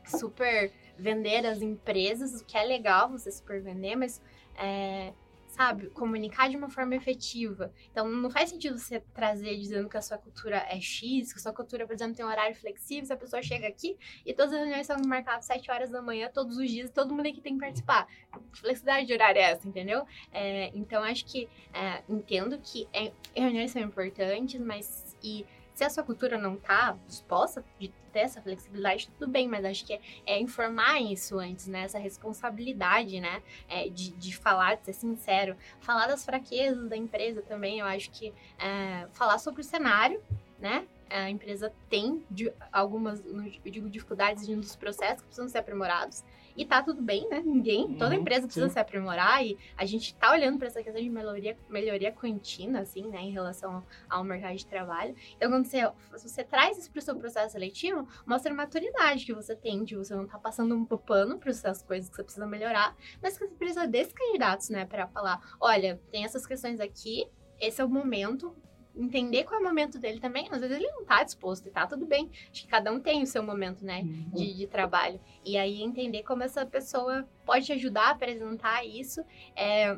super 0.07 0.73
vender 0.97 1.47
as 1.47 1.61
empresas, 1.61 2.41
o 2.41 2.45
que 2.45 2.57
é 2.57 2.65
legal 2.65 3.11
você 3.11 3.31
super 3.31 3.63
vender, 3.63 3.97
mas 3.97 4.23
é, 4.57 5.13
sabe, 5.53 5.91
comunicar 5.91 6.49
de 6.49 6.57
uma 6.57 6.71
forma 6.71 6.95
efetiva. 6.95 7.71
Então, 7.91 8.09
não 8.09 8.31
faz 8.31 8.49
sentido 8.49 8.79
você 8.79 9.01
trazer 9.13 9.55
dizendo 9.59 9.87
que 9.87 9.99
a 9.99 10.03
sua 10.03 10.17
cultura 10.17 10.57
é 10.69 10.81
X, 10.81 11.31
que 11.31 11.39
a 11.39 11.43
sua 11.43 11.53
cultura, 11.53 11.87
por 11.87 11.93
exemplo, 11.93 12.15
tem 12.15 12.25
um 12.25 12.29
horário 12.29 12.57
flexível, 12.57 13.05
se 13.05 13.13
a 13.13 13.17
pessoa 13.17 13.43
chega 13.43 13.69
aqui 13.69 13.97
e 14.25 14.33
todas 14.33 14.55
as 14.55 14.61
reuniões 14.61 14.87
são 14.87 14.97
marcadas 15.07 15.51
às 15.51 15.57
7 15.57 15.71
horas 15.71 15.91
da 15.91 16.01
manhã, 16.01 16.31
todos 16.33 16.57
os 16.57 16.71
dias, 16.71 16.91
todo 16.91 17.15
mundo 17.15 17.27
aqui 17.27 17.43
tem 17.43 17.55
que 17.55 17.61
participar. 17.61 18.07
Que 18.51 18.61
flexibilidade 18.61 19.07
de 19.07 19.13
horário 19.13 19.39
é 19.39 19.43
essa, 19.43 19.69
entendeu? 19.69 20.07
É, 20.33 20.71
então, 20.75 21.03
acho 21.03 21.27
que 21.27 21.47
é, 21.75 22.03
entendo 22.09 22.59
que 22.59 22.89
é, 22.91 23.13
reuniões 23.37 23.73
são 23.73 23.83
importantes, 23.83 24.59
mas 24.59 25.15
e 25.23 25.45
se 25.75 25.85
a 25.85 25.91
sua 25.91 26.03
cultura 26.03 26.39
não 26.39 26.57
tá 26.57 26.97
disposta 27.07 27.65
de 27.79 27.89
ter 28.13 28.21
essa 28.21 28.43
flexibilidade, 28.43 29.11
tudo 29.19 29.31
bem, 29.31 29.49
mas 29.49 29.65
acho 29.65 29.87
que 29.87 29.95
é, 29.95 30.01
é 30.27 30.41
informar 30.41 31.01
isso 31.01 31.39
antes, 31.39 31.67
né? 31.67 31.85
Essa 31.85 31.99
responsabilidade, 31.99 33.21
né? 33.21 33.43
É, 33.69 33.89
de, 33.89 34.11
de 34.13 34.37
falar, 34.37 34.77
de 34.77 34.85
ser 34.85 34.93
sincero. 34.93 35.57
Falar 35.81 36.07
das 36.07 36.25
fraquezas 36.25 36.89
da 36.89 36.97
empresa 36.97 37.43
também, 37.43 37.79
eu 37.79 37.87
acho 37.87 38.11
que 38.11 38.33
é, 38.59 39.09
falar 39.13 39.39
sobre 39.39 39.63
o 39.63 39.65
cenário, 39.65 40.23
né? 40.59 40.87
A 41.13 41.31
empresa 41.31 41.73
tem 41.89 42.25
de, 42.31 42.53
algumas, 42.73 43.23
eu 43.65 43.71
digo, 43.71 43.91
dificuldades 43.91 44.49
nos 44.49 44.75
processos 44.75 45.21
que 45.21 45.27
precisam 45.27 45.49
ser 45.49 45.59
aprimorados. 45.59 46.25
E 46.57 46.65
tá 46.67 46.83
tudo 46.83 47.01
bem, 47.01 47.29
né? 47.29 47.43
Ninguém, 47.45 47.95
toda 47.95 48.15
uhum, 48.15 48.21
empresa 48.21 48.47
precisa 48.47 48.69
sim. 48.69 48.75
se 48.75 48.79
aprimorar 48.79 49.45
e 49.45 49.57
a 49.77 49.87
gente 49.87 50.15
tá 50.15 50.33
olhando 50.33 50.59
para 50.59 50.67
essa 50.67 50.83
questão 50.83 51.03
de 51.03 51.09
melhoria, 51.09 51.57
melhoria 51.69 52.13
contínua, 52.13 52.81
assim, 52.81 53.09
né, 53.09 53.21
em 53.21 53.31
relação 53.31 53.83
ao 54.09 54.23
mercado 54.23 54.57
de 54.57 54.67
trabalho. 54.67 55.15
Então, 55.37 55.51
quando 55.51 55.65
você, 55.65 55.91
você 56.11 56.45
traz 56.45 56.77
isso 56.77 56.91
pro 56.91 57.01
seu 57.01 57.17
processo 57.17 57.53
seletivo, 57.53 58.07
mostra 58.27 58.53
a 58.53 58.55
maturidade 58.55 59.25
que 59.25 59.33
você 59.33 59.57
tem, 59.57 59.83
de 59.83 59.97
você 59.97 60.15
não 60.15 60.27
tá 60.27 60.39
passando 60.39 60.75
um 60.75 60.85
pano 60.85 61.39
para 61.39 61.51
essas 61.51 61.83
coisas 61.83 62.11
que 62.11 62.17
você 62.17 62.23
precisa 62.23 62.47
melhorar, 62.47 62.95
mas 63.23 63.39
que 63.39 63.47
você 63.47 63.55
precisa 63.55 63.87
desses 63.87 64.13
candidatos, 64.13 64.69
né, 64.69 64.85
para 64.85 65.07
falar: 65.09 65.41
olha, 65.59 66.01
tem 66.11 66.25
essas 66.25 66.47
questões 66.47 66.81
aqui, 66.81 67.27
esse 67.59 67.81
é 67.81 67.85
o 67.85 67.89
momento, 67.89 68.55
entender 68.95 69.45
qual 69.45 69.61
é 69.61 69.63
o 69.63 69.67
momento 69.67 69.99
dele 69.99 70.21
também. 70.21 70.49
Às 70.51 70.61
vezes 70.61 70.77
ele 70.77 70.91
não 70.91 71.05
tá 71.05 71.23
disposto 71.23 71.67
e 71.67 71.71
tá 71.71 71.87
tudo 71.87 72.07
bem. 72.07 72.31
Acho 72.51 72.63
que 72.63 72.69
cada 72.69 72.93
um 72.93 73.01
tem 73.01 73.23
o 73.23 73.27
seu 73.27 73.43
momento, 73.43 73.85
né, 73.85 74.01
uhum. 74.01 74.31
de, 74.35 74.55
de 74.55 74.67
trabalho. 74.67 75.21
E 75.45 75.57
aí 75.57 75.83
entender 75.83 76.23
como 76.23 76.43
essa 76.43 76.65
pessoa 76.67 77.27
pode 77.45 77.67
te 77.67 77.73
ajudar 77.73 78.09
a 78.09 78.11
apresentar 78.11 78.85
isso. 78.85 79.25
É, 79.57 79.97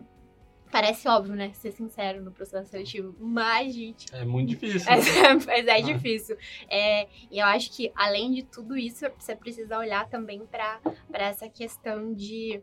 Parece 0.74 1.06
óbvio, 1.06 1.36
né? 1.36 1.52
Ser 1.52 1.70
sincero 1.70 2.20
no 2.20 2.32
processo 2.32 2.68
seletivo. 2.68 3.14
Mas, 3.20 3.72
gente. 3.72 4.06
É 4.12 4.24
muito 4.24 4.48
difícil. 4.48 4.90
É, 4.90 5.34
mas 5.46 5.66
é 5.68 5.76
ah. 5.76 5.80
difícil. 5.80 6.36
É, 6.68 7.06
e 7.30 7.38
eu 7.38 7.46
acho 7.46 7.70
que, 7.70 7.92
além 7.94 8.32
de 8.32 8.42
tudo 8.42 8.76
isso, 8.76 9.06
você 9.16 9.36
precisa 9.36 9.78
olhar 9.78 10.08
também 10.08 10.44
para 10.44 10.80
essa 11.12 11.48
questão 11.48 12.12
de 12.12 12.60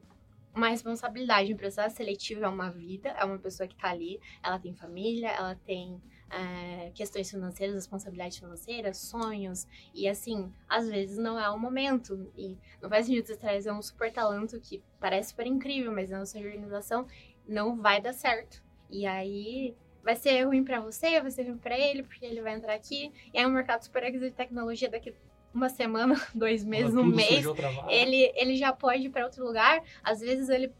uma 0.53 0.67
responsabilidade. 0.67 1.53
Um 1.53 1.57
processo 1.57 1.95
seletivo 1.95 2.43
é 2.43 2.49
uma 2.49 2.69
vida, 2.69 3.09
é 3.09 3.23
uma 3.23 3.39
pessoa 3.39 3.65
que 3.65 3.77
tá 3.77 3.89
ali, 3.89 4.19
ela 4.43 4.59
tem 4.59 4.75
família, 4.75 5.29
ela 5.29 5.55
tem 5.55 5.97
é, 6.31 6.91
questões 6.95 7.29
financeiras, 7.29 7.75
responsabilidades 7.75 8.37
financeiras, 8.37 8.97
sonhos, 8.97 9.67
e 9.93 10.07
assim, 10.07 10.51
às 10.67 10.87
vezes 10.89 11.17
não 11.17 11.39
é 11.39 11.49
o 11.49 11.59
momento, 11.59 12.31
e 12.37 12.57
não 12.81 12.89
faz 12.89 13.05
sentido 13.05 13.27
você 13.27 13.35
trazer 13.35 13.71
um 13.71 13.81
super 13.81 14.11
talento 14.11 14.59
que 14.59 14.81
parece 14.99 15.29
super 15.29 15.45
incrível, 15.45 15.91
mas 15.91 16.09
na 16.09 16.25
sua 16.25 16.41
organização 16.41 17.05
não 17.47 17.75
vai 17.81 18.01
dar 18.01 18.13
certo. 18.13 18.63
E 18.89 19.05
aí 19.05 19.75
vai 20.03 20.15
ser 20.15 20.43
ruim 20.45 20.63
para 20.63 20.79
você, 20.79 21.21
vai 21.21 21.31
ser 21.31 21.43
ruim 21.43 21.57
para 21.57 21.77
ele, 21.77 22.03
porque 22.03 22.25
ele 22.25 22.41
vai 22.41 22.55
entrar 22.55 22.73
aqui, 22.73 23.11
e 23.33 23.37
é 23.37 23.45
um 23.45 23.51
mercado 23.51 23.83
super 23.83 24.09
de 24.11 24.31
tecnologia 24.31 24.89
daqui 24.89 25.13
uma 25.53 25.69
semana, 25.69 26.15
dois 26.33 26.63
meses, 26.63 26.95
um 26.95 27.05
mês, 27.05 27.45
ele, 27.89 28.31
ele 28.35 28.55
já 28.55 28.71
pode 28.71 29.03
ir 29.03 29.09
para 29.09 29.25
outro 29.25 29.45
lugar. 29.45 29.83
Às 30.01 30.21
vezes 30.21 30.47
ele 30.47 30.71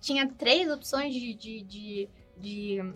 tinha 0.00 0.26
três 0.26 0.70
opções 0.70 1.12
de, 1.12 1.34
de, 1.34 1.62
de, 1.62 2.08
de 2.38 2.94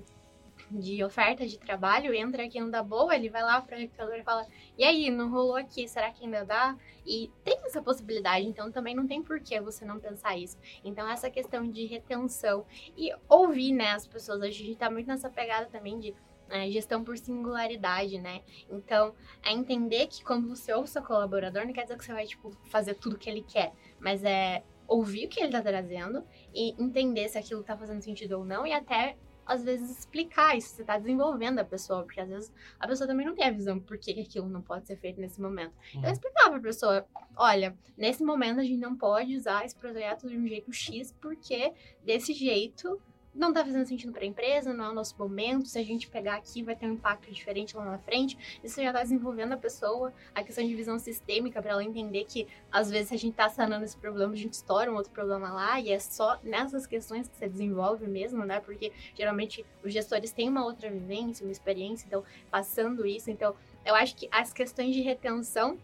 de 0.71 1.03
oferta 1.05 1.47
de 1.47 1.59
trabalho, 1.59 2.13
entra 2.15 2.45
aqui 2.45 2.61
não 2.61 2.71
dá 2.71 2.83
boa, 2.83 3.15
ele 3.15 3.29
vai 3.29 3.43
lá 3.43 3.61
para 3.61 3.77
o 3.77 3.79
recrutador 3.79 4.17
e 4.17 4.23
fala: 4.23 4.47
E 4.77 4.85
aí, 4.85 5.11
não 5.11 5.31
rolou 5.31 5.57
aqui, 5.57 5.89
será 5.89 6.11
que 6.11 6.25
ainda 6.25 6.45
dá? 6.45 6.77
E 7.07 7.31
tem 7.45 7.59
essa 7.65 7.81
possibilidade, 7.81 8.47
então 8.47 8.71
também 8.71 8.95
não 8.95 9.07
tem 9.07 9.23
por 9.23 9.41
que 9.41 9.61
você 9.61 9.85
não 9.85 10.01
pensar 10.01 10.37
isso. 10.37 10.57
Então, 10.85 11.09
essa 11.09 11.31
questão 11.31 11.69
de 11.71 11.87
retenção 11.87 12.65
e 12.97 13.13
ouvir, 13.29 13.73
né, 13.73 13.93
as 13.93 14.07
pessoas, 14.07 14.43
a 14.43 14.51
gente 14.51 14.77
tá 14.77 14.91
muito 14.91 15.07
nessa 15.07 15.31
pegada 15.31 15.67
também 15.67 15.99
de 16.01 16.15
é, 16.49 16.71
gestão 16.71 17.03
por 17.03 17.17
singularidade, 17.17 18.19
né? 18.19 18.43
Então, 18.71 19.15
é 19.43 19.53
entender 19.53 20.07
que 20.09 20.25
quando 20.25 20.49
você 20.49 20.73
ouve 20.73 20.89
seu 20.89 21.03
colaborador, 21.03 21.65
não 21.65 21.73
quer 21.73 21.83
dizer 21.83 21.97
que 21.97 22.05
você 22.05 22.13
vai, 22.13 22.27
tipo, 22.27 22.51
fazer 22.71 22.95
tudo 22.95 23.19
que 23.19 23.31
ele 23.31 23.43
quer, 23.43 23.73
mas 24.01 24.25
é 24.25 24.63
ouvir 24.89 25.27
o 25.27 25.29
que 25.29 25.41
ele 25.41 25.51
tá 25.51 25.61
trazendo 25.61 26.25
e 26.55 26.71
entender 26.81 27.29
se 27.29 27.37
aquilo 27.39 27.63
tá 27.63 27.77
fazendo 27.77 28.01
sentido 28.01 28.39
ou 28.39 28.45
não 28.45 28.67
e 28.67 28.73
até 28.73 29.17
às 29.47 29.63
vezes 29.63 29.99
explicar 29.99 30.57
isso, 30.57 30.75
você 30.75 30.85
tá 30.85 30.99
desenvolvendo 30.99 31.59
a 31.61 31.65
pessoa, 31.65 32.03
porque 32.03 32.21
às 32.21 32.29
vezes 32.29 32.53
a 32.79 32.87
pessoa 32.87 33.07
também 33.07 33.25
não 33.25 33.35
tem 33.35 33.47
a 33.47 33.51
visão 33.51 33.79
por 33.79 33.97
que 33.97 34.11
aquilo 34.21 34.49
não 34.49 34.61
pode 34.61 34.87
ser 34.87 34.97
feito 34.97 35.21
nesse 35.21 35.41
momento. 35.41 35.73
Uhum. 35.95 36.01
Então 36.01 36.13
explicar 36.13 36.51
pra 36.51 36.61
pessoa, 36.61 37.07
olha, 37.37 37.77
nesse 37.97 38.25
momento 38.25 38.61
a 38.61 38.65
gente 38.65 38.79
não 38.79 38.97
pode 38.97 39.37
usar 39.37 39.65
esse 39.65 39.77
projeto 39.77 40.29
de 40.29 40.37
um 40.37 40.47
jeito 40.47 40.73
X, 40.73 41.15
porque 41.21 41.73
desse 42.05 42.33
jeito 42.33 43.01
não 43.37 43.53
tá 43.53 43.65
fazendo 43.65 43.87
sentido 43.87 44.13
para 44.13 44.23
a 44.23 44.27
empresa, 44.27 44.73
não 44.73 44.87
é 44.87 44.89
o 44.91 44.95
nosso 44.95 45.17
momento. 45.19 45.67
Se 45.67 45.79
a 45.79 45.85
gente 45.85 46.09
pegar 46.09 46.35
aqui, 46.35 46.63
vai 46.63 46.75
ter 46.75 46.87
um 46.87 46.95
impacto 46.95 47.31
diferente 47.31 47.77
lá 47.77 47.85
na 47.85 47.99
frente. 47.99 48.37
Isso 48.63 48.83
já 48.83 48.93
tá 48.93 49.03
desenvolvendo 49.03 49.53
a 49.53 49.57
pessoa, 49.57 50.13
a 50.35 50.43
questão 50.43 50.67
de 50.67 50.75
visão 50.75 50.99
sistêmica, 50.99 51.61
para 51.61 51.73
ela 51.73 51.85
entender 51.85 52.25
que 52.25 52.47
às 52.71 52.91
vezes, 52.91 53.09
se 53.09 53.15
a 53.15 53.19
gente 53.19 53.35
tá 53.35 53.49
sanando 53.49 53.85
esse 53.85 53.97
problema, 53.97 54.33
a 54.33 54.37
gente 54.37 54.55
estoura 54.55 54.91
um 54.91 54.95
outro 54.95 55.13
problema 55.13 55.53
lá, 55.53 55.81
e 55.81 55.91
é 55.91 55.99
só 55.99 56.39
nessas 56.43 56.87
questões 56.87 57.29
que 57.29 57.37
você 57.37 57.49
desenvolve 57.49 58.07
mesmo, 58.07 58.45
né? 58.45 58.61
Porque 58.61 58.93
geralmente 59.15 59.65
os 59.85 59.93
gestores 59.93 60.33
têm 60.33 60.49
uma 60.49 60.65
outra 60.65 60.91
vivência, 60.91 61.45
uma 61.45 61.53
experiência, 61.53 62.07
então 62.07 62.25
passando 62.51 63.07
isso. 63.07 63.31
Então, 63.31 63.55
eu 63.85 63.95
acho 63.95 64.17
que 64.17 64.29
as 64.31 64.53
questões 64.53 64.95
de 64.95 65.01
retenção 65.01 65.79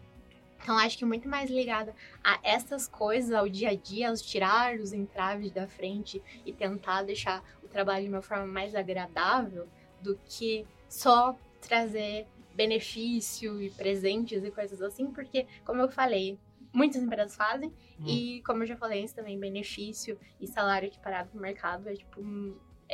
então, 0.63 0.77
acho 0.77 0.97
que 0.97 1.03
muito 1.03 1.27
mais 1.27 1.49
ligada 1.49 1.93
a 2.23 2.39
essas 2.41 2.87
coisas, 2.87 3.33
ao 3.33 3.49
dia 3.49 3.71
a 3.71 3.75
dia, 3.75 4.09
aos 4.09 4.21
tirar 4.21 4.79
os 4.79 4.93
entraves 4.93 5.51
da 5.51 5.67
frente 5.67 6.23
e 6.45 6.53
tentar 6.53 7.03
deixar 7.03 7.43
o 7.61 7.67
trabalho 7.67 8.05
de 8.05 8.09
uma 8.09 8.21
forma 8.21 8.47
mais 8.47 8.73
agradável 8.73 9.67
do 10.01 10.17
que 10.25 10.65
só 10.87 11.37
trazer 11.59 12.25
benefício 12.55 13.61
e 13.61 13.69
presentes 13.71 14.41
e 14.41 14.51
coisas 14.51 14.81
assim, 14.81 15.07
porque, 15.11 15.45
como 15.65 15.81
eu 15.81 15.89
falei, 15.89 16.39
muitas 16.71 17.03
empresas 17.03 17.35
fazem, 17.35 17.69
hum. 17.99 18.05
e 18.07 18.41
como 18.45 18.63
eu 18.63 18.67
já 18.67 18.77
falei 18.77 19.01
antes 19.01 19.13
também, 19.13 19.37
benefício 19.37 20.17
e 20.39 20.47
salário 20.47 20.87
equiparado 20.87 21.29
no 21.33 21.41
mercado 21.41 21.89
é 21.89 21.93
tipo 21.93 22.21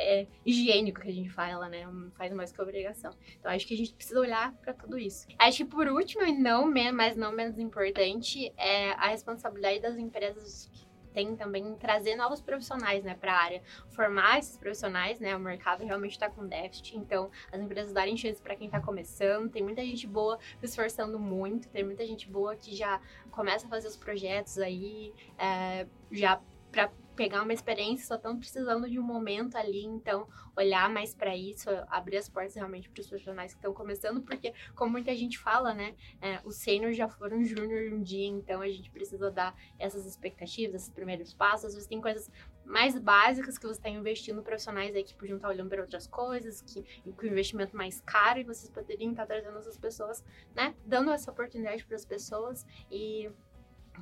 é, 0.00 0.26
higiênico 0.44 1.00
que 1.00 1.08
a 1.08 1.12
gente 1.12 1.30
fala, 1.30 1.68
né? 1.68 1.86
Faz 2.16 2.32
mais 2.32 2.52
que 2.52 2.60
obrigação. 2.60 3.12
Então 3.38 3.50
acho 3.50 3.66
que 3.66 3.74
a 3.74 3.76
gente 3.76 3.94
precisa 3.94 4.18
olhar 4.18 4.52
para 4.54 4.72
tudo 4.72 4.98
isso. 4.98 5.26
Acho 5.38 5.58
que 5.58 5.64
por 5.64 5.86
último, 5.88 6.24
e 6.24 6.32
não 6.32 6.70
mas 6.92 7.16
não 7.16 7.32
menos 7.32 7.58
importante, 7.58 8.52
é 8.56 8.92
a 8.92 9.08
responsabilidade 9.08 9.80
das 9.80 9.96
empresas 9.96 10.70
que 10.72 10.90
tem 11.12 11.36
também 11.36 11.74
trazer 11.76 12.16
novos 12.16 12.40
profissionais, 12.40 13.04
né, 13.04 13.14
para 13.14 13.32
a 13.32 13.42
área, 13.42 13.62
formar 13.90 14.38
esses 14.38 14.56
profissionais, 14.56 15.18
né, 15.18 15.34
o 15.36 15.40
mercado 15.40 15.84
realmente 15.84 16.12
está 16.12 16.30
com 16.30 16.46
déficit, 16.46 16.96
então 16.96 17.30
as 17.52 17.60
empresas 17.60 17.92
darem 17.92 18.16
chance 18.16 18.40
para 18.40 18.54
quem 18.54 18.66
está 18.66 18.80
começando, 18.80 19.50
tem 19.50 19.62
muita 19.62 19.84
gente 19.84 20.06
boa 20.06 20.38
se 20.60 20.66
esforçando 20.66 21.18
muito, 21.18 21.68
tem 21.68 21.84
muita 21.84 22.06
gente 22.06 22.28
boa 22.28 22.54
que 22.56 22.74
já 22.74 23.00
começa 23.30 23.66
a 23.66 23.68
fazer 23.68 23.88
os 23.88 23.96
projetos 23.96 24.58
aí, 24.58 25.12
é, 25.38 25.86
já 26.10 26.40
para 26.70 26.90
pegar 27.20 27.42
uma 27.42 27.52
experiência, 27.52 28.06
só 28.06 28.14
estão 28.14 28.38
precisando 28.38 28.88
de 28.88 28.98
um 28.98 29.02
momento 29.02 29.54
ali, 29.54 29.84
então 29.84 30.26
olhar 30.56 30.88
mais 30.88 31.14
para 31.14 31.36
isso, 31.36 31.68
abrir 31.88 32.16
as 32.16 32.30
portas 32.30 32.54
realmente 32.54 32.88
para 32.88 32.98
os 33.02 33.06
profissionais 33.06 33.52
que 33.52 33.58
estão 33.58 33.74
começando, 33.74 34.22
porque 34.24 34.54
como 34.74 34.92
muita 34.92 35.14
gente 35.14 35.38
fala, 35.38 35.74
né, 35.74 35.94
é, 36.22 36.40
os 36.46 36.56
sêniores 36.56 36.96
já 36.96 37.10
foram 37.10 37.44
júnior 37.44 37.92
um 37.92 38.02
dia, 38.02 38.26
então 38.26 38.62
a 38.62 38.68
gente 38.70 38.90
precisa 38.90 39.30
dar 39.30 39.54
essas 39.78 40.06
expectativas, 40.06 40.76
esses 40.76 40.88
primeiros 40.88 41.34
passos, 41.34 41.66
às 41.66 41.74
vezes 41.74 41.86
tem 41.86 42.00
coisas 42.00 42.30
mais 42.64 42.98
básicas 42.98 43.58
que 43.58 43.66
você 43.66 43.78
está 43.78 43.90
investindo 43.90 44.42
profissionais 44.42 44.96
aí 44.96 45.04
que 45.04 45.14
podiam 45.14 45.36
estar 45.36 45.48
olhando 45.50 45.68
para 45.68 45.82
outras 45.82 46.06
coisas, 46.06 46.62
que 46.62 46.82
com 47.12 47.26
investimento 47.26 47.76
mais 47.76 48.00
caro 48.00 48.38
e 48.38 48.44
vocês 48.44 48.70
poderiam 48.70 49.10
estar 49.10 49.26
trazendo 49.26 49.58
essas 49.58 49.76
pessoas, 49.76 50.24
né, 50.54 50.74
dando 50.86 51.10
essa 51.10 51.30
oportunidade 51.30 51.84
para 51.84 51.96
as 51.96 52.04
pessoas 52.06 52.64
e 52.90 53.30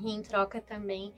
e 0.01 0.11
em 0.11 0.23
troca 0.23 0.61
também 0.61 1.13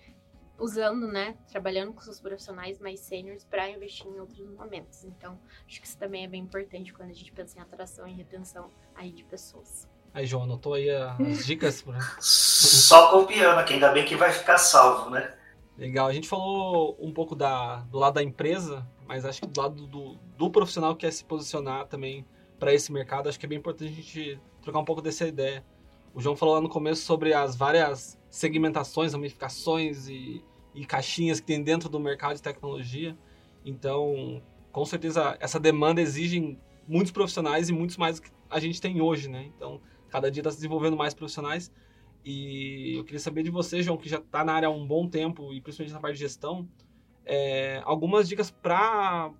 usando, 0.61 1.09
né, 1.09 1.37
trabalhando 1.49 1.93
com 1.93 2.01
seus 2.01 2.21
profissionais 2.21 2.79
mais 2.79 3.01
sêniores 3.01 3.45
para 3.45 3.69
investir 3.71 4.07
em 4.07 4.21
outros 4.21 4.39
momentos. 4.51 5.05
Então, 5.05 5.39
acho 5.67 5.81
que 5.81 5.87
isso 5.87 5.99
também 5.99 6.25
é 6.25 6.29
bem 6.29 6.43
importante 6.43 6.93
quando 6.93 7.11
a 7.11 7.15
gente 7.15 7.33
pensa 7.33 7.59
em 7.59 7.63
atração 7.63 8.07
e 8.07 8.13
retenção 8.13 8.71
aí 8.95 9.11
de 9.11 9.25
pessoas. 9.25 9.89
Aí, 10.13 10.27
João, 10.27 10.43
anotou 10.43 10.75
aí 10.75 10.91
as 10.91 11.47
dicas? 11.47 11.85
Só 12.21 13.11
copiando, 13.11 13.65
que 13.65 13.75
ainda 13.75 13.91
bem 13.93 14.05
que 14.05 14.17
vai 14.17 14.33
ficar 14.33 14.59
salvo, 14.59 15.11
né? 15.11 15.35
Legal, 15.79 16.09
a 16.09 16.13
gente 16.13 16.29
falou 16.29 16.97
um 17.01 17.13
pouco 17.13 17.35
da, 17.35 17.77
do 17.83 17.99
lado 17.99 18.15
da 18.15 18.23
empresa, 18.23 18.87
mas 19.07 19.25
acho 19.25 19.41
que 19.41 19.47
do 19.47 19.61
lado 19.61 19.87
do, 19.87 20.17
do 20.37 20.51
profissional 20.51 20.95
que 20.95 21.07
quer 21.07 21.13
se 21.13 21.25
posicionar 21.25 21.87
também 21.87 22.27
para 22.59 22.75
esse 22.75 22.93
mercado, 22.93 23.29
acho 23.29 23.41
que 23.41 23.47
é 23.47 23.49
bem 23.49 23.59
importante 23.59 23.91
a 23.91 23.95
gente 23.95 24.41
trocar 24.61 24.81
um 24.81 24.85
pouco 24.85 25.01
dessa 25.01 25.27
ideia. 25.27 25.65
O 26.13 26.21
João 26.21 26.37
falou 26.37 26.57
lá 26.57 26.61
no 26.61 26.69
começo 26.69 27.03
sobre 27.03 27.33
as 27.33 27.57
várias 27.57 28.19
segmentações, 28.29 29.13
ramificações 29.13 30.09
e 30.09 30.45
e 30.75 30.85
caixinhas 30.85 31.41
que 31.41 31.47
tem 31.47 31.63
dentro 31.63 31.89
do 31.89 31.99
mercado 31.99 32.35
de 32.35 32.43
tecnologia. 32.43 33.17
Então, 33.65 34.43
com 34.73 34.85
certeza, 34.85 35.37
essa 35.41 35.59
demanda 35.59 36.01
exige 36.01 36.59
muitos 36.87 37.13
profissionais 37.13 37.69
e 37.69 37.73
muitos 37.73 37.97
mais 37.97 38.17
do 38.17 38.23
que 38.23 38.31
a 38.49 38.59
gente 38.59 38.81
tem 38.81 39.01
hoje, 39.01 39.29
né? 39.29 39.51
Então, 39.57 39.81
cada 40.09 40.31
dia 40.31 40.41
está 40.41 40.51
se 40.51 40.57
desenvolvendo 40.57 40.97
mais 40.97 41.15
profissionais. 41.15 41.73
E 42.25 42.97
eu 42.97 43.05
queria 43.05 43.21
saber 43.21 43.43
de 43.43 43.51
você, 43.51 43.83
João, 43.83 43.97
que 43.97 44.09
já 44.09 44.19
está 44.19 44.45
na 44.45 44.53
área 44.53 44.69
há 44.69 44.71
um 44.71 44.87
bom 44.87 45.09
tempo 45.09 45.53
e 45.53 45.61
principalmente 45.61 45.95
na 45.95 46.01
parte 46.01 46.15
de 46.15 46.21
gestão, 46.21 46.69
é, 47.25 47.81
algumas 47.85 48.29
dicas 48.29 48.51
para 48.51 49.31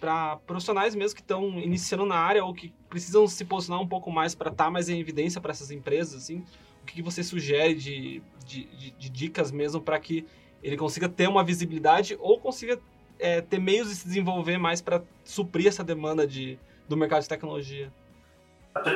para 0.00 0.36
profissionais 0.38 0.96
mesmo 0.96 1.14
que 1.14 1.22
estão 1.22 1.60
iniciando 1.60 2.04
na 2.04 2.16
área 2.16 2.44
ou 2.44 2.52
que 2.52 2.74
precisam 2.88 3.24
se 3.28 3.44
posicionar 3.44 3.80
um 3.80 3.86
pouco 3.86 4.10
mais 4.10 4.34
para 4.34 4.50
estar 4.50 4.64
tá 4.64 4.70
mais 4.70 4.88
em 4.88 4.98
evidência 4.98 5.40
para 5.40 5.52
essas 5.52 5.70
empresas, 5.70 6.24
assim, 6.24 6.38
o 6.82 6.86
que, 6.86 6.94
que 6.94 7.02
você 7.02 7.22
sugere 7.22 7.74
de, 7.74 8.20
de, 8.44 8.64
de, 8.64 8.90
de 8.90 9.08
dicas 9.08 9.52
mesmo 9.52 9.80
para 9.80 10.00
que 10.00 10.26
ele 10.62 10.76
consiga 10.76 11.08
ter 11.08 11.28
uma 11.28 11.42
visibilidade 11.42 12.16
ou 12.20 12.38
consiga 12.38 12.78
é, 13.18 13.40
ter 13.40 13.58
meios 13.58 13.88
de 13.88 13.96
se 13.96 14.06
desenvolver 14.06 14.58
mais 14.58 14.80
para 14.80 15.02
suprir 15.24 15.66
essa 15.66 15.82
demanda 15.82 16.26
de, 16.26 16.58
do 16.88 16.96
mercado 16.96 17.22
de 17.22 17.28
tecnologia? 17.28 17.92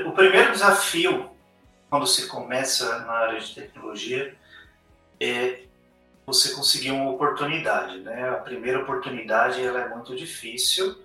O 0.07 0.12
primeiro 0.12 0.52
desafio 0.52 1.31
quando 1.90 2.07
se 2.07 2.26
começa 2.26 3.00
na 3.00 3.12
área 3.12 3.40
de 3.40 3.55
tecnologia 3.55 4.35
é 5.20 5.62
você 6.26 6.55
conseguir 6.55 6.90
uma 6.90 7.11
oportunidade, 7.11 7.98
né? 8.00 8.29
A 8.29 8.37
primeira 8.37 8.81
oportunidade 8.81 9.62
ela 9.62 9.81
é 9.81 9.88
muito 9.88 10.16
difícil 10.16 10.96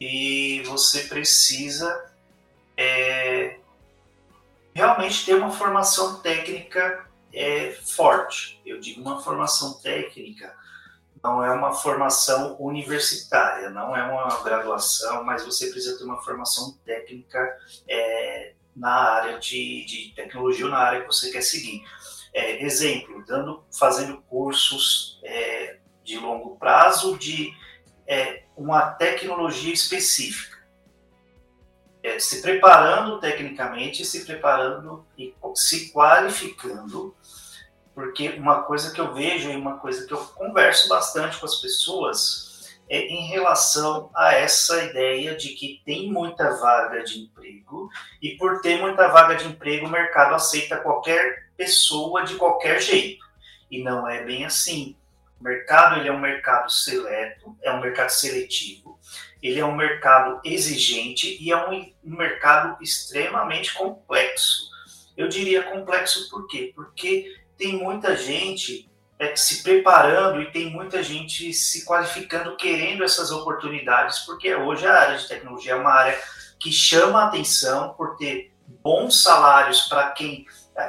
e 0.00 0.62
você 0.66 1.04
precisa 1.04 2.10
é, 2.76 3.58
realmente 4.74 5.24
ter 5.24 5.34
uma 5.34 5.50
formação 5.50 6.20
técnica 6.20 7.06
é 7.32 7.72
forte. 7.72 8.60
Eu 8.64 8.80
digo 8.80 9.00
uma 9.00 9.22
formação 9.22 9.74
técnica, 9.80 10.54
não 11.22 11.44
é 11.44 11.52
uma 11.52 11.72
formação 11.72 12.56
universitária, 12.58 13.70
não 13.70 13.96
é 13.96 14.02
uma 14.02 14.42
graduação, 14.42 15.22
mas 15.22 15.44
você 15.44 15.70
precisa 15.70 15.96
ter 15.96 16.04
uma 16.04 16.20
formação 16.22 16.76
técnica 16.84 17.56
é, 17.88 18.54
na 18.74 18.90
área 18.90 19.38
de, 19.38 19.84
de, 19.84 20.12
tecnologia 20.16 20.64
ou 20.64 20.70
na 20.70 20.78
área 20.78 21.00
que 21.02 21.06
você 21.06 21.30
quer 21.30 21.42
seguir. 21.42 21.82
É, 22.34 22.64
exemplo, 22.64 23.24
dando, 23.26 23.62
fazendo 23.70 24.20
cursos 24.22 25.20
é, 25.22 25.78
de 26.02 26.18
longo 26.18 26.56
prazo 26.56 27.16
de 27.18 27.52
é, 28.06 28.42
uma 28.56 28.90
tecnologia 28.90 29.72
específica. 29.72 30.60
É, 32.02 32.18
se 32.18 32.42
preparando 32.42 33.20
tecnicamente, 33.20 34.04
se 34.04 34.24
preparando 34.24 35.06
e 35.16 35.32
se 35.54 35.92
qualificando 35.92 37.14
porque 37.94 38.30
uma 38.30 38.62
coisa 38.62 38.92
que 38.92 39.00
eu 39.00 39.12
vejo 39.12 39.50
e 39.50 39.56
uma 39.56 39.78
coisa 39.78 40.06
que 40.06 40.12
eu 40.12 40.18
converso 40.18 40.88
bastante 40.88 41.38
com 41.38 41.46
as 41.46 41.56
pessoas 41.56 42.52
é 42.88 42.98
em 42.98 43.26
relação 43.28 44.10
a 44.14 44.34
essa 44.34 44.84
ideia 44.84 45.34
de 45.34 45.50
que 45.50 45.80
tem 45.84 46.12
muita 46.12 46.56
vaga 46.56 47.02
de 47.02 47.20
emprego 47.20 47.88
e 48.20 48.36
por 48.36 48.60
ter 48.60 48.78
muita 48.80 49.08
vaga 49.08 49.34
de 49.34 49.46
emprego 49.46 49.86
o 49.86 49.90
mercado 49.90 50.34
aceita 50.34 50.76
qualquer 50.76 51.48
pessoa 51.56 52.24
de 52.24 52.34
qualquer 52.34 52.80
jeito. 52.80 53.24
E 53.70 53.82
não 53.82 54.06
é 54.06 54.22
bem 54.22 54.44
assim. 54.44 54.96
O 55.40 55.44
mercado 55.44 55.98
ele 55.98 56.08
é 56.08 56.12
um 56.12 56.20
mercado 56.20 56.70
seleto, 56.70 57.56
é 57.62 57.72
um 57.72 57.80
mercado 57.80 58.10
seletivo, 58.10 58.98
ele 59.42 59.58
é 59.58 59.64
um 59.64 59.74
mercado 59.74 60.40
exigente 60.44 61.36
e 61.40 61.50
é 61.50 61.56
um, 61.56 61.92
um 62.04 62.16
mercado 62.16 62.76
extremamente 62.82 63.74
complexo. 63.74 64.70
Eu 65.16 65.28
diria 65.28 65.62
complexo 65.62 66.28
por 66.30 66.46
quê? 66.46 66.72
Porque 66.74 67.41
tem 67.62 67.76
muita 67.76 68.16
gente 68.16 68.90
é, 69.20 69.36
se 69.36 69.62
preparando 69.62 70.42
e 70.42 70.50
tem 70.50 70.68
muita 70.68 71.00
gente 71.00 71.52
se 71.54 71.84
qualificando, 71.84 72.56
querendo 72.56 73.04
essas 73.04 73.30
oportunidades, 73.30 74.18
porque 74.20 74.52
hoje 74.52 74.84
a 74.84 75.00
área 75.00 75.16
de 75.16 75.28
tecnologia 75.28 75.72
é 75.72 75.76
uma 75.76 75.92
área 75.92 76.20
que 76.58 76.72
chama 76.72 77.22
a 77.22 77.26
atenção 77.28 77.94
por 77.94 78.16
ter 78.16 78.52
bons 78.82 79.22
salários 79.22 79.82
para 79.82 80.10
quem 80.10 80.44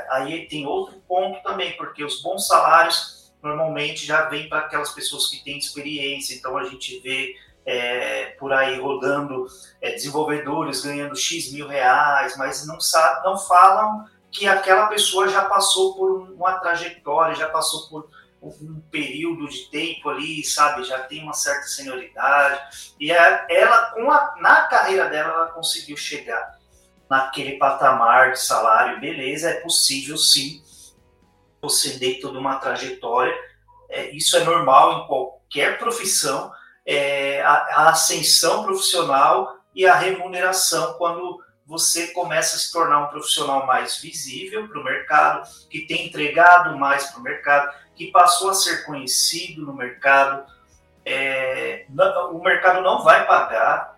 aí 0.10 0.48
tem 0.48 0.66
outro 0.66 1.00
ponto 1.08 1.44
também, 1.44 1.78
porque 1.78 2.04
os 2.04 2.24
bons 2.24 2.48
salários 2.48 3.32
normalmente 3.44 4.04
já 4.04 4.24
vêm 4.30 4.50
para 4.50 4.60
aquelas 4.60 4.92
pessoas 4.94 5.28
que 5.28 5.44
têm 5.44 5.60
experiência, 5.60 6.34
então 6.34 6.58
a 6.58 6.64
gente 6.64 7.00
vê 7.02 7.36
é, 7.66 8.36
por 8.40 8.52
aí 8.52 8.80
rodando 8.80 9.46
é, 9.80 9.92
desenvolvedores 9.92 10.82
ganhando 10.82 11.16
X 11.16 11.52
mil 11.52 11.68
reais, 11.68 12.36
mas 12.36 12.66
não, 12.66 12.80
sabe, 12.80 13.24
não 13.26 13.38
falam 13.38 14.06
que 14.34 14.48
aquela 14.48 14.88
pessoa 14.88 15.28
já 15.28 15.46
passou 15.46 15.96
por 15.96 16.32
uma 16.32 16.58
trajetória, 16.60 17.36
já 17.36 17.48
passou 17.50 17.88
por 17.88 18.10
um 18.42 18.82
período 18.92 19.48
de 19.48 19.70
tempo 19.70 20.10
ali, 20.10 20.44
sabe, 20.44 20.84
já 20.84 21.00
tem 21.04 21.24
uma 21.24 21.34
certa 21.34 21.68
senioridade, 21.68 22.94
e 23.00 23.12
ela, 23.12 23.92
com 23.92 24.12
a, 24.12 24.36
na 24.42 24.64
carreira 24.64 25.08
dela, 25.08 25.34
ela 25.34 25.52
conseguiu 25.52 25.96
chegar 25.96 26.60
naquele 27.10 27.58
patamar 27.58 28.32
de 28.32 28.40
salário, 28.40 29.00
beleza, 29.00 29.50
é 29.50 29.62
possível 29.62 30.18
sim 30.18 30.62
você 31.62 31.98
ter 31.98 32.20
toda 32.20 32.40
uma 32.40 32.58
trajetória, 32.58 33.34
é, 33.90 34.10
isso 34.10 34.36
é 34.36 34.44
normal 34.44 35.04
em 35.04 35.08
qualquer 35.08 35.78
profissão, 35.78 36.52
é, 36.86 37.42
a, 37.44 37.54
a 37.54 37.90
ascensão 37.92 38.64
profissional 38.64 39.58
e 39.74 39.86
a 39.86 39.96
remuneração 39.96 40.96
quando 40.96 41.40
você 41.66 42.08
começa 42.08 42.56
a 42.56 42.60
se 42.60 42.72
tornar 42.72 43.00
um 43.06 43.08
profissional 43.08 43.66
mais 43.66 43.98
visível 43.98 44.68
para 44.68 44.80
o 44.80 44.84
mercado, 44.84 45.50
que 45.70 45.82
tem 45.88 46.08
entregado 46.08 46.78
mais 46.78 47.08
para 47.08 47.20
o 47.20 47.24
mercado, 47.24 47.74
que 47.96 48.12
passou 48.12 48.50
a 48.50 48.54
ser 48.54 48.86
conhecido 48.86 49.66
no 49.66 49.74
mercado. 49.74 50.46
É, 51.06 51.86
o 52.32 52.40
mercado 52.40 52.82
não 52.82 53.04
vai 53.04 53.26
pagar 53.26 53.98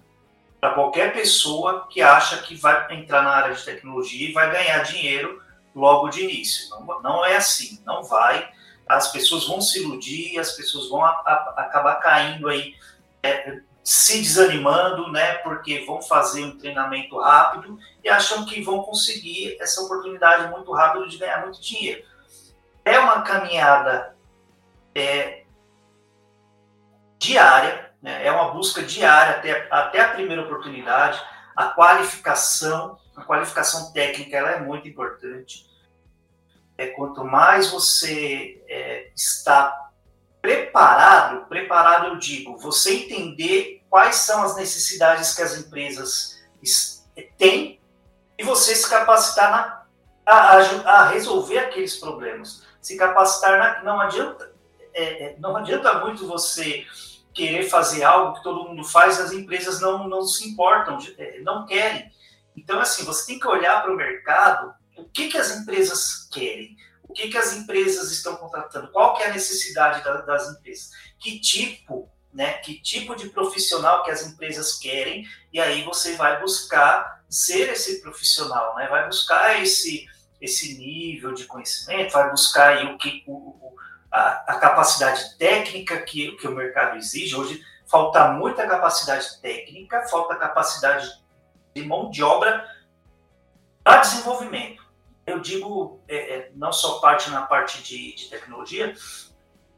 para 0.59 0.73
qualquer 0.73 1.13
pessoa 1.13 1.87
que 1.89 2.01
acha 2.01 2.37
que 2.37 2.55
vai 2.55 2.91
entrar 2.95 3.21
na 3.21 3.31
área 3.31 3.55
de 3.55 3.63
tecnologia 3.63 4.29
e 4.29 4.33
vai 4.33 4.51
ganhar 4.51 4.79
dinheiro 4.79 5.41
logo 5.75 6.09
de 6.09 6.23
início. 6.23 6.69
Não, 6.69 7.01
não 7.01 7.25
é 7.25 7.35
assim, 7.35 7.81
não 7.85 8.03
vai. 8.03 8.49
As 8.87 9.11
pessoas 9.11 9.47
vão 9.47 9.59
se 9.59 9.81
iludir, 9.81 10.39
as 10.39 10.51
pessoas 10.51 10.89
vão 10.89 11.03
a, 11.03 11.09
a, 11.09 11.53
acabar 11.57 11.95
caindo 11.95 12.47
aí, 12.47 12.75
é, 13.23 13.59
se 13.85 14.21
desanimando, 14.21 15.09
né? 15.11 15.35
Porque 15.35 15.85
vão 15.85 16.01
fazer 16.01 16.43
um 16.43 16.57
treinamento 16.57 17.17
rápido 17.19 17.79
e 18.03 18.09
acham 18.09 18.45
que 18.45 18.61
vão 18.61 18.81
conseguir 18.81 19.55
essa 19.61 19.81
oportunidade 19.81 20.51
muito 20.51 20.73
rápido 20.73 21.07
de 21.07 21.17
ganhar 21.17 21.43
muito 21.43 21.61
dinheiro 21.61 22.03
é 22.85 22.99
uma 22.99 23.23
caminhada 23.23 24.15
é, 24.93 25.43
diária, 27.17 27.91
né? 28.01 28.25
é 28.25 28.31
uma 28.31 28.51
busca 28.51 28.83
diária 28.83 29.37
até, 29.37 29.67
até 29.71 30.01
a 30.01 30.09
primeira 30.09 30.43
oportunidade. 30.43 31.19
A 31.55 31.69
qualificação, 31.69 32.99
a 33.15 33.23
qualificação 33.23 33.91
técnica, 33.91 34.37
ela 34.37 34.51
é 34.51 34.59
muito 34.59 34.87
importante. 34.87 35.65
É, 36.77 36.87
quanto 36.87 37.23
mais 37.23 37.71
você 37.71 38.63
é, 38.67 39.09
está 39.15 39.84
preparado, 40.45 41.47
preparado 41.47 42.07
eu 42.07 42.17
digo, 42.17 42.55
você 42.57 42.97
entender 42.97 43.83
quais 43.89 44.17
são 44.17 44.43
as 44.43 44.55
necessidades 44.55 45.33
que 45.33 45.41
as 45.41 45.57
empresas 45.57 46.39
têm 47.35 47.79
e 48.37 48.43
você 48.43 48.75
se 48.75 48.87
capacitar 48.87 49.49
na, 49.49 49.85
a, 50.25 50.57
a, 50.57 51.09
resolver 51.09 51.57
aqueles 51.57 51.97
problemas 51.97 52.63
se 52.79 52.95
capacitar. 52.95 53.57
Na, 53.57 53.83
não 53.83 53.99
adianta, 53.99 54.53
é, 54.93 55.23
é, 55.23 55.35
não 55.39 55.57
adianta 55.57 55.99
muito 55.99 56.27
você 56.27 56.85
querer 57.33 57.67
fazer 57.67 58.03
algo 58.03 58.35
que 58.35 58.43
todo 58.43 58.69
mundo 58.69 58.83
faz, 58.83 59.19
as 59.19 59.31
empresas 59.31 59.81
não, 59.81 60.07
não 60.07 60.21
se 60.21 60.47
importam, 60.47 60.99
é, 61.17 61.39
não 61.41 61.65
querem. 61.65 62.11
Então, 62.55 62.79
assim, 62.79 63.03
você 63.03 63.25
tem 63.25 63.39
que 63.39 63.47
olhar 63.47 63.81
para 63.81 63.91
o 63.91 63.97
mercado, 63.97 64.73
o 64.95 65.05
que, 65.05 65.27
que 65.27 65.37
as 65.37 65.49
empresas 65.57 66.29
querem, 66.31 66.77
que, 67.15 67.29
que 67.29 67.37
as 67.37 67.53
empresas 67.53 68.11
estão 68.11 68.35
contratando, 68.35 68.91
qual 68.91 69.15
que 69.15 69.23
é 69.23 69.27
a 69.27 69.33
necessidade 69.33 70.03
da, 70.03 70.21
das 70.21 70.49
empresas, 70.49 70.91
que 71.17 71.39
tipo, 71.39 72.11
né, 72.31 72.53
que 72.55 72.79
tipo 72.81 73.15
de 73.15 73.29
profissional 73.29 74.03
que 74.03 74.11
as 74.11 74.27
empresas 74.27 74.77
querem, 74.77 75.25
e 75.51 75.59
aí 75.59 75.83
você 75.83 76.15
vai 76.15 76.39
buscar 76.41 77.23
ser 77.29 77.69
esse 77.69 78.01
profissional, 78.01 78.75
né, 78.75 78.87
vai 78.87 79.07
buscar 79.07 79.61
esse, 79.63 80.05
esse 80.39 80.77
nível 80.77 81.33
de 81.33 81.45
conhecimento, 81.45 82.11
vai 82.11 82.29
buscar 82.29 82.77
aí 82.77 82.85
o 82.85 82.97
que 82.97 83.23
o, 83.25 83.75
a, 84.11 84.53
a, 84.53 84.59
capacidade 84.59 85.37
técnica 85.37 86.01
que, 86.01 86.33
que 86.33 86.47
o 86.47 86.55
mercado 86.55 86.97
exige. 86.97 87.35
Hoje 87.35 87.61
falta 87.87 88.31
muita 88.31 88.67
capacidade 88.67 89.41
técnica, 89.41 90.07
falta 90.07 90.35
capacidade 90.35 91.09
de 91.73 91.83
mão 91.83 92.09
de 92.09 92.23
obra 92.23 92.65
para 93.83 94.01
desenvolvimento. 94.01 94.84
Eu 95.25 95.39
digo 95.39 96.01
é, 96.07 96.35
é, 96.35 96.51
não 96.55 96.71
só 96.71 96.99
parte 96.99 97.29
na 97.29 97.41
parte 97.43 97.81
de, 97.81 98.13
de 98.15 98.29
tecnologia, 98.29 98.93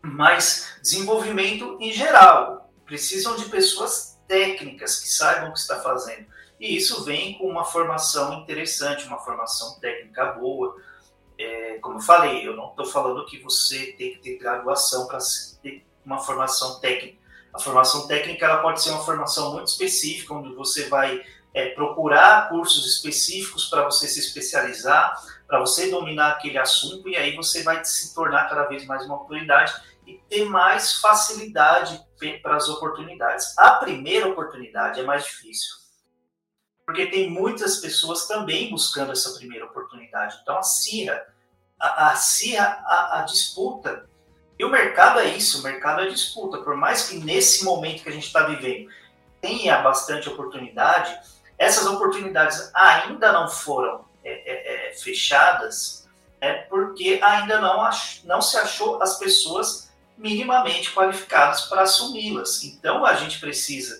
mas 0.02 0.78
desenvolvimento 0.82 1.78
em 1.80 1.92
geral. 1.92 2.70
Precisam 2.86 3.36
de 3.36 3.46
pessoas 3.46 4.20
técnicas 4.28 5.00
que 5.00 5.10
saibam 5.10 5.50
o 5.50 5.54
que 5.54 5.60
está 5.60 5.80
fazendo. 5.80 6.26
E 6.60 6.76
isso 6.76 7.04
vem 7.04 7.38
com 7.38 7.48
uma 7.48 7.64
formação 7.64 8.34
interessante, 8.42 9.06
uma 9.06 9.20
formação 9.20 9.80
técnica 9.80 10.34
boa. 10.34 10.76
É, 11.38 11.78
como 11.80 11.98
eu 11.98 12.02
falei, 12.02 12.48
eu 12.48 12.56
não 12.56 12.70
estou 12.70 12.86
falando 12.86 13.26
que 13.26 13.40
você 13.40 13.94
tem 13.94 14.14
que 14.14 14.20
ter 14.20 14.38
graduação 14.38 15.08
para 15.08 15.20
ter 15.62 15.86
uma 16.04 16.20
formação 16.20 16.80
técnica. 16.80 17.18
A 17.54 17.60
formação 17.60 18.08
técnica 18.08 18.46
ela 18.46 18.62
pode 18.62 18.82
ser 18.82 18.90
uma 18.90 19.04
formação 19.04 19.54
muito 19.54 19.68
específica, 19.68 20.34
onde 20.34 20.54
você 20.54 20.88
vai 20.90 21.24
é, 21.54 21.70
procurar 21.70 22.50
cursos 22.50 22.86
específicos 22.88 23.66
para 23.66 23.84
você 23.86 24.08
se 24.08 24.20
especializar, 24.20 25.16
para 25.48 25.60
você 25.60 25.90
dominar 25.90 26.32
aquele 26.32 26.58
assunto, 26.58 27.08
e 27.10 27.16
aí 27.16 27.36
você 27.36 27.64
vai 27.64 27.84
se 27.84 28.14
tornar 28.14 28.50
cada 28.50 28.66
vez 28.66 28.86
mais 28.86 29.06
uma 29.06 29.16
autoridade 29.16 29.74
e 30.06 30.16
ter 30.30 30.46
mais 30.46 31.00
facilidade 31.00 32.00
para 32.42 32.56
as 32.56 32.70
oportunidades. 32.70 33.58
A 33.58 33.72
primeira 33.72 34.28
oportunidade 34.28 35.00
é 35.00 35.04
mais 35.04 35.24
difícil 35.24 35.88
porque 36.88 37.06
tem 37.08 37.30
muitas 37.30 37.80
pessoas 37.80 38.28
também 38.28 38.70
buscando 38.70 39.12
essa 39.12 39.34
primeira 39.34 39.66
oportunidade. 39.66 40.40
Então, 40.42 40.58
acirra, 40.58 41.22
acirra 41.78 42.82
a, 42.86 43.20
a 43.20 43.22
disputa. 43.24 44.10
E 44.58 44.64
o 44.64 44.70
mercado 44.70 45.20
é 45.20 45.28
isso, 45.36 45.60
o 45.60 45.64
mercado 45.64 46.02
é 46.02 46.08
disputa. 46.08 46.60
Por 46.60 46.78
mais 46.78 47.10
que 47.10 47.18
nesse 47.18 47.66
momento 47.66 48.04
que 48.04 48.10
a 48.10 48.14
gente 48.14 48.28
está 48.28 48.44
vivendo 48.44 48.90
tenha 49.42 49.82
bastante 49.82 50.30
oportunidade, 50.30 51.20
essas 51.58 51.86
oportunidades 51.88 52.72
ainda 52.74 53.32
não 53.32 53.48
foram 53.48 54.06
é, 54.24 54.32
é, 54.32 54.90
é, 54.90 54.94
fechadas, 54.94 56.08
é 56.40 56.54
porque 56.54 57.20
ainda 57.24 57.60
não, 57.60 57.82
ach, 57.82 58.24
não 58.26 58.42
se 58.42 58.58
achou 58.58 59.02
as 59.02 59.18
pessoas 59.18 59.92
minimamente 60.18 60.92
qualificadas 60.94 61.62
para 61.62 61.84
assumi-las. 61.84 62.64
Então, 62.64 63.06
a 63.06 63.14
gente 63.16 63.40
precisa 63.40 64.00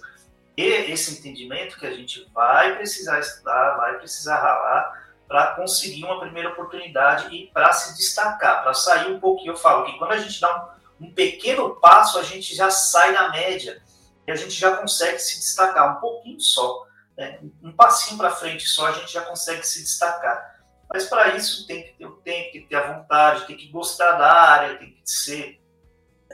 ter 0.56 0.90
esse 0.90 1.20
entendimento 1.20 1.78
que 1.78 1.86
a 1.86 1.94
gente 1.94 2.28
vai 2.34 2.76
precisar 2.76 3.20
estudar, 3.20 3.78
vai 3.78 3.98
precisar 4.00 4.38
ralar 4.38 5.08
para 5.28 5.56
conseguir 5.56 6.04
uma 6.04 6.20
primeira 6.20 6.50
oportunidade 6.50 7.36
e 7.36 7.48
para 7.48 7.72
se 7.74 7.96
destacar, 7.98 8.64
para 8.64 8.74
sair 8.74 9.12
um 9.12 9.20
pouquinho. 9.20 9.52
Eu 9.52 9.58
falo 9.58 9.86
que 9.86 9.98
quando 9.98 10.14
a 10.14 10.18
gente 10.18 10.40
dá 10.40 10.74
um, 11.00 11.08
um 11.08 11.14
pequeno 11.14 11.76
passo, 11.76 12.18
a 12.18 12.24
gente 12.24 12.56
já 12.56 12.72
sai 12.72 13.14
da 13.14 13.30
média 13.30 13.82
e 14.26 14.32
a 14.32 14.36
gente 14.36 14.54
já 14.54 14.76
consegue 14.78 15.20
se 15.20 15.40
destacar 15.40 15.98
um 15.98 16.00
pouquinho 16.00 16.40
só. 16.40 16.87
Né? 17.18 17.40
Um 17.64 17.72
passinho 17.72 18.18
para 18.18 18.32
frente 18.32 18.68
só, 18.68 18.88
a 18.88 18.92
gente 18.92 19.12
já 19.12 19.22
consegue 19.22 19.66
se 19.66 19.82
destacar. 19.82 20.58
Mas 20.90 21.06
para 21.06 21.36
isso 21.36 21.68
tem 21.68 21.84
que 21.84 21.94
ter 21.94 22.06
o 22.06 22.12
tempo, 22.12 22.52
tem 22.52 22.62
que 22.62 22.68
ter 22.70 22.76
a 22.76 22.94
vontade, 22.94 23.46
tem 23.46 23.58
que 23.58 23.68
gostar 23.68 24.14
da 24.14 24.32
área, 24.32 24.78
tem 24.78 24.92
que 24.92 25.02
ser. 25.04 25.60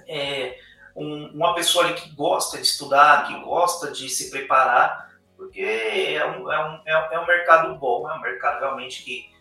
É, 0.08 0.60
um, 0.96 1.28
uma 1.30 1.56
pessoa 1.56 1.86
ali 1.86 1.96
que 1.96 2.10
gosta 2.12 2.58
de 2.58 2.63
estudar, 2.63 3.28
que 3.28 3.39
gosta 3.41 3.91
de 3.91 4.10
se 4.10 4.30
preparar, 4.30 5.12
porque 5.36 5.62
é 5.62 6.26
um, 6.26 6.52
é 6.52 6.60
um, 6.60 6.82
é 6.86 7.19
um 7.19 7.26
mercado 7.26 7.76
bom, 7.76 8.10
é 8.10 8.13
um 8.13 8.22
mercado 8.22 8.60
realmente 8.60 9.04
que, 9.04 9.32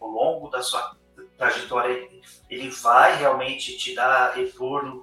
ao 0.00 0.08
longo 0.08 0.48
da 0.48 0.62
sua 0.62 0.96
trajetória, 1.36 2.08
ele 2.48 2.70
vai 2.70 3.16
realmente 3.16 3.76
te 3.76 3.94
dar 3.94 4.32
retorno, 4.32 5.02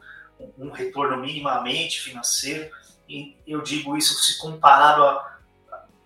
um 0.58 0.72
retorno 0.72 1.18
minimamente 1.18 2.00
financeiro. 2.00 2.72
E 3.10 3.38
eu 3.46 3.62
digo 3.62 3.98
isso 3.98 4.16
se 4.24 4.40
comparado 4.40 5.04
a 5.04 5.34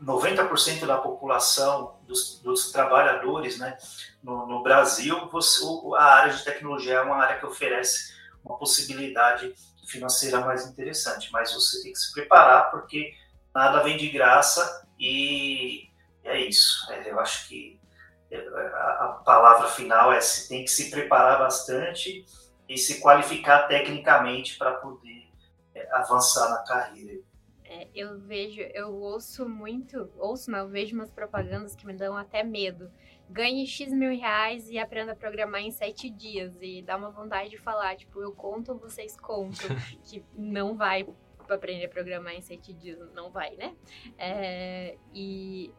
90% 0.01 0.85
da 0.85 0.97
população 0.97 1.99
dos, 2.05 2.39
dos 2.39 2.71
trabalhadores 2.71 3.57
né, 3.57 3.77
no, 4.21 4.45
no 4.45 4.63
Brasil, 4.63 5.29
você, 5.29 5.63
a 5.97 6.03
área 6.03 6.33
de 6.33 6.43
tecnologia 6.43 6.95
é 6.95 7.01
uma 7.01 7.17
área 7.17 7.39
que 7.39 7.45
oferece 7.45 8.15
uma 8.43 8.57
possibilidade 8.57 9.53
financeira 9.87 10.41
mais 10.41 10.67
interessante, 10.67 11.31
mas 11.31 11.53
você 11.53 11.81
tem 11.81 11.91
que 11.91 11.99
se 11.99 12.11
preparar 12.13 12.69
porque 12.71 13.13
nada 13.53 13.81
vem 13.81 13.97
de 13.97 14.09
graça 14.09 14.85
e 14.99 15.89
é 16.23 16.39
isso. 16.41 16.91
É, 16.91 17.09
eu 17.09 17.19
acho 17.19 17.47
que 17.47 17.79
é, 18.29 18.37
a 18.37 19.21
palavra 19.25 19.67
final 19.69 20.11
é 20.11 20.19
se 20.19 20.49
tem 20.49 20.63
que 20.63 20.71
se 20.71 20.89
preparar 20.89 21.39
bastante 21.39 22.25
e 22.67 22.77
se 22.77 22.99
qualificar 22.99 23.67
tecnicamente 23.67 24.57
para 24.57 24.73
poder 24.73 25.29
é, 25.73 25.89
avançar 25.93 26.49
na 26.49 26.57
carreira. 26.63 27.19
É, 27.69 27.89
eu 27.93 28.17
vejo, 28.17 28.61
eu 28.61 28.93
ouço 28.93 29.47
muito, 29.47 30.09
ouço 30.17 30.49
não, 30.49 30.59
eu 30.59 30.69
vejo 30.69 30.95
umas 30.95 31.11
propagandas 31.11 31.75
que 31.75 31.85
me 31.85 31.93
dão 31.93 32.15
até 32.15 32.41
medo. 32.41 32.89
Ganhe 33.29 33.67
X 33.67 33.91
mil 33.91 34.17
reais 34.17 34.69
e 34.69 34.79
aprenda 34.79 35.11
a 35.11 35.15
programar 35.15 35.61
em 35.61 35.71
sete 35.71 36.09
dias. 36.09 36.57
E 36.61 36.81
dá 36.81 36.95
uma 36.95 37.11
vontade 37.11 37.49
de 37.49 37.57
falar, 37.57 37.97
tipo, 37.97 38.21
eu 38.21 38.31
conto 38.31 38.77
vocês 38.77 39.17
contam. 39.17 39.67
que 40.05 40.23
não 40.33 40.77
vai 40.77 41.05
aprender 41.49 41.85
a 41.85 41.89
programar 41.89 42.33
em 42.33 42.41
sete 42.41 42.73
dias, 42.73 42.99
não 43.13 43.31
vai, 43.31 43.55
né? 43.57 43.75
É, 44.17 44.97
e 45.13 45.69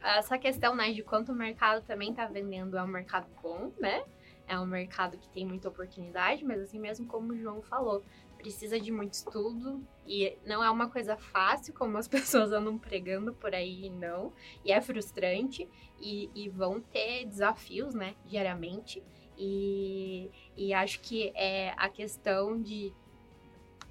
essa 0.00 0.36
questão, 0.38 0.74
né, 0.74 0.92
de 0.92 1.04
quanto 1.04 1.30
o 1.30 1.34
mercado 1.34 1.84
também 1.84 2.12
tá 2.12 2.26
vendendo 2.26 2.76
é 2.76 2.82
um 2.82 2.88
mercado 2.88 3.28
bom, 3.40 3.72
né? 3.78 4.04
É 4.48 4.58
um 4.58 4.66
mercado 4.66 5.16
que 5.16 5.28
tem 5.28 5.46
muita 5.46 5.68
oportunidade, 5.68 6.44
mas 6.44 6.60
assim 6.60 6.80
mesmo 6.80 7.06
como 7.06 7.32
o 7.32 7.36
João 7.36 7.62
falou, 7.62 8.04
precisa 8.40 8.80
de 8.80 8.90
muito 8.90 9.14
estudo 9.14 9.86
e 10.06 10.36
não 10.44 10.64
é 10.64 10.70
uma 10.70 10.88
coisa 10.88 11.16
fácil, 11.16 11.74
como 11.74 11.98
as 11.98 12.08
pessoas 12.08 12.52
andam 12.52 12.78
pregando 12.78 13.34
por 13.34 13.54
aí, 13.54 13.90
não. 13.90 14.32
E 14.64 14.72
é 14.72 14.80
frustrante 14.80 15.68
e, 16.00 16.30
e 16.34 16.48
vão 16.48 16.80
ter 16.80 17.26
desafios, 17.26 17.94
né, 17.94 18.14
diariamente. 18.26 19.02
E, 19.36 20.30
e 20.56 20.72
acho 20.74 21.00
que 21.00 21.32
é 21.34 21.74
a 21.76 21.88
questão 21.88 22.60
de 22.60 22.92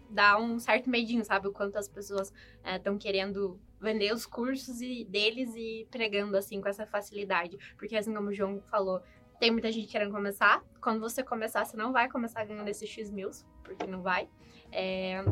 dar 0.10 0.40
um 0.40 0.60
certo 0.60 0.90
medinho, 0.90 1.24
sabe? 1.24 1.48
O 1.48 1.52
quanto 1.52 1.78
as 1.78 1.88
pessoas 1.88 2.34
estão 2.66 2.96
é, 2.96 2.98
querendo 2.98 3.60
vender 3.80 4.14
os 4.14 4.26
cursos 4.26 4.82
e, 4.82 5.06
deles 5.06 5.54
e 5.56 5.88
pregando 5.90 6.36
assim 6.36 6.60
com 6.60 6.68
essa 6.68 6.86
facilidade. 6.86 7.58
Porque 7.78 7.96
assim 7.96 8.14
como 8.14 8.30
o 8.30 8.34
João 8.34 8.62
falou, 8.62 9.02
tem 9.39 9.52
muita 9.52 9.71
gente 9.71 9.88
querendo 9.88 10.12
começar. 10.12 10.63
Quando 10.82 10.99
você 10.99 11.23
começar, 11.23 11.65
você 11.65 11.78
não 11.78 11.91
vai 11.91 12.10
começar 12.10 12.43
ganhando 12.45 12.67
esses 12.67 12.89
X 12.89 13.10
mil, 13.10 13.30
porque 13.63 13.88
não 13.88 14.02
vai. 14.02 14.28
É, 14.71 15.23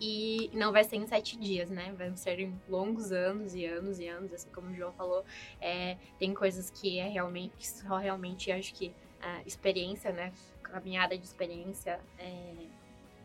e 0.00 0.50
não 0.54 0.72
vai 0.72 0.84
ser 0.84 0.96
em 0.96 1.06
sete 1.06 1.36
dias, 1.36 1.70
né? 1.70 1.92
Vão 1.98 2.16
ser 2.16 2.38
em 2.38 2.58
longos 2.68 3.10
anos 3.10 3.54
e 3.54 3.64
anos 3.64 3.98
e 3.98 4.06
anos, 4.06 4.32
assim 4.32 4.48
como 4.50 4.70
o 4.70 4.74
João 4.74 4.92
falou. 4.92 5.24
É, 5.60 5.96
tem 6.18 6.32
coisas 6.32 6.70
que 6.70 6.98
é 6.98 7.08
realmente, 7.08 7.66
só 7.66 7.96
realmente 7.96 8.50
acho 8.52 8.72
que 8.74 8.94
a 9.20 9.42
experiência, 9.42 10.12
né? 10.12 10.32
Caminhada 10.62 11.18
de 11.18 11.24
experiência 11.24 12.00
é, 12.18 12.54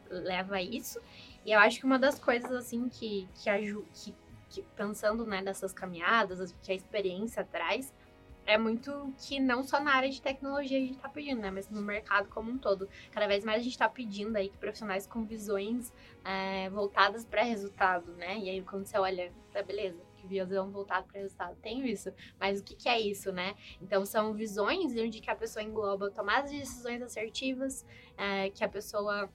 leva 0.10 0.56
a 0.56 0.62
isso. 0.62 1.00
E 1.46 1.52
eu 1.52 1.60
acho 1.60 1.80
que 1.80 1.86
uma 1.86 2.00
das 2.00 2.20
coisas, 2.20 2.52
assim, 2.52 2.90
que, 2.90 3.28
que, 3.36 3.50
que, 3.94 4.16
que 4.50 4.62
pensando, 4.76 5.26
né, 5.26 5.44
dessas 5.44 5.74
caminhadas, 5.74 6.56
que 6.64 6.72
a 6.72 6.76
experiência 6.76 7.44
traz, 7.44 7.94
é 8.46 8.58
muito 8.58 9.14
que 9.18 9.40
não 9.40 9.64
só 9.64 9.80
na 9.80 9.94
área 9.94 10.10
de 10.10 10.22
tecnologia 10.22 10.78
a 10.78 10.82
gente 10.82 10.96
está 10.96 11.10
pedindo, 11.10 11.42
né? 11.42 11.52
Mas 11.52 11.70
no 11.70 11.82
mercado 11.82 12.28
como 12.30 12.52
um 12.52 12.58
todo. 12.58 12.90
Cada 13.12 13.28
vez 13.28 13.44
mais 13.44 13.60
a 13.60 13.64
gente 13.64 13.74
está 13.74 13.90
pedindo 13.90 14.36
aí 14.36 14.50
que 14.50 14.58
profissionais 14.58 15.08
com 15.08 15.24
visões 15.24 15.94
é, 16.24 16.70
voltadas 16.70 17.26
para 17.26 17.44
resultado, 17.44 18.12
né? 18.14 18.38
E 18.38 18.50
aí 18.50 18.62
quando 18.62 18.86
você 18.86 18.98
olha, 18.98 19.32
tá 19.52 19.62
beleza, 19.64 20.02
que 20.18 20.28
visão 20.28 20.70
voltada 20.72 21.06
para 21.08 21.22
resultado, 21.22 21.56
tem 21.62 21.88
isso. 21.88 22.12
Mas 22.40 22.60
o 22.60 22.64
que, 22.64 22.76
que, 22.76 22.90
é 22.90 23.00
isso, 23.00 23.32
né? 23.32 23.56
Então 23.82 24.06
são 24.06 24.34
visões 24.34 24.96
onde 24.96 25.20
que 25.20 25.30
a 25.30 25.36
pessoa 25.36 25.64
engloba 25.64 26.10
tomadas 26.10 26.52
de 26.52 26.60
decisões 26.60 27.02
assertivas, 27.02 27.86
é, 28.18 28.50
que 28.50 28.64
a 28.64 28.70
pessoa 28.70 29.30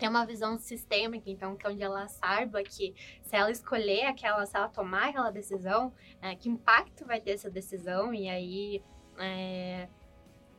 tem 0.00 0.08
uma 0.08 0.24
visão 0.24 0.58
sistêmica, 0.58 1.28
então, 1.28 1.54
que 1.54 1.66
é 1.66 1.70
onde 1.70 1.82
ela 1.82 2.08
saiba 2.08 2.62
que 2.62 2.94
se 3.22 3.36
ela 3.36 3.50
escolher 3.50 4.06
aquela, 4.06 4.46
se 4.46 4.56
ela 4.56 4.66
tomar 4.66 5.10
aquela 5.10 5.30
decisão, 5.30 5.92
é, 6.22 6.34
que 6.34 6.48
impacto 6.48 7.04
vai 7.04 7.20
ter 7.20 7.32
essa 7.32 7.50
decisão, 7.50 8.14
e 8.14 8.26
aí 8.26 8.82
é, 9.18 9.88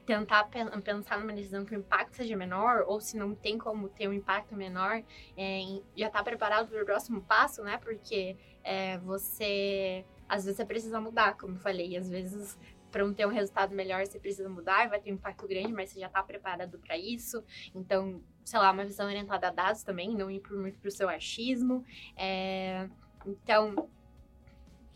tentar 0.06 0.48
pensar 0.84 1.20
numa 1.20 1.34
decisão 1.34 1.66
que 1.66 1.76
o 1.76 1.80
impacto 1.80 2.16
seja 2.16 2.38
menor, 2.38 2.86
ou 2.88 3.02
se 3.02 3.18
não 3.18 3.34
tem 3.34 3.58
como 3.58 3.90
ter 3.90 4.08
um 4.08 4.14
impacto 4.14 4.56
menor, 4.56 5.04
é, 5.36 5.62
já 5.96 6.06
está 6.06 6.24
preparado 6.24 6.70
para 6.70 6.84
o 6.84 6.86
próximo 6.86 7.22
passo, 7.24 7.64
né? 7.64 7.80
Porque 7.80 8.38
é, 8.64 9.00
você, 9.00 10.06
às 10.30 10.46
vezes, 10.46 10.58
você 10.58 10.66
precisa 10.66 11.02
mudar, 11.02 11.36
como 11.36 11.56
eu 11.56 11.60
falei, 11.60 11.98
às 11.98 12.08
vezes 12.08 12.60
para 12.92 13.10
ter 13.14 13.26
um 13.26 13.30
resultado 13.30 13.74
melhor, 13.74 14.06
você 14.06 14.20
precisa 14.20 14.50
mudar, 14.50 14.90
vai 14.90 15.00
ter 15.00 15.12
um 15.12 15.16
impacto 15.16 15.48
grande, 15.48 15.72
mas 15.72 15.90
você 15.90 16.00
já 16.00 16.08
está 16.08 16.22
preparado 16.22 16.78
para 16.78 16.98
isso. 16.98 17.42
Então, 17.74 18.22
sei 18.44 18.60
lá, 18.60 18.72
uma 18.72 18.86
visão 18.86 19.08
orientada 19.08 19.48
a 19.48 19.52
dados 19.52 19.84
também, 19.84 20.16
não 20.16 20.30
ir 20.30 20.42
muito 20.52 20.80
para 20.80 20.88
o 20.88 20.92
seu 20.92 21.10
achismo. 21.10 21.84
É, 22.16 22.88
então, 23.26 23.90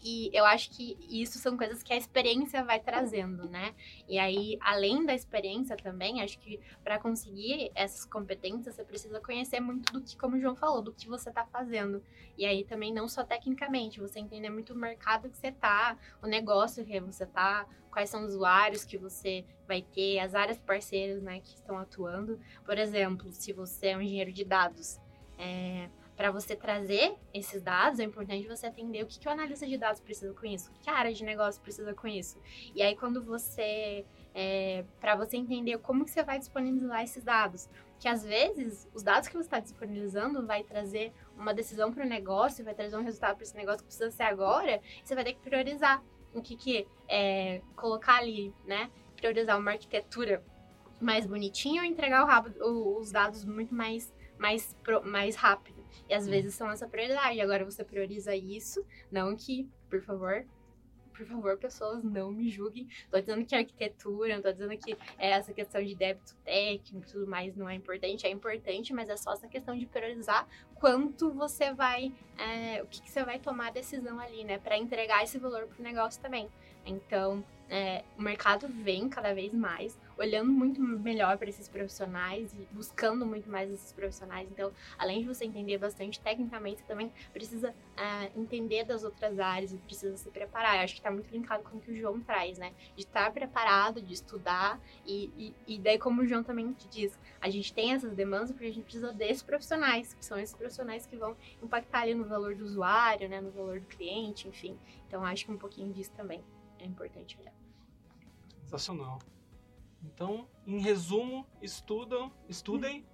e 0.08 0.30
eu 0.32 0.46
acho 0.46 0.70
que 0.70 0.96
isso 1.10 1.40
são 1.40 1.58
coisas 1.58 1.82
que 1.82 1.92
a 1.92 1.98
experiência 1.98 2.64
vai 2.64 2.80
trazendo, 2.80 3.50
né? 3.50 3.74
E 4.08 4.20
aí, 4.20 4.56
além 4.62 5.04
da 5.04 5.16
experiência 5.16 5.76
também, 5.76 6.22
acho 6.22 6.38
que 6.38 6.60
para 6.84 7.00
conseguir 7.00 7.72
essas 7.74 8.06
competências, 8.06 8.76
você 8.76 8.84
precisa 8.84 9.20
conhecer 9.20 9.60
muito 9.60 9.92
do 9.92 10.00
que, 10.00 10.16
como 10.16 10.36
o 10.36 10.40
João 10.40 10.56
falou, 10.56 10.80
do 10.80 10.94
que 10.94 11.08
você 11.08 11.30
está 11.30 11.44
fazendo. 11.48 12.04
E 12.38 12.46
aí 12.46 12.64
também 12.64 12.94
não 12.94 13.08
só 13.08 13.24
tecnicamente, 13.24 14.00
você 14.00 14.20
entender 14.20 14.52
muito 14.52 14.74
o 14.74 14.78
mercado 14.78 15.28
que 15.28 15.38
você 15.40 15.52
tá, 15.52 15.98
o 16.22 16.28
negócio 16.28 16.86
que 16.86 17.00
você 17.00 17.26
tá, 17.26 17.68
quais 17.90 18.08
são 18.08 18.26
os 18.26 18.36
usuários 18.36 18.84
que 18.84 19.00
você 19.00 19.44
vai 19.68 19.82
ter, 19.82 20.20
as 20.20 20.36
áreas 20.36 20.60
parceiras, 20.60 21.20
né, 21.24 21.40
que 21.40 21.56
estão 21.56 21.80
atuando. 21.80 22.40
Por 22.64 22.78
exemplo, 22.78 23.32
se 23.32 23.52
você 23.54 23.88
é 23.88 23.98
um 23.98 24.02
engenheiro 24.02 24.32
de 24.32 24.46
dados, 24.46 25.00
é, 25.36 25.90
para 26.16 26.32
você 26.32 26.56
trazer 26.56 27.16
esses 27.34 27.62
dados, 27.62 28.00
é 28.00 28.04
importante 28.04 28.48
você 28.48 28.68
entender 28.68 29.04
o 29.04 29.06
que, 29.06 29.20
que 29.20 29.28
o 29.28 29.32
analista 29.32 29.68
de 29.68 29.78
dados 29.78 30.00
precisa 30.00 30.34
com 30.34 30.46
isso, 30.46 30.72
o 30.72 30.80
que 30.80 30.90
a 30.90 30.94
área 30.94 31.14
de 31.14 31.24
negócio 31.24 31.62
precisa 31.62 31.94
com 31.94 32.08
isso. 32.08 32.40
E 32.74 32.82
aí, 32.82 32.96
quando 32.96 33.24
você. 33.24 34.06
É, 34.34 34.84
para 35.00 35.16
você 35.16 35.38
entender 35.38 35.78
como 35.78 36.04
que 36.04 36.12
você 36.12 36.22
vai 36.22 36.38
disponibilizar 36.38 37.04
esses 37.04 37.24
dados. 37.24 37.70
Que 37.98 38.10
às 38.10 38.26
vezes 38.26 38.90
os 38.94 39.02
dados 39.02 39.30
que 39.30 39.34
você 39.34 39.48
está 39.48 39.62
disponibilizando 39.62 40.46
vai 40.46 40.62
trazer 40.62 41.14
uma 41.38 41.54
decisão 41.54 41.94
para 41.94 42.04
o 42.04 42.08
negócio, 42.08 42.66
vai 42.66 42.74
trazer 42.74 42.98
um 42.98 43.04
resultado 43.04 43.36
para 43.36 43.44
esse 43.44 43.56
negócio 43.56 43.80
que 43.80 43.86
precisa 43.86 44.12
ser 44.12 44.24
agora, 44.24 44.82
você 45.02 45.16
vai 45.16 45.24
ter 45.24 45.34
que 45.34 45.40
priorizar 45.40 46.04
o 46.34 46.42
que, 46.42 46.58
que 46.58 46.86
é, 47.08 47.62
colocar 47.78 48.18
ali, 48.18 48.54
né? 48.66 48.92
Priorizar 49.16 49.58
uma 49.58 49.72
arquitetura 49.72 50.44
mais 51.00 51.26
bonitinha 51.26 51.82
ou 51.82 51.88
entregar 51.88 52.26
o, 52.62 53.00
os 53.00 53.12
dados 53.12 53.46
muito 53.46 53.74
mais, 53.74 54.14
mais, 54.38 54.76
mais 55.06 55.36
rápido. 55.36 55.75
E 56.10 56.14
às 56.14 56.28
vezes 56.28 56.54
são 56.54 56.70
essa 56.70 56.88
prioridade. 56.88 57.40
Agora 57.42 57.66
você 57.66 57.84
prioriza 57.84 58.36
isso, 58.36 58.86
não 59.12 59.36
que, 59.36 59.70
por 59.90 60.02
favor, 60.02 60.46
por 61.16 61.26
favor, 61.26 61.58
pessoas, 61.58 62.04
não 62.04 62.32
me 62.32 62.50
julguem. 62.50 62.88
Tô 63.10 63.20
dizendo 63.20 63.46
que 63.46 63.56
arquitetura, 63.56 64.36
não 64.36 64.42
tô 64.42 64.52
dizendo 64.52 64.78
que 64.78 64.98
é 65.18 65.30
essa 65.32 65.54
questão 65.54 65.82
de 65.82 65.96
débito 65.96 66.36
técnico 66.44 67.08
e 67.08 67.12
tudo 67.12 67.26
mais 67.26 67.56
não 67.56 67.70
é 67.70 67.76
importante. 67.76 68.28
É 68.28 68.30
importante, 68.30 68.94
mas 68.94 69.10
é 69.10 69.16
só 69.16 69.34
essa 69.34 69.48
questão 69.48 69.78
de 69.78 69.86
priorizar 69.86 70.46
quanto 70.76 71.32
você 71.32 71.74
vai, 71.74 72.12
é, 72.38 72.84
o 72.84 72.88
que, 72.88 73.02
que, 73.02 73.10
você 73.10 73.24
vai 73.24 73.40
tomar 73.40 73.68
a 73.68 73.72
decisão 73.72 74.20
ali, 74.20 74.44
né? 74.44 74.58
para 74.58 74.78
entregar 74.78 75.24
esse 75.24 75.40
valor 75.40 75.66
pro 75.68 75.82
negócio 75.82 76.22
também. 76.22 76.50
Então, 76.86 77.44
é, 77.70 78.04
o 78.18 78.22
mercado 78.22 78.68
vem 78.68 79.10
cada 79.10 79.34
vez 79.34 79.54
mais, 79.54 79.98
olhando 80.18 80.52
muito 80.52 80.82
melhor 80.82 81.38
para 81.38 81.50
esses 81.50 81.68
profissionais 81.68 82.54
e 82.54 82.68
buscando 82.72 83.26
muito 83.26 83.50
mais 83.50 83.72
esses 83.72 83.92
profissionais. 83.92 84.50
Então, 84.52 84.72
além 84.98 85.22
de 85.22 85.28
você 85.28 85.46
entender 85.46 85.78
bastante 85.78 86.20
tecnicamente, 86.20 86.82
você 86.82 86.88
também 86.88 87.12
precisa 87.34 87.74
é, 87.98 88.32
entender 88.36 88.84
das 88.86 89.04
outras 89.04 89.40
áreas 89.40 89.74
e 89.74 89.78
precisa 89.78 90.16
se 90.18 90.30
preparar. 90.30 90.78
Eu 90.78 90.82
acho 90.84 90.94
que 90.94 91.00
está 91.00 91.12
muito 91.12 91.30
linkado 91.32 91.64
com 91.64 91.78
o 91.78 91.82
que 91.82 91.92
o 91.92 91.96
João 91.96 92.20
traz, 92.22 92.58
né? 92.58 92.74
De 92.96 93.04
estar 93.04 93.32
preparado, 93.32 94.02
de 94.02 94.14
estudar 94.14 94.80
e, 95.06 95.32
e, 95.38 95.76
e 95.76 95.80
daí, 95.80 95.98
como 95.98 96.22
o 96.22 96.26
João 96.26 96.44
também 96.44 96.72
te 96.74 96.88
diz, 96.88 97.18
a 97.42 97.50
gente 97.50 97.74
tem 97.74 97.94
essas 97.94 98.14
demandas 98.14 98.52
porque 98.52 98.66
a 98.66 98.74
gente 98.74 98.84
precisa 98.84 99.12
desses 99.12 99.44
profissionais, 99.44 100.14
que 100.14 100.26
são 100.26 100.38
esses 100.38 100.56
profissionais 100.56 101.06
que 101.06 101.16
vão 101.16 101.36
impactar 101.62 102.02
ali 102.02 102.14
no 102.14 102.26
valor 102.26 102.56
do 102.56 102.64
usuário, 102.64 103.28
né? 103.30 103.42
No 103.42 103.52
valor 103.52 103.80
do 103.80 103.88
cliente, 103.88 104.48
enfim. 104.48 104.78
Então, 105.08 105.24
acho 105.24 105.46
que 105.46 105.52
um 105.52 105.58
pouquinho 105.58 105.92
disso 105.94 106.12
também 106.12 106.44
é 106.80 106.86
importante 106.86 107.38
olhar. 107.40 107.54
Sensacional. 108.64 109.20
Então, 110.04 110.48
em 110.66 110.80
resumo, 110.80 111.46
estudam, 111.62 112.32
estudem 112.48 113.06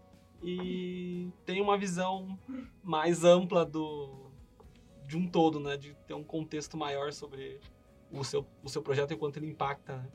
e 0.43 1.29
tenham 1.45 1.63
uma 1.63 1.77
visão 1.77 2.37
mais 2.83 3.23
ampla 3.23 3.65
do 3.65 4.31
de 5.05 5.17
um 5.17 5.27
todo, 5.27 5.59
né? 5.59 5.75
De 5.75 5.93
ter 6.07 6.13
um 6.13 6.23
contexto 6.23 6.77
maior 6.77 7.11
sobre 7.11 7.59
o 8.11 8.23
seu, 8.23 8.45
o 8.63 8.69
seu 8.69 8.81
projeto 8.81 9.11
e 9.11 9.17
quanto 9.17 9.37
ele 9.37 9.47
impacta. 9.47 9.97
Né? 9.97 10.07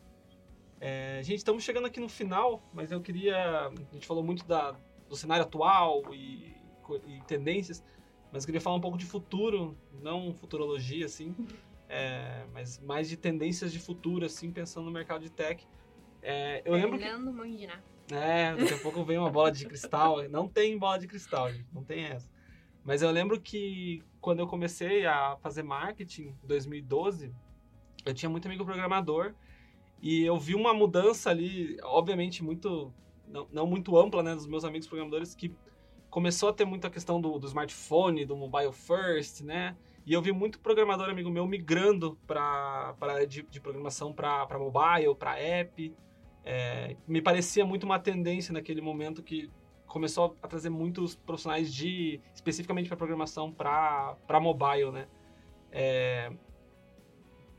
É, 0.81 1.21
gente, 1.23 1.39
estamos 1.39 1.63
chegando 1.63 1.87
aqui 1.87 2.01
no 2.01 2.09
final, 2.09 2.63
mas 2.73 2.91
eu 2.91 3.01
queria. 3.01 3.69
A 3.69 3.95
gente 3.95 4.07
falou 4.07 4.23
muito 4.23 4.47
da, 4.47 4.75
do 5.09 5.17
cenário 5.17 5.45
atual 5.45 6.03
e, 6.15 6.57
e 7.07 7.21
tendências, 7.27 7.85
mas 8.33 8.43
eu 8.43 8.47
queria 8.47 8.61
falar 8.61 8.77
um 8.77 8.81
pouco 8.81 8.99
de 8.99 9.07
futuro, 9.07 9.77
não 10.03 10.35
futurologia, 10.35 11.07
assim. 11.07 11.35
É, 11.89 12.45
mas 12.53 12.81
mais 12.81 13.09
de 13.09 13.17
tendências 13.17 13.73
de 13.73 13.79
futuro, 13.79 14.27
assim, 14.27 14.51
pensando 14.51 14.87
no 14.87 14.91
mercado 14.91 15.23
de 15.23 15.31
tech. 15.31 15.67
É, 16.29 16.61
eu 16.65 16.75
lembro 16.75 16.99
Fernando 16.99 17.31
que... 17.31 17.37
Mundina. 17.37 17.85
É, 18.11 18.57
daqui 18.57 18.75
a 18.75 18.79
pouco 18.79 19.05
vem 19.05 19.17
uma 19.17 19.31
bola 19.31 19.53
de 19.53 19.65
cristal. 19.65 20.29
Não 20.29 20.49
tem 20.49 20.77
bola 20.77 20.99
de 20.99 21.07
cristal, 21.07 21.53
gente, 21.53 21.69
não 21.73 21.85
tem 21.85 22.05
essa. 22.05 22.29
Mas 22.85 23.01
eu 23.01 23.11
lembro 23.13 23.41
que 23.41 24.03
quando 24.21 24.41
eu 24.41 24.47
comecei 24.49 25.07
a 25.07 25.37
fazer 25.37 25.63
marketing 25.63 26.35
em 26.43 26.47
2012, 26.47 27.33
eu 28.05 28.13
tinha 28.13 28.29
muito 28.29 28.47
amigo 28.47 28.65
programador 28.65 29.35
e 30.03 30.25
eu 30.25 30.37
vi 30.37 30.57
uma 30.57 30.75
mudança 30.75 31.31
ali, 31.31 31.77
obviamente 31.85 32.43
muito 32.43 32.93
não, 33.29 33.47
não 33.53 33.67
muito 33.67 33.97
ampla, 33.97 34.21
né, 34.21 34.35
dos 34.35 34.49
meus 34.49 34.65
amigos 34.65 34.89
programadores 34.89 35.33
que 35.33 35.55
começou 36.11 36.49
a 36.49 36.53
ter 36.53 36.65
muita 36.65 36.91
questão 36.91 37.21
do, 37.21 37.39
do 37.39 37.47
smartphone, 37.47 38.25
do 38.25 38.37
mobile 38.37 38.73
first, 38.73 39.43
né? 39.43 39.77
E 40.05 40.13
eu 40.13 40.23
vi 40.23 40.33
muito 40.33 40.59
programador 40.61 41.09
amigo 41.09 41.31
meu 41.31 41.47
migrando 41.47 42.19
para 42.27 43.25
de, 43.29 43.43
de 43.43 43.61
programação 43.61 44.13
para 44.13 44.59
mobile, 44.59 45.15
para 45.17 45.39
app. 45.39 45.95
É, 46.49 46.97
me 47.09 47.21
parecia 47.21 47.67
muito 47.67 47.83
uma 47.83 47.99
tendência 47.99 48.53
naquele 48.53 48.81
momento 48.81 49.21
que 49.21 49.51
começou 49.85 50.37
a 50.41 50.47
trazer 50.47 50.71
muitos 50.71 51.17
profissionais 51.17 51.75
de 51.75 52.21
especificamente 52.33 52.87
para 52.87 52.97
programação 52.97 53.53
para 53.53 54.41
mobile, 54.41 54.93
né? 54.93 55.09
É, 55.73 56.33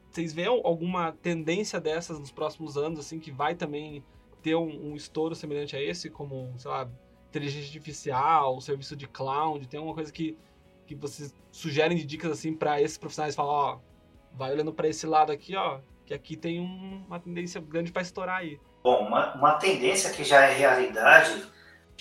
vocês 0.09 0.33
veem 0.33 0.47
alguma 0.47 1.11
tendência 1.11 1.81
dessas 1.81 2.17
nos 2.17 2.31
próximos 2.31 2.77
anos, 2.77 2.97
assim, 2.97 3.19
que 3.19 3.29
vai 3.29 3.55
também 3.55 4.03
ter 4.41 4.55
um, 4.55 4.91
um 4.91 4.95
estouro 4.95 5.35
semelhante 5.35 5.75
a 5.75 5.81
esse, 5.81 6.09
como, 6.09 6.53
sei 6.57 6.71
lá, 6.71 6.89
inteligência 7.27 7.67
artificial, 7.67 8.61
serviço 8.61 8.95
de 8.95 9.05
cloud, 9.05 9.67
tem 9.67 9.77
alguma 9.77 9.93
coisa 9.93 10.11
que, 10.11 10.37
que 10.85 10.95
vocês 10.95 11.35
sugerem 11.51 11.97
de 11.97 12.05
dicas, 12.05 12.31
assim, 12.31 12.53
para 12.53 12.81
esses 12.81 12.97
profissionais 12.97 13.35
falar, 13.35 13.51
ó, 13.51 13.79
vai 14.33 14.53
olhando 14.53 14.73
para 14.73 14.87
esse 14.87 15.05
lado 15.05 15.31
aqui, 15.31 15.55
ó, 15.55 15.81
que 16.05 16.13
aqui 16.13 16.37
tem 16.37 16.61
um, 16.61 17.03
uma 17.05 17.19
tendência 17.19 17.59
grande 17.59 17.91
para 17.91 18.01
estourar 18.01 18.37
aí. 18.37 18.57
Bom, 18.83 19.05
uma, 19.05 19.33
uma 19.33 19.53
tendência 19.53 20.11
que 20.11 20.23
já 20.23 20.45
é 20.45 20.53
realidade 20.53 21.45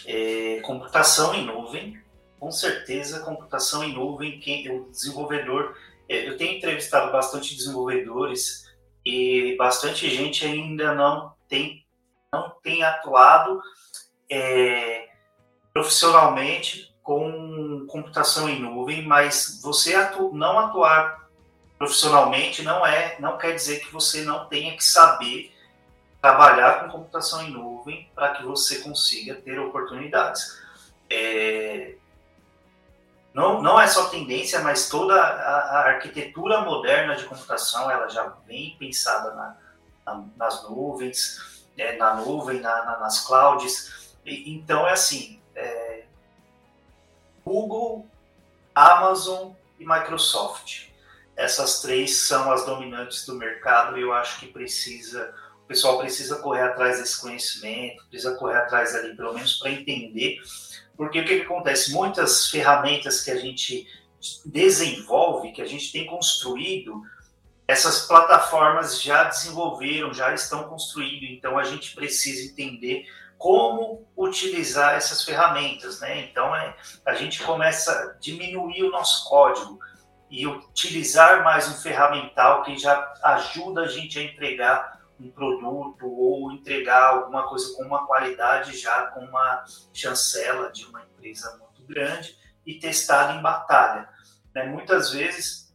é 0.07 0.61
computação 0.63 1.35
em 1.35 1.45
nuvem. 1.45 2.01
Com 2.39 2.51
certeza, 2.51 3.21
computação 3.21 3.83
em 3.83 3.95
nuvem, 3.95 4.39
quem, 4.39 4.71
o 4.71 4.91
desenvolvedor. 4.91 5.77
É, 6.09 6.29
eu 6.29 6.37
tenho 6.37 6.59
entrevistado 6.59 7.11
bastante 7.11 7.57
desenvolvedores 7.57 8.67
e 9.05 9.57
bastante 9.57 10.09
gente 10.11 10.45
ainda 10.45 10.95
não 10.95 11.33
tem, 11.49 11.85
não 12.33 12.51
tem 12.63 12.83
atuado 12.83 13.61
é, 14.31 15.09
profissionalmente 15.73 16.95
com 17.03 17.87
computação 17.89 18.49
em 18.49 18.61
nuvem, 18.61 19.03
mas 19.03 19.61
você 19.63 19.95
atu, 19.95 20.33
não 20.35 20.59
atuar 20.59 21.27
profissionalmente 21.79 22.63
não 22.63 22.85
é, 22.85 23.17
não 23.21 23.39
quer 23.39 23.53
dizer 23.55 23.81
que 23.81 23.93
você 23.93 24.23
não 24.23 24.47
tenha 24.47 24.75
que 24.77 24.83
saber 24.83 25.53
trabalhar 26.27 26.81
com 26.81 26.91
computação 26.91 27.43
em 27.43 27.53
nuvem 27.53 28.11
para 28.13 28.35
que 28.35 28.45
você 28.45 28.81
consiga 28.81 29.37
ter 29.37 29.61
oportunidades. 29.61 30.61
É, 31.09 31.95
não, 33.33 33.63
não 33.63 33.81
é 33.81 33.87
só 33.87 34.09
tendência, 34.09 34.59
mas 34.61 34.89
toda 34.89 35.15
a, 35.15 35.59
a, 35.59 35.79
arquitetura 35.91 36.63
moderna 36.63 37.15
de 37.15 37.25
computação 37.27 37.89
ela 37.89 38.09
já 38.09 38.25
vem 38.45 38.77
pensada 38.77 39.35
na, 39.35 39.57
na, 40.05 40.25
nas 40.37 40.65
nuvens, 40.65 41.65
é, 41.79 41.97
na 41.97 42.15
nuvem, 42.15 42.61
na, 42.61 42.99
nas 42.99 43.25
clouds. 43.25 44.17
E, 44.25 44.53
então 44.53 44.85
é 44.85 44.93
assim, 44.95 45.41
é, 45.55 46.03
Google, 47.45 48.05
Amazon 48.75 49.53
e 49.79 49.87
Microsoft. 49.87 50.89
Essas 51.37 51.83
três 51.83 52.17
são 52.27 52.51
as 52.51 52.67
dominantes 52.67 53.25
do 53.27 53.35
mercado 53.37 53.97
e 53.97 54.03
eu 54.03 54.13
acho 54.13 54.41
que 54.41 54.47
precisa 54.47 55.33
o 55.67 55.69
pessoal 55.69 55.99
precisa 55.99 56.37
correr 56.37 56.63
atrás 56.63 57.01
desse 57.01 57.21
conhecimento, 57.21 58.07
precisa 58.09 58.37
correr 58.37 58.57
atrás 58.57 58.95
ali, 58.95 59.17
pelo 59.17 59.35
menos 59.35 59.55
para 59.55 59.73
entender, 59.73 60.41
porque 60.97 61.21
o 61.21 61.25
que, 61.25 61.41
que 61.41 61.43
acontece? 61.43 61.93
Muitas 61.93 62.49
ferramentas 62.49 63.21
que 63.21 63.33
a 63.33 63.37
gente 63.37 63.85
desenvolve, 64.45 65.51
que 65.51 65.61
a 65.61 65.67
gente 65.67 65.91
tem 65.91 66.07
construído, 66.07 67.03
essas 67.67 68.07
plataformas 68.07 69.03
já 69.03 69.25
desenvolveram, 69.25 70.15
já 70.15 70.33
estão 70.33 70.69
construindo, 70.69 71.25
então 71.25 71.59
a 71.59 71.65
gente 71.65 71.97
precisa 71.97 72.49
entender 72.49 73.05
como 73.37 74.07
utilizar 74.17 74.95
essas 74.95 75.25
ferramentas, 75.25 75.99
né? 75.99 76.21
Então 76.31 76.55
é, 76.55 76.77
a 77.05 77.15
gente 77.15 77.43
começa 77.43 77.91
a 77.91 78.21
diminuir 78.21 78.85
o 78.85 78.91
nosso 78.93 79.29
código 79.29 79.81
e 80.31 80.47
utilizar 80.47 81.43
mais 81.43 81.69
um 81.69 81.75
ferramental 81.75 82.63
que 82.63 82.79
já 82.79 83.13
ajuda 83.25 83.83
a 83.83 83.89
gente 83.89 84.17
a 84.17 84.23
entregar 84.23 84.96
um 85.19 85.31
produto 85.31 86.07
ou 86.07 86.53
entregar 86.53 87.15
alguma 87.15 87.49
coisa 87.49 87.75
com 87.75 87.85
uma 87.85 88.07
qualidade 88.07 88.77
já 88.77 89.07
com 89.09 89.21
uma 89.21 89.65
chancela 89.93 90.71
de 90.71 90.85
uma 90.87 91.03
empresa 91.03 91.59
muito 91.59 91.83
grande 91.87 92.37
e 92.67 92.75
testar 92.75 93.37
em 93.37 93.43
batalha. 93.43 94.09
Né? 94.55 94.65
Muitas 94.65 95.13
vezes 95.13 95.75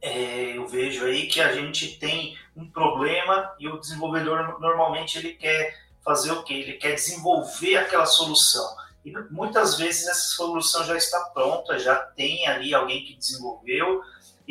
é, 0.00 0.56
eu 0.56 0.66
vejo 0.66 1.04
aí 1.04 1.28
que 1.28 1.40
a 1.40 1.52
gente 1.52 1.98
tem 1.98 2.36
um 2.56 2.68
problema 2.68 3.54
e 3.58 3.68
o 3.68 3.78
desenvolvedor 3.78 4.60
normalmente 4.60 5.18
ele 5.18 5.34
quer 5.34 5.74
fazer 6.04 6.32
o 6.32 6.42
que? 6.42 6.52
Ele 6.52 6.72
quer 6.74 6.94
desenvolver 6.94 7.76
aquela 7.76 8.06
solução. 8.06 8.76
E 9.04 9.12
muitas 9.30 9.76
vezes 9.76 10.06
essa 10.06 10.34
solução 10.34 10.84
já 10.84 10.96
está 10.96 11.18
pronta, 11.30 11.78
já 11.78 11.96
tem 11.96 12.46
ali 12.46 12.74
alguém 12.74 13.04
que 13.04 13.16
desenvolveu, 13.16 14.02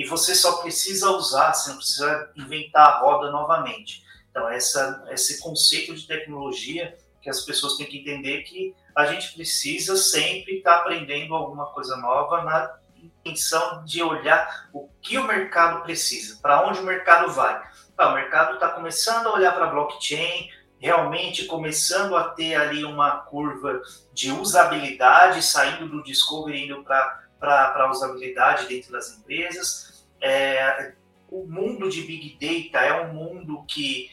e 0.01 0.07
você 0.07 0.33
só 0.33 0.57
precisa 0.61 1.11
usar, 1.11 1.53
você 1.53 1.69
não 1.69 1.77
precisa 1.77 2.31
inventar 2.35 2.87
a 2.87 2.99
roda 2.99 3.29
novamente. 3.29 4.03
Então, 4.31 4.49
essa, 4.49 5.05
esse 5.11 5.39
conceito 5.39 5.93
de 5.93 6.07
tecnologia 6.07 6.97
que 7.21 7.29
as 7.29 7.41
pessoas 7.41 7.77
têm 7.77 7.85
que 7.85 7.99
entender 7.99 8.41
que 8.41 8.75
a 8.95 9.05
gente 9.05 9.31
precisa 9.33 9.95
sempre 9.95 10.57
estar 10.57 10.77
aprendendo 10.77 11.35
alguma 11.35 11.67
coisa 11.67 11.95
nova 11.97 12.43
na 12.43 12.75
intenção 12.95 13.85
de 13.85 14.01
olhar 14.01 14.69
o 14.73 14.89
que 15.01 15.19
o 15.19 15.23
mercado 15.23 15.83
precisa, 15.83 16.39
para 16.41 16.67
onde 16.67 16.79
o 16.79 16.83
mercado 16.83 17.31
vai. 17.31 17.61
Ah, 17.95 18.09
o 18.09 18.15
mercado 18.15 18.55
está 18.55 18.69
começando 18.69 19.27
a 19.27 19.33
olhar 19.33 19.53
para 19.53 19.67
blockchain, 19.67 20.49
realmente 20.79 21.45
começando 21.45 22.17
a 22.17 22.29
ter 22.29 22.55
ali 22.55 22.83
uma 22.83 23.17
curva 23.17 23.79
de 24.11 24.31
usabilidade, 24.31 25.43
saindo 25.43 25.87
do 25.87 26.01
discovery 26.01 26.65
indo 26.65 26.83
para 26.83 27.21
a 27.39 27.91
usabilidade 27.91 28.65
dentro 28.67 28.91
das 28.91 29.15
empresas. 29.15 29.90
É, 30.21 30.93
o 31.29 31.45
mundo 31.47 31.89
de 31.89 32.01
Big 32.03 32.37
Data 32.39 32.85
é 32.85 33.01
um 33.01 33.13
mundo 33.13 33.63
que 33.67 34.09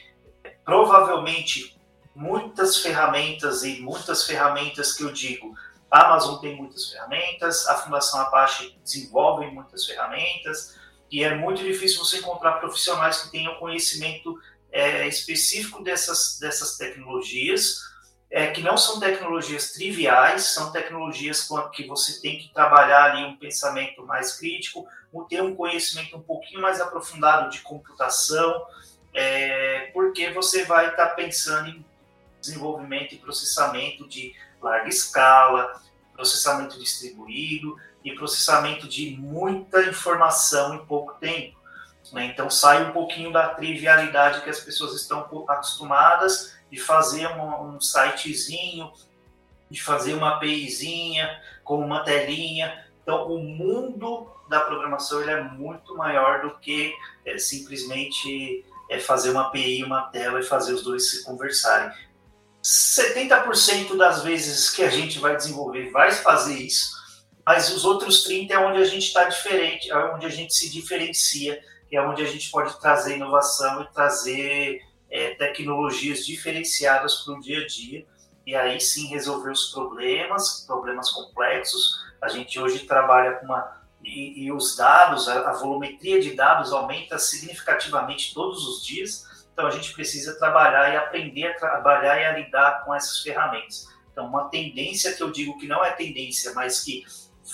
provavelmente 0.65 1.79
muitas 2.15 2.79
ferramentas 2.79 3.63
e 3.63 3.81
muitas 3.81 4.25
ferramentas 4.25 4.93
que 4.93 5.05
eu 5.05 5.13
digo, 5.13 5.55
a 5.91 6.07
Amazon 6.07 6.41
tem 6.41 6.57
muitas 6.57 6.91
ferramentas, 6.91 7.67
a 7.67 7.77
Fundação 7.77 8.21
Apache 8.21 8.77
desenvolve 8.83 9.47
muitas 9.47 9.87
ferramentas, 9.87 10.77
e 11.11 11.25
é 11.25 11.35
muito 11.35 11.63
difícil 11.63 12.05
você 12.05 12.19
encontrar 12.19 12.61
profissionais 12.61 13.23
que 13.23 13.31
tenham 13.31 13.55
conhecimento 13.55 14.39
é, 14.71 15.07
específico 15.09 15.83
dessas, 15.83 16.39
dessas 16.39 16.77
tecnologias, 16.77 17.88
é, 18.31 18.49
que 18.49 18.61
não 18.63 18.77
são 18.77 19.01
tecnologias 19.01 19.73
triviais, 19.73 20.43
são 20.45 20.71
tecnologias 20.71 21.49
que 21.73 21.87
você 21.87 22.21
tem 22.21 22.39
que 22.39 22.53
trabalhar 22.53 23.13
ali 23.13 23.25
um 23.25 23.37
pensamento 23.37 24.05
mais 24.05 24.39
crítico, 24.39 24.87
ter 25.29 25.43
um 25.43 25.55
conhecimento 25.55 26.17
um 26.17 26.23
pouquinho 26.23 26.61
mais 26.61 26.81
aprofundado 26.81 27.51
de 27.51 27.61
computação, 27.61 28.67
é, 29.15 29.91
porque 29.93 30.31
você 30.31 30.65
vai 30.65 30.91
estar 30.91 31.07
tá 31.07 31.15
pensando 31.15 31.71
em 31.71 31.85
desenvolvimento 32.41 33.15
e 33.15 33.19
processamento 33.19 34.07
de 34.07 34.35
larga 34.61 34.89
escala, 34.89 35.81
processamento 36.13 36.79
distribuído 36.79 37.77
e 38.05 38.15
processamento 38.15 38.87
de 38.87 39.17
muita 39.19 39.83
informação 39.83 40.75
em 40.75 40.85
pouco 40.85 41.15
tempo. 41.15 41.59
Né? 42.13 42.27
Então 42.27 42.51
sai 42.51 42.85
um 42.85 42.93
pouquinho 42.93 43.33
da 43.33 43.49
trivialidade 43.49 44.43
que 44.43 44.51
as 44.51 44.61
pessoas 44.61 44.95
estão 44.95 45.21
acostumadas 45.49 46.58
de 46.71 46.79
fazer 46.79 47.27
um, 47.29 47.77
um 47.77 47.81
sitezinho, 47.81 48.93
de 49.71 49.83
fazer 49.83 50.15
uma 50.15 50.37
APIzinha 50.37 51.41
com 51.65 51.79
uma 51.79 52.05
telinha. 52.05 52.87
Então 53.03 53.27
o 53.29 53.39
mundo 53.43 54.31
da 54.49 54.61
programação 54.61 55.21
ele 55.21 55.31
é 55.31 55.43
muito 55.43 55.97
maior 55.97 56.43
do 56.43 56.59
que 56.59 56.95
é, 57.25 57.39
simplesmente 57.39 58.65
é 58.89 58.99
fazer 58.99 59.31
uma 59.31 59.49
API, 59.49 59.85
uma 59.85 60.03
tela 60.11 60.41
e 60.41 60.43
fazer 60.43 60.73
os 60.73 60.83
dois 60.83 61.11
se 61.11 61.25
conversarem. 61.25 61.93
70% 62.63 63.97
das 63.97 64.23
vezes 64.23 64.71
que 64.71 64.83
a 64.83 64.91
gente 64.91 65.19
vai 65.19 65.37
desenvolver 65.37 65.91
vai 65.91 66.11
fazer 66.11 66.57
isso, 66.57 66.91
mas 67.47 67.71
os 67.75 67.85
outros 67.85 68.27
30% 68.29 68.51
é 68.51 68.59
onde 68.59 68.79
a 68.79 68.85
gente 68.85 69.07
está 69.07 69.25
diferente, 69.25 69.91
é 69.91 69.97
onde 69.97 70.27
a 70.27 70.31
gente 70.31 70.55
se 70.55 70.71
diferencia, 70.71 71.63
é 71.91 72.01
onde 72.01 72.23
a 72.23 72.27
gente 72.27 72.51
pode 72.51 72.79
trazer 72.81 73.17
inovação 73.17 73.83
e 73.83 73.93
trazer 73.93 74.81
é, 75.11 75.35
tecnologias 75.35 76.25
diferenciadas 76.27 77.17
para 77.17 77.35
o 77.35 77.41
dia 77.41 77.65
a 77.65 77.67
dia, 77.67 78.07
e 78.47 78.55
aí 78.55 78.81
sim 78.81 79.07
resolver 79.09 79.51
os 79.51 79.73
problemas, 79.73 80.65
problemas 80.67 81.11
complexos. 81.11 82.05
A 82.21 82.29
gente 82.29 82.59
hoje 82.59 82.81
trabalha 82.81 83.33
com 83.33 83.47
uma 83.47 83.79
e, 84.03 84.45
e 84.45 84.53
os 84.53 84.77
dados, 84.77 85.29
a, 85.29 85.51
a, 85.51 85.53
volumetria 85.55 86.21
de 86.21 86.35
dados 86.35 86.73
aumenta 86.73 87.19
significativamente 87.19 88.33
todos 88.33 88.67
os 88.67 88.87
dias, 88.87 89.27
então 89.53 89.67
a 89.67 89.71
gente 89.71 89.93
precisa 89.93 90.39
trabalhar 90.39 90.93
e 90.93 90.97
aprender 90.97 91.49
a 91.49 91.55
trabalhar 91.55 92.21
e 92.21 92.25
a 92.25 92.39
lidar 92.39 92.85
com 92.85 92.95
essas 92.95 93.21
ferramentas. 93.21 93.89
Então, 94.13 94.27
uma 94.27 94.49
tendência 94.49 95.13
que 95.15 95.23
eu 95.23 95.31
digo 95.31 95.59
que 95.59 95.67
não 95.67 95.85
é 95.85 95.91
tendência, 95.91 96.53
mas 96.55 96.81
que 96.81 97.05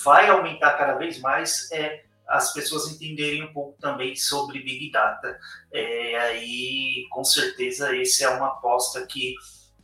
vai 0.03 0.29
aumentar 0.29 0.73
cada 0.73 0.93
vez 0.93 1.19
mais 1.19 1.71
é 1.71 2.04
as 2.27 2.53
pessoas 2.53 2.91
entenderem 2.91 3.43
um 3.43 3.53
pouco 3.53 3.79
também 3.79 4.15
sobre 4.15 4.59
Big 4.59 4.91
Data. 4.91 5.39
É, 5.71 6.17
aí, 6.17 7.05
com 7.11 7.23
certeza, 7.23 7.95
essa 7.95 8.25
é 8.25 8.29
uma 8.29 8.47
aposta 8.47 9.05
que 9.05 9.35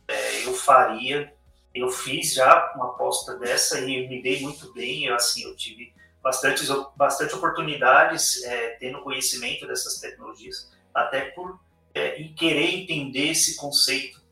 é, 0.08 0.46
eu 0.46 0.54
faria 0.54 1.32
eu 1.74 1.90
fiz 1.90 2.34
já 2.34 2.72
uma 2.74 2.90
aposta 2.90 3.38
dessa 3.38 3.80
e 3.80 4.06
me 4.08 4.22
dei 4.22 4.40
muito 4.40 4.72
bem. 4.72 5.06
Eu, 5.06 5.14
assim, 5.14 5.44
eu 5.44 5.56
tive 5.56 5.92
bastante, 6.22 6.64
bastante 6.96 7.34
oportunidades 7.34 8.42
é, 8.44 8.70
tendo 8.78 9.02
conhecimento 9.02 9.66
dessas 9.66 9.98
tecnologias, 9.98 10.70
até 10.94 11.30
por 11.30 11.58
é, 11.94 12.22
querer 12.36 12.82
entender 12.82 13.30
esse 13.30 13.56
conceito, 13.56 14.22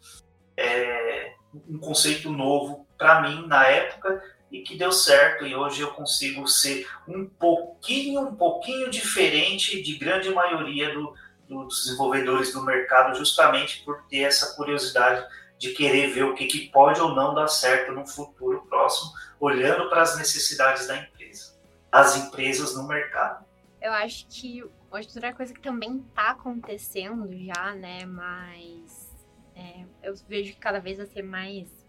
é, 0.56 1.34
um 1.68 1.78
conceito 1.78 2.30
novo 2.30 2.86
para 2.96 3.22
mim 3.22 3.46
na 3.46 3.66
época 3.66 4.22
e 4.50 4.62
que 4.62 4.76
deu 4.76 4.90
certo 4.90 5.46
e 5.46 5.54
hoje 5.54 5.80
eu 5.80 5.92
consigo 5.92 6.46
ser 6.46 6.88
um 7.06 7.24
pouquinho, 7.26 8.22
um 8.22 8.34
pouquinho 8.34 8.90
diferente 8.90 9.80
de 9.82 9.96
grande 9.96 10.30
maioria 10.30 10.92
do, 10.92 11.14
dos 11.48 11.84
desenvolvedores 11.84 12.52
do 12.52 12.64
mercado, 12.64 13.16
justamente 13.16 13.84
por 13.84 14.02
ter 14.08 14.22
essa 14.22 14.56
curiosidade 14.56 15.24
de 15.58 15.72
querer 15.72 16.08
ver 16.08 16.24
o 16.24 16.34
que, 16.34 16.46
que 16.46 16.68
pode 16.70 17.00
ou 17.00 17.14
não 17.14 17.34
dar 17.34 17.46
certo 17.46 17.92
no 17.92 18.06
futuro 18.06 18.66
próximo, 18.68 19.12
olhando 19.38 19.88
para 19.88 20.02
as 20.02 20.16
necessidades 20.16 20.86
da 20.86 20.96
empresa, 20.96 21.54
as 21.92 22.16
empresas 22.16 22.74
no 22.74 22.88
mercado. 22.88 23.44
Eu 23.80 23.92
acho 23.92 24.26
que 24.28 24.64
outra 24.90 25.32
coisa 25.32 25.54
que 25.54 25.60
também 25.60 26.04
está 26.08 26.30
acontecendo 26.30 27.28
já, 27.44 27.74
né, 27.74 28.04
mas 28.04 29.10
é, 29.54 29.84
eu 30.02 30.14
vejo 30.28 30.54
que 30.54 30.58
cada 30.58 30.80
vez 30.80 30.96
vai 30.96 31.06
ser 31.06 31.22
mais 31.22 31.79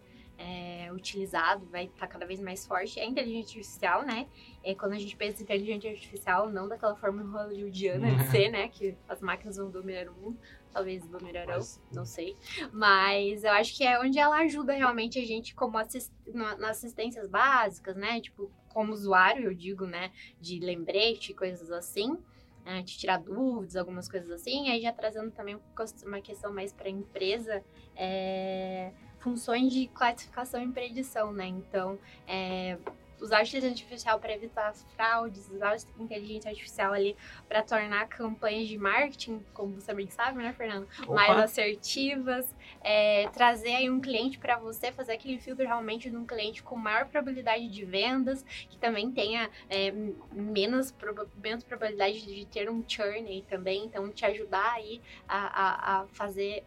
é, 0.42 0.92
utilizado, 0.92 1.64
vai 1.66 1.84
estar 1.84 2.00
tá 2.00 2.06
cada 2.06 2.26
vez 2.26 2.40
mais 2.40 2.66
forte, 2.66 2.98
é 2.98 3.04
a 3.04 3.06
inteligência 3.06 3.58
artificial, 3.58 4.02
né? 4.02 4.26
É, 4.64 4.74
quando 4.74 4.92
a 4.92 4.98
gente 4.98 5.16
pensa 5.16 5.40
em 5.40 5.44
inteligência 5.44 5.90
artificial, 5.90 6.50
não 6.50 6.68
daquela 6.68 6.96
forma 6.96 7.22
hollywoodiana 7.22 8.10
de 8.16 8.24
ser, 8.30 8.48
né? 8.50 8.68
Que 8.68 8.96
as 9.08 9.20
máquinas 9.20 9.56
vão 9.56 9.70
dominar 9.70 10.08
o 10.08 10.14
mundo, 10.14 10.38
talvez 10.72 11.06
dominarão, 11.06 11.54
Mas... 11.56 11.80
não 11.92 12.04
sei. 12.04 12.36
Mas 12.72 13.44
eu 13.44 13.52
acho 13.52 13.76
que 13.76 13.84
é 13.84 14.00
onde 14.00 14.18
ela 14.18 14.38
ajuda 14.38 14.72
realmente 14.72 15.18
a 15.18 15.24
gente 15.24 15.54
como 15.54 15.78
assist... 15.78 16.12
nas 16.26 16.78
assistências 16.78 17.28
básicas, 17.28 17.94
né? 17.96 18.20
Tipo, 18.20 18.50
como 18.68 18.92
usuário, 18.92 19.44
eu 19.44 19.54
digo, 19.54 19.86
né? 19.86 20.10
De 20.40 20.58
lembrete, 20.58 21.32
coisas 21.32 21.70
assim. 21.70 22.18
Né, 22.64 22.80
de 22.80 22.96
tirar 22.96 23.18
dúvidas, 23.18 23.74
algumas 23.74 24.08
coisas 24.08 24.30
assim, 24.30 24.70
aí 24.70 24.80
já 24.80 24.92
trazendo 24.92 25.32
também 25.32 25.58
uma 26.06 26.20
questão 26.20 26.54
mais 26.54 26.72
para 26.72 26.86
a 26.86 26.90
empresa, 26.92 27.60
é, 27.96 28.92
funções 29.22 29.72
de 29.72 29.86
classificação 29.88 30.62
e 30.62 30.68
predição, 30.68 31.32
né? 31.32 31.46
Então, 31.46 31.98
é, 32.26 32.76
usar 33.20 33.42
inteligência 33.42 33.68
artificial 33.68 34.18
para 34.18 34.34
evitar 34.34 34.68
as 34.68 34.82
fraudes, 34.94 35.48
usar 35.48 35.76
inteligência 35.98 36.50
artificial 36.50 36.92
ali 36.92 37.16
para 37.48 37.62
tornar 37.62 38.08
campanhas 38.08 38.66
de 38.66 38.76
marketing, 38.76 39.44
como 39.54 39.80
você 39.80 39.94
bem 39.94 40.10
sabe, 40.10 40.38
né, 40.38 40.52
Fernando, 40.52 40.88
Opa. 41.04 41.14
mais 41.14 41.38
assertivas, 41.38 42.52
é, 42.82 43.28
trazer 43.28 43.76
aí 43.76 43.88
um 43.88 44.00
cliente 44.00 44.38
para 44.38 44.58
você, 44.58 44.90
fazer 44.90 45.12
aquele 45.12 45.38
filtro 45.38 45.64
realmente 45.64 46.10
de 46.10 46.16
um 46.16 46.26
cliente 46.26 46.62
com 46.62 46.74
maior 46.76 47.06
probabilidade 47.06 47.68
de 47.68 47.84
vendas, 47.84 48.42
que 48.68 48.76
também 48.76 49.12
tenha 49.12 49.48
é, 49.70 49.92
menos, 50.32 50.92
menos 51.40 51.62
probabilidade 51.62 52.26
de 52.26 52.44
ter 52.46 52.68
um 52.68 52.82
churn 52.86 53.28
aí 53.28 53.42
também, 53.42 53.84
então 53.84 54.10
te 54.10 54.24
ajudar 54.26 54.72
aí 54.72 55.00
a, 55.28 55.38
a, 55.38 56.00
a 56.00 56.06
fazer 56.08 56.64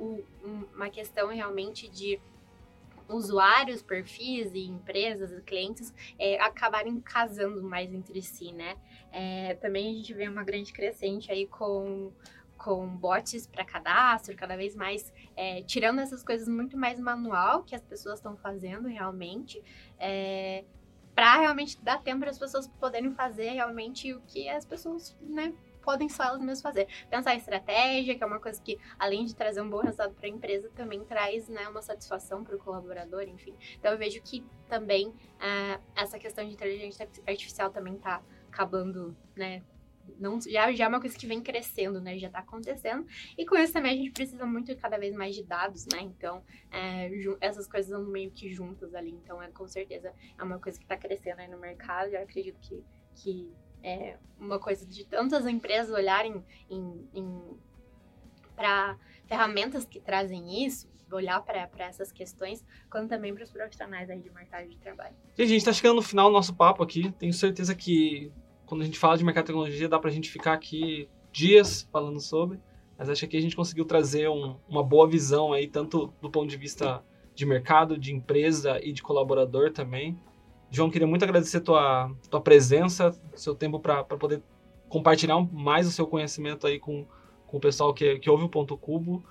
é, 0.00 0.48
uma 0.74 0.90
questão 0.90 1.28
realmente 1.28 1.88
de 1.88 2.20
usuários, 3.08 3.82
perfis 3.82 4.52
e 4.54 4.66
empresas 4.66 5.38
clientes 5.44 5.92
é, 6.18 6.40
acabarem 6.40 7.00
casando 7.00 7.62
mais 7.62 7.92
entre 7.92 8.22
si, 8.22 8.52
né? 8.52 8.76
É, 9.12 9.54
também 9.54 9.90
a 9.90 9.96
gente 9.96 10.14
vê 10.14 10.28
uma 10.28 10.44
grande 10.44 10.72
crescente 10.72 11.30
aí 11.30 11.46
com 11.46 12.12
com 12.56 12.86
bots 12.86 13.46
para 13.46 13.64
cadastro, 13.64 14.36
cada 14.36 14.54
vez 14.54 14.76
mais 14.76 15.10
é, 15.34 15.62
tirando 15.62 15.98
essas 15.98 16.22
coisas 16.22 16.46
muito 16.46 16.76
mais 16.76 17.00
manual 17.00 17.62
que 17.62 17.74
as 17.74 17.80
pessoas 17.80 18.16
estão 18.16 18.36
fazendo 18.36 18.86
realmente, 18.86 19.62
é, 19.98 20.64
para 21.14 21.40
realmente 21.40 21.80
dar 21.82 22.02
tempo 22.02 22.20
para 22.20 22.30
as 22.30 22.38
pessoas 22.38 22.68
poderem 22.68 23.12
fazer 23.12 23.50
realmente 23.52 24.12
o 24.12 24.20
que 24.26 24.46
as 24.46 24.66
pessoas 24.66 25.16
né, 25.22 25.54
podem 25.80 26.08
só 26.08 26.24
elas 26.24 26.40
mesmas 26.40 26.62
fazer. 26.62 26.86
Pensar 27.08 27.34
em 27.34 27.38
estratégia, 27.38 28.16
que 28.16 28.22
é 28.22 28.26
uma 28.26 28.40
coisa 28.40 28.60
que, 28.60 28.78
além 28.98 29.24
de 29.24 29.34
trazer 29.34 29.60
um 29.60 29.70
bom 29.70 29.80
resultado 29.80 30.14
para 30.14 30.26
a 30.26 30.30
empresa, 30.30 30.70
também 30.74 31.04
traz 31.04 31.48
né, 31.48 31.68
uma 31.68 31.82
satisfação 31.82 32.44
para 32.44 32.56
o 32.56 32.58
colaborador, 32.58 33.22
enfim. 33.22 33.54
Então, 33.78 33.92
eu 33.92 33.98
vejo 33.98 34.20
que 34.22 34.44
também 34.68 35.08
uh, 35.08 35.82
essa 35.96 36.18
questão 36.18 36.46
de 36.46 36.52
inteligência 36.52 37.08
artificial 37.26 37.70
também 37.70 37.94
está 37.94 38.22
acabando, 38.48 39.16
né? 39.36 39.62
Não, 40.18 40.40
já, 40.40 40.72
já 40.72 40.84
é 40.84 40.88
uma 40.88 41.00
coisa 41.00 41.16
que 41.16 41.26
vem 41.26 41.40
crescendo, 41.40 42.00
né? 42.00 42.18
Já 42.18 42.26
está 42.26 42.40
acontecendo. 42.40 43.06
E 43.38 43.46
com 43.46 43.56
isso 43.56 43.72
também 43.72 43.92
a 43.92 43.96
gente 43.96 44.10
precisa 44.10 44.44
muito 44.44 44.74
cada 44.76 44.98
vez 44.98 45.14
mais 45.14 45.34
de 45.34 45.44
dados, 45.44 45.86
né? 45.86 46.00
Então, 46.00 46.42
é, 46.70 47.10
essas 47.40 47.66
coisas 47.68 47.90
são 47.90 48.04
meio 48.06 48.30
que 48.30 48.52
juntas 48.52 48.94
ali. 48.94 49.12
Então, 49.12 49.42
é, 49.42 49.50
com 49.50 49.66
certeza 49.68 50.12
é 50.38 50.42
uma 50.42 50.58
coisa 50.58 50.78
que 50.78 50.84
está 50.84 50.96
crescendo 50.96 51.40
aí 51.40 51.48
no 51.48 51.58
mercado. 51.58 52.08
Eu 52.08 52.22
acredito 52.22 52.58
que, 52.60 52.82
que 53.14 53.52
é 53.82 54.16
uma 54.38 54.58
coisa 54.58 54.86
de 54.86 55.04
tantas 55.04 55.46
empresas 55.46 55.94
olharem 55.94 56.44
em, 56.68 57.08
em 57.14 57.58
para 58.54 58.96
ferramentas 59.26 59.84
que 59.84 60.00
trazem 60.00 60.66
isso, 60.66 60.88
olhar 61.10 61.40
para 61.42 61.68
essas 61.78 62.12
questões, 62.12 62.64
quanto 62.90 63.08
também 63.08 63.34
para 63.34 63.42
os 63.42 63.50
profissionais 63.50 64.08
aí 64.10 64.20
de 64.20 64.30
mercado 64.30 64.68
de 64.68 64.76
trabalho. 64.76 65.14
Gente, 65.36 65.46
a 65.46 65.46
gente 65.46 65.56
está 65.58 65.72
chegando 65.72 65.96
no 65.96 66.02
final 66.02 66.28
do 66.28 66.32
nosso 66.32 66.54
papo 66.54 66.82
aqui. 66.82 67.10
Tenho 67.12 67.32
certeza 67.32 67.74
que 67.74 68.30
quando 68.66 68.82
a 68.82 68.84
gente 68.84 68.98
fala 68.98 69.16
de 69.16 69.24
mercado 69.24 69.44
de 69.44 69.46
tecnologia, 69.48 69.88
dá 69.88 69.98
para 69.98 70.10
a 70.10 70.12
gente 70.12 70.30
ficar 70.30 70.52
aqui 70.52 71.08
dias 71.32 71.88
falando 71.90 72.20
sobre. 72.20 72.60
Mas 72.96 73.08
acho 73.08 73.26
que 73.26 73.36
a 73.36 73.40
gente 73.40 73.56
conseguiu 73.56 73.84
trazer 73.84 74.28
um, 74.28 74.56
uma 74.68 74.84
boa 74.84 75.08
visão 75.08 75.52
aí, 75.52 75.66
tanto 75.66 76.12
do 76.20 76.30
ponto 76.30 76.48
de 76.48 76.56
vista 76.56 77.02
de 77.34 77.46
mercado, 77.46 77.96
de 77.96 78.12
empresa 78.14 78.78
e 78.82 78.92
de 78.92 79.02
colaborador 79.02 79.72
também. 79.72 80.20
João, 80.70 80.90
queria 80.90 81.06
muito 81.06 81.24
agradecer 81.24 81.60
tua, 81.60 82.10
tua 82.30 82.40
presença, 82.40 83.18
seu 83.34 83.54
tempo 83.54 83.80
para 83.80 84.04
poder 84.04 84.42
compartilhar 84.88 85.40
mais 85.52 85.86
o 85.86 85.90
seu 85.90 86.06
conhecimento 86.06 86.66
aí 86.66 86.78
com, 86.78 87.06
com 87.46 87.56
o 87.56 87.60
pessoal 87.60 87.92
que, 87.92 88.18
que 88.18 88.30
ouve 88.30 88.44
o 88.44 88.48
Ponto 88.48 88.76
Cubo. 88.76 89.24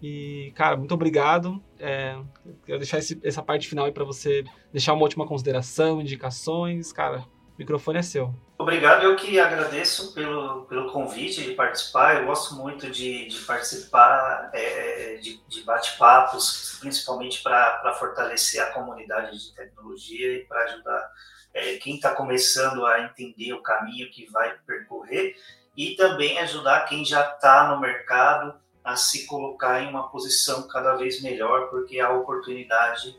E, 0.00 0.52
cara, 0.54 0.76
muito 0.76 0.92
obrigado. 0.92 1.62
É, 1.78 2.18
quero 2.64 2.78
deixar 2.78 2.98
esse, 2.98 3.18
essa 3.22 3.42
parte 3.42 3.68
final 3.68 3.86
aí 3.86 3.92
para 3.92 4.04
você 4.04 4.44
deixar 4.72 4.92
uma 4.92 5.02
última 5.02 5.26
consideração, 5.26 6.00
indicações. 6.00 6.92
Cara, 6.92 7.24
o 7.54 7.58
microfone 7.58 7.98
é 7.98 8.02
seu. 8.02 8.34
Obrigado, 8.58 9.04
eu 9.04 9.14
que 9.14 9.38
agradeço 9.38 10.12
pelo, 10.12 10.64
pelo 10.66 10.90
convite 10.90 11.42
de 11.42 11.54
participar. 11.54 12.16
Eu 12.16 12.26
gosto 12.26 12.54
muito 12.54 12.90
de, 12.90 13.28
de 13.28 13.38
participar 13.40 14.50
é, 14.52 15.18
de, 15.22 15.40
de 15.46 15.62
bate-papos, 15.62 16.76
principalmente 16.80 17.42
para 17.42 17.94
fortalecer 17.98 18.60
a 18.60 18.72
comunidade 18.72 19.38
de 19.38 19.54
tecnologia 19.54 20.34
e 20.34 20.44
para 20.46 20.64
ajudar 20.64 21.10
é, 21.52 21.76
quem 21.76 21.94
está 21.94 22.12
começando 22.12 22.84
a 22.84 23.02
entender 23.02 23.52
o 23.52 23.62
caminho 23.62 24.10
que 24.10 24.30
vai 24.30 24.56
percorrer 24.66 25.36
e 25.76 25.94
também 25.94 26.38
ajudar 26.40 26.86
quem 26.86 27.04
já 27.04 27.28
está 27.28 27.68
no 27.68 27.80
mercado 27.80 28.54
a 28.82 28.96
se 28.96 29.26
colocar 29.26 29.80
em 29.80 29.88
uma 29.88 30.08
posição 30.10 30.68
cada 30.68 30.94
vez 30.94 31.22
melhor, 31.22 31.70
porque 31.70 32.00
a 32.00 32.12
oportunidade 32.12 33.16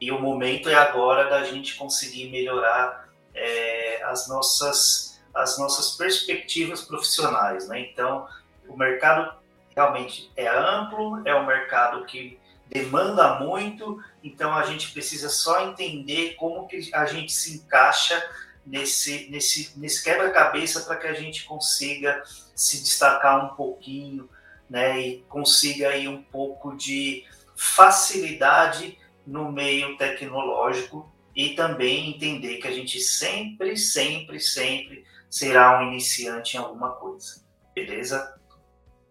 e 0.00 0.12
o 0.12 0.20
momento 0.20 0.68
é 0.68 0.74
agora 0.74 1.30
da 1.30 1.42
gente 1.44 1.74
conseguir 1.76 2.30
melhorar 2.30 3.05
é, 3.36 4.02
as, 4.04 4.26
nossas, 4.28 5.20
as 5.34 5.58
nossas 5.58 5.96
perspectivas 5.96 6.82
profissionais. 6.82 7.68
Né? 7.68 7.80
Então, 7.80 8.26
o 8.66 8.76
mercado 8.76 9.36
realmente 9.76 10.32
é 10.36 10.48
amplo, 10.48 11.22
é 11.24 11.34
um 11.34 11.46
mercado 11.46 12.04
que 12.06 12.40
demanda 12.68 13.38
muito, 13.38 14.02
então 14.24 14.52
a 14.52 14.64
gente 14.64 14.90
precisa 14.90 15.28
só 15.28 15.68
entender 15.68 16.34
como 16.34 16.66
que 16.66 16.90
a 16.92 17.06
gente 17.06 17.32
se 17.32 17.58
encaixa 17.58 18.20
nesse, 18.64 19.30
nesse, 19.30 19.78
nesse 19.78 20.02
quebra-cabeça 20.02 20.80
para 20.80 20.96
que 20.96 21.06
a 21.06 21.12
gente 21.12 21.44
consiga 21.44 22.22
se 22.54 22.82
destacar 22.82 23.44
um 23.44 23.54
pouquinho 23.54 24.28
né, 24.68 25.00
e 25.00 25.24
consiga 25.28 25.90
aí 25.90 26.08
um 26.08 26.22
pouco 26.22 26.76
de 26.76 27.24
facilidade 27.54 28.98
no 29.24 29.52
meio 29.52 29.96
tecnológico 29.96 31.10
e 31.36 31.50
também 31.50 32.08
entender 32.08 32.56
que 32.56 32.66
a 32.66 32.72
gente 32.72 32.98
sempre, 32.98 33.76
sempre, 33.76 34.40
sempre 34.40 35.04
será 35.28 35.78
um 35.78 35.88
iniciante 35.88 36.56
em 36.56 36.60
alguma 36.60 36.92
coisa. 36.92 37.44
Beleza? 37.74 38.34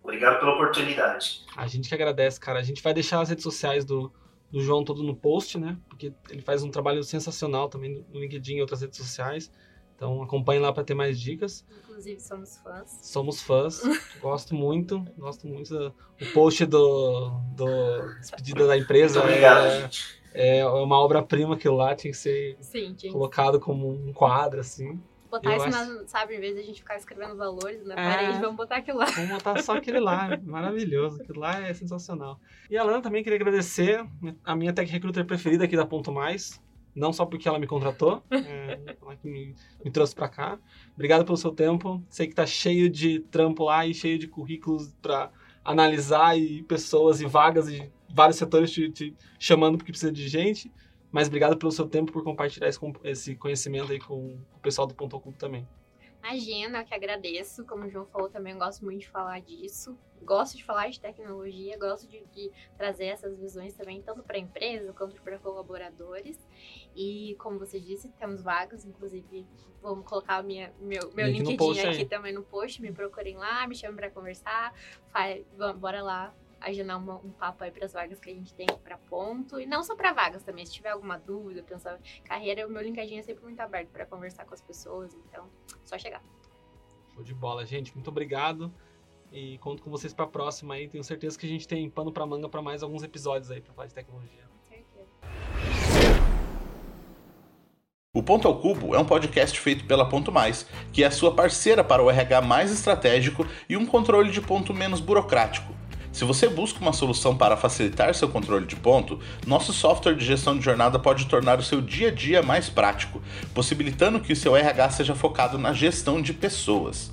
Obrigado 0.02 0.40
pela 0.40 0.56
oportunidade. 0.56 1.46
A 1.56 1.68
gente 1.68 1.88
que 1.88 1.94
agradece, 1.94 2.40
cara. 2.40 2.60
A 2.60 2.64
gente 2.64 2.82
vai 2.82 2.96
deixar 2.96 3.22
as 3.22 3.30
redes 3.30 3.44
sociais 3.44 3.86
do, 3.86 4.12
do 4.52 4.60
João 4.60 4.84
todo 4.84 5.04
no 5.04 5.16
post, 5.16 5.60
né? 5.60 5.78
Porque 5.88 6.12
ele 6.32 6.42
faz 6.42 6.64
um 6.64 6.72
trabalho 6.72 7.04
sensacional 7.04 7.70
também 7.70 8.04
no 8.12 8.20
LinkedIn 8.20 8.56
e 8.56 8.62
outras 8.62 8.82
redes 8.82 8.98
sociais. 8.98 9.52
Então 9.96 10.24
acompanhe 10.24 10.60
lá 10.60 10.74
para 10.74 10.84
ter 10.84 10.96
mais 10.96 11.20
dicas. 11.20 11.64
Inclusive 11.84 12.20
somos 12.20 12.58
fãs. 12.58 13.00
Somos 13.04 13.42
fãs. 13.42 13.82
gosto 14.20 14.56
muito, 14.56 15.00
gosto 15.16 15.48
muito 15.48 15.70
do 15.70 15.96
o 16.22 16.34
post 16.34 16.66
do, 16.66 17.30
do 17.56 18.20
despedida 18.20 18.66
da 18.66 18.76
empresa. 18.76 19.20
Muito 19.20 19.30
obrigado, 19.30 19.66
é, 19.68 19.82
gente 19.82 20.25
é 20.36 20.66
uma 20.66 21.00
obra-prima 21.00 21.58
que 21.58 21.68
lá 21.70 21.96
tinha 21.96 22.12
que 22.12 22.18
ser 22.18 22.58
Sim, 22.60 22.94
tinha 22.94 23.12
colocado 23.12 23.60
como 23.60 23.90
um 23.90 24.12
quadro, 24.14 24.60
assim. 24.60 25.00
botar 25.32 25.56
isso, 25.58 25.66
acho- 25.68 25.94
na, 26.02 26.08
sabe, 26.08 26.36
em 26.36 26.40
vez 26.40 26.56
de 26.56 26.62
a 26.62 26.64
gente 26.64 26.80
ficar 26.82 26.96
escrevendo 26.96 27.36
valores 27.36 27.86
na 27.86 27.94
É. 27.94 28.16
parede, 28.16 28.40
vamos 28.40 28.56
botar 28.56 28.78
aquilo 28.78 29.00
lá. 29.00 29.06
Vamos 29.06 29.32
botar 29.32 29.62
só 29.62 29.76
aquele 29.78 30.00
lá, 30.00 30.30
maravilhoso. 30.44 31.22
Aquilo 31.22 31.40
lá 31.40 31.60
é 31.68 31.74
sensacional. 31.74 32.40
E 32.70 32.78
a 32.78 32.84
Lana 32.84 33.02
também 33.02 33.22
queria 33.24 33.38
agradecer 33.38 34.06
a 34.44 34.56
minha 34.56 34.72
tech 34.72 34.90
recruiter 34.92 35.26
preferida 35.26 35.66
aqui 35.66 35.76
da 35.76 35.86
Ponto 35.86 36.12
Mais. 36.12 36.64
Não 36.96 37.12
só 37.12 37.26
porque 37.26 37.46
ela 37.50 37.60
me 37.60 37.68
contratou, 37.68 38.24
é, 38.32 38.96
ela 39.02 39.16
que 39.18 39.28
me, 39.28 39.54
me 39.84 39.92
trouxe 39.92 40.16
pra 40.16 40.30
cá. 40.30 40.58
Obrigado 40.94 41.26
pelo 41.26 41.36
seu 41.36 41.52
tempo. 41.52 42.02
Sei 42.10 42.26
que 42.28 42.34
tá 42.34 42.46
cheio 42.46 42.90
de 42.90 43.20
trampo 43.20 43.66
lá 43.66 43.86
e 43.86 43.94
cheio 43.94 44.18
de 44.18 44.28
currículos 44.30 44.94
pra 45.02 45.30
analisar 45.66 46.38
e 46.40 46.64
pessoas 46.64 47.20
e 47.20 47.26
vagas 47.26 47.68
e 47.68 47.92
vários 48.16 48.38
setores 48.38 48.72
te, 48.72 48.90
te 48.92 49.14
chamando 49.38 49.78
porque 49.78 49.92
precisa 49.92 50.12
de 50.12 50.28
gente. 50.28 50.72
Mas 51.12 51.28
obrigado 51.28 51.58
pelo 51.58 51.72
seu 51.72 51.88
tempo 51.88 52.12
por 52.12 52.24
compartilhar 52.24 52.68
esse, 52.68 52.80
esse 53.04 53.36
conhecimento 53.36 53.92
aí 53.92 54.00
com 54.00 54.38
o 54.56 54.60
pessoal 54.62 54.88
do 54.88 54.94
Ponto 54.94 55.16
Oculto 55.16 55.38
também. 55.38 55.68
Imagina, 56.22 56.80
eu 56.80 56.86
que 56.86 56.94
agradeço. 56.94 57.64
Como 57.66 57.86
o 57.86 57.90
João 57.90 58.06
falou 58.08 58.30
também, 58.30 58.54
eu 58.54 58.60
gosto 58.60 58.84
muito 58.84 59.02
de 59.02 59.10
falar 59.10 59.40
disso. 59.42 59.98
Gosto 60.24 60.58
de 60.58 60.64
falar 60.64 60.90
de 60.90 61.00
tecnologia, 61.00 61.78
gosto 61.78 62.08
de, 62.10 62.26
de 62.34 62.52
trazer 62.78 63.06
essas 63.06 63.38
visões 63.38 63.74
também, 63.76 64.02
tanto 64.02 64.24
para 64.24 64.38
a 64.38 64.40
empresa 64.40 64.92
quanto 64.92 65.22
para 65.22 65.38
colaboradores. 65.38 66.38
E 66.96 67.36
como 67.38 67.60
você 67.60 67.80
disse, 67.80 68.10
temos 68.20 68.42
vagas, 68.42 68.86
inclusive 68.86 69.46
vamos 69.82 70.04
colocar 70.06 70.42
minha, 70.42 70.74
meu, 70.82 71.12
meu 71.14 71.28
LinkedIn 71.28 71.80
aqui 71.80 72.00
aí. 72.00 72.06
também 72.06 72.34
no 72.34 72.42
post. 72.42 72.82
Me 72.82 72.92
procurem 72.92 73.38
lá, 73.38 73.68
me 73.68 73.76
chamem 73.76 73.96
para 73.96 74.10
conversar. 74.10 74.74
Fa- 75.12 75.38
vamos- 75.56 75.80
bora 75.80 76.02
lá 76.02 76.34
agendar 76.66 76.98
uma- 76.98 77.18
um 77.18 77.30
papo 77.30 77.64
aí 77.64 77.72
para 77.72 77.86
as 77.86 77.94
vagas 77.94 78.20
que 78.20 78.30
a 78.30 78.34
gente 78.34 78.54
tem 78.54 78.66
para 78.84 78.98
ponto. 78.98 79.60
E 79.60 79.66
não 79.66 79.84
só 79.84 79.96
para 79.96 80.12
vagas 80.14 80.44
também, 80.44 80.66
se 80.66 80.74
tiver 80.74 80.90
alguma 80.90 81.18
dúvida, 81.18 81.62
pensar 81.64 82.00
em 82.18 82.24
carreira, 82.24 82.68
o 82.68 82.70
meu 82.70 82.82
LinkedIn 82.82 83.18
é 83.18 83.22
sempre 83.22 83.44
muito 83.44 83.60
aberto 83.60 83.90
para 83.90 84.06
conversar 84.06 84.46
com 84.46 84.54
as 84.54 84.62
pessoas. 84.62 85.14
Então, 85.30 85.48
só 85.84 85.98
chegar. 85.98 86.24
Show 87.14 87.24
de 87.24 87.34
bola, 87.34 87.66
gente. 87.66 87.94
Muito 87.94 88.10
obrigado. 88.10 88.74
E 89.32 89.58
conto 89.60 89.84
com 89.84 89.90
vocês 89.90 90.14
pra 90.14 90.26
próxima 90.26 90.74
aí. 90.76 90.88
Tenho 90.88 91.04
certeza 91.04 91.38
que 91.38 91.46
a 91.46 91.50
gente 91.50 91.68
tem 91.68 91.90
pano 91.90 92.12
pra 92.12 92.26
manga 92.26 92.50
pra 92.50 92.62
mais 92.62 92.82
alguns 92.84 93.04
episódios 93.04 93.52
aí 93.52 93.62
pra 93.62 93.74
falar 93.74 93.88
de 93.88 93.94
tecnologia. 93.94 94.44
Com 94.44 94.64
certeza. 94.64 95.10
O 98.16 98.24
Ponto 98.24 98.48
ao 98.48 98.60
Cubo 98.62 98.96
é 98.96 99.00
um 99.00 99.06
podcast 99.06 99.60
feito 99.60 99.86
pela 99.86 100.08
Ponto 100.08 100.32
Mais, 100.32 100.64
que 100.94 101.04
é 101.04 101.08
a 101.08 101.12
sua 101.12 101.36
parceira 101.36 101.84
para 101.84 102.02
o 102.02 102.10
RH 102.10 102.42
mais 102.42 102.72
estratégico 102.72 103.46
e 103.68 103.76
um 103.76 103.86
controle 103.86 104.32
de 104.32 104.40
ponto 104.42 104.74
menos 104.74 105.02
burocrático. 105.02 105.74
Se 106.16 106.24
você 106.24 106.48
busca 106.48 106.80
uma 106.80 106.94
solução 106.94 107.36
para 107.36 107.58
facilitar 107.58 108.16
seu 108.16 108.30
controle 108.30 108.66
de 108.66 108.78
ponto, 108.78 109.20
nosso 109.46 109.74
software 109.74 110.16
de 110.16 110.24
gestão 110.24 110.58
de 110.58 110.64
jornada 110.64 110.98
pode 110.98 111.26
tornar 111.26 111.60
o 111.60 111.62
seu 111.62 111.82
dia 111.82 112.08
a 112.08 112.12
dia 112.12 112.42
mais 112.42 112.70
prático, 112.70 113.22
possibilitando 113.54 114.22
que 114.22 114.32
o 114.32 114.36
seu 114.36 114.56
RH 114.56 114.92
seja 114.92 115.14
focado 115.14 115.58
na 115.58 115.74
gestão 115.74 116.22
de 116.22 116.32
pessoas. 116.32 117.12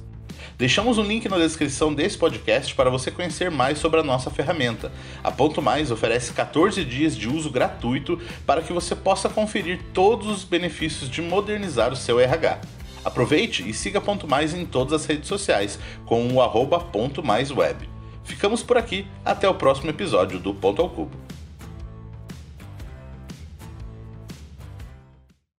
Deixamos 0.56 0.98
um 0.98 1.02
link 1.02 1.28
na 1.28 1.36
descrição 1.36 1.92
desse 1.92 2.16
podcast 2.16 2.76
para 2.76 2.90
você 2.90 3.10
conhecer 3.10 3.50
mais 3.50 3.78
sobre 3.78 3.98
a 3.98 4.04
nossa 4.04 4.30
ferramenta. 4.30 4.92
A 5.24 5.32
Ponto 5.32 5.60
Mais 5.60 5.90
oferece 5.90 6.32
14 6.32 6.84
dias 6.84 7.16
de 7.16 7.28
uso 7.28 7.50
gratuito 7.50 8.20
para 8.46 8.62
que 8.62 8.72
você 8.72 8.94
possa 8.94 9.28
conferir 9.28 9.80
todos 9.92 10.28
os 10.28 10.44
benefícios 10.44 11.10
de 11.10 11.20
modernizar 11.20 11.92
o 11.92 11.96
seu 11.96 12.20
RH. 12.20 12.60
Aproveite 13.04 13.68
e 13.68 13.74
siga 13.74 14.00
Ponto 14.00 14.28
Mais 14.28 14.54
em 14.54 14.64
todas 14.64 14.92
as 14.92 15.06
redes 15.06 15.26
sociais 15.26 15.76
com 16.06 16.32
o 16.32 16.40
arroba 16.40 16.78
Ponto 16.78 17.20
Mais 17.20 17.50
Web. 17.50 17.91
Ficamos 18.24 18.62
por 18.62 18.76
aqui, 18.76 19.06
até 19.24 19.48
o 19.48 19.54
próximo 19.54 19.90
episódio 19.90 20.38
do 20.38 20.54
Ponto 20.54 20.80
ao 20.80 20.88
Cubo. 20.88 21.21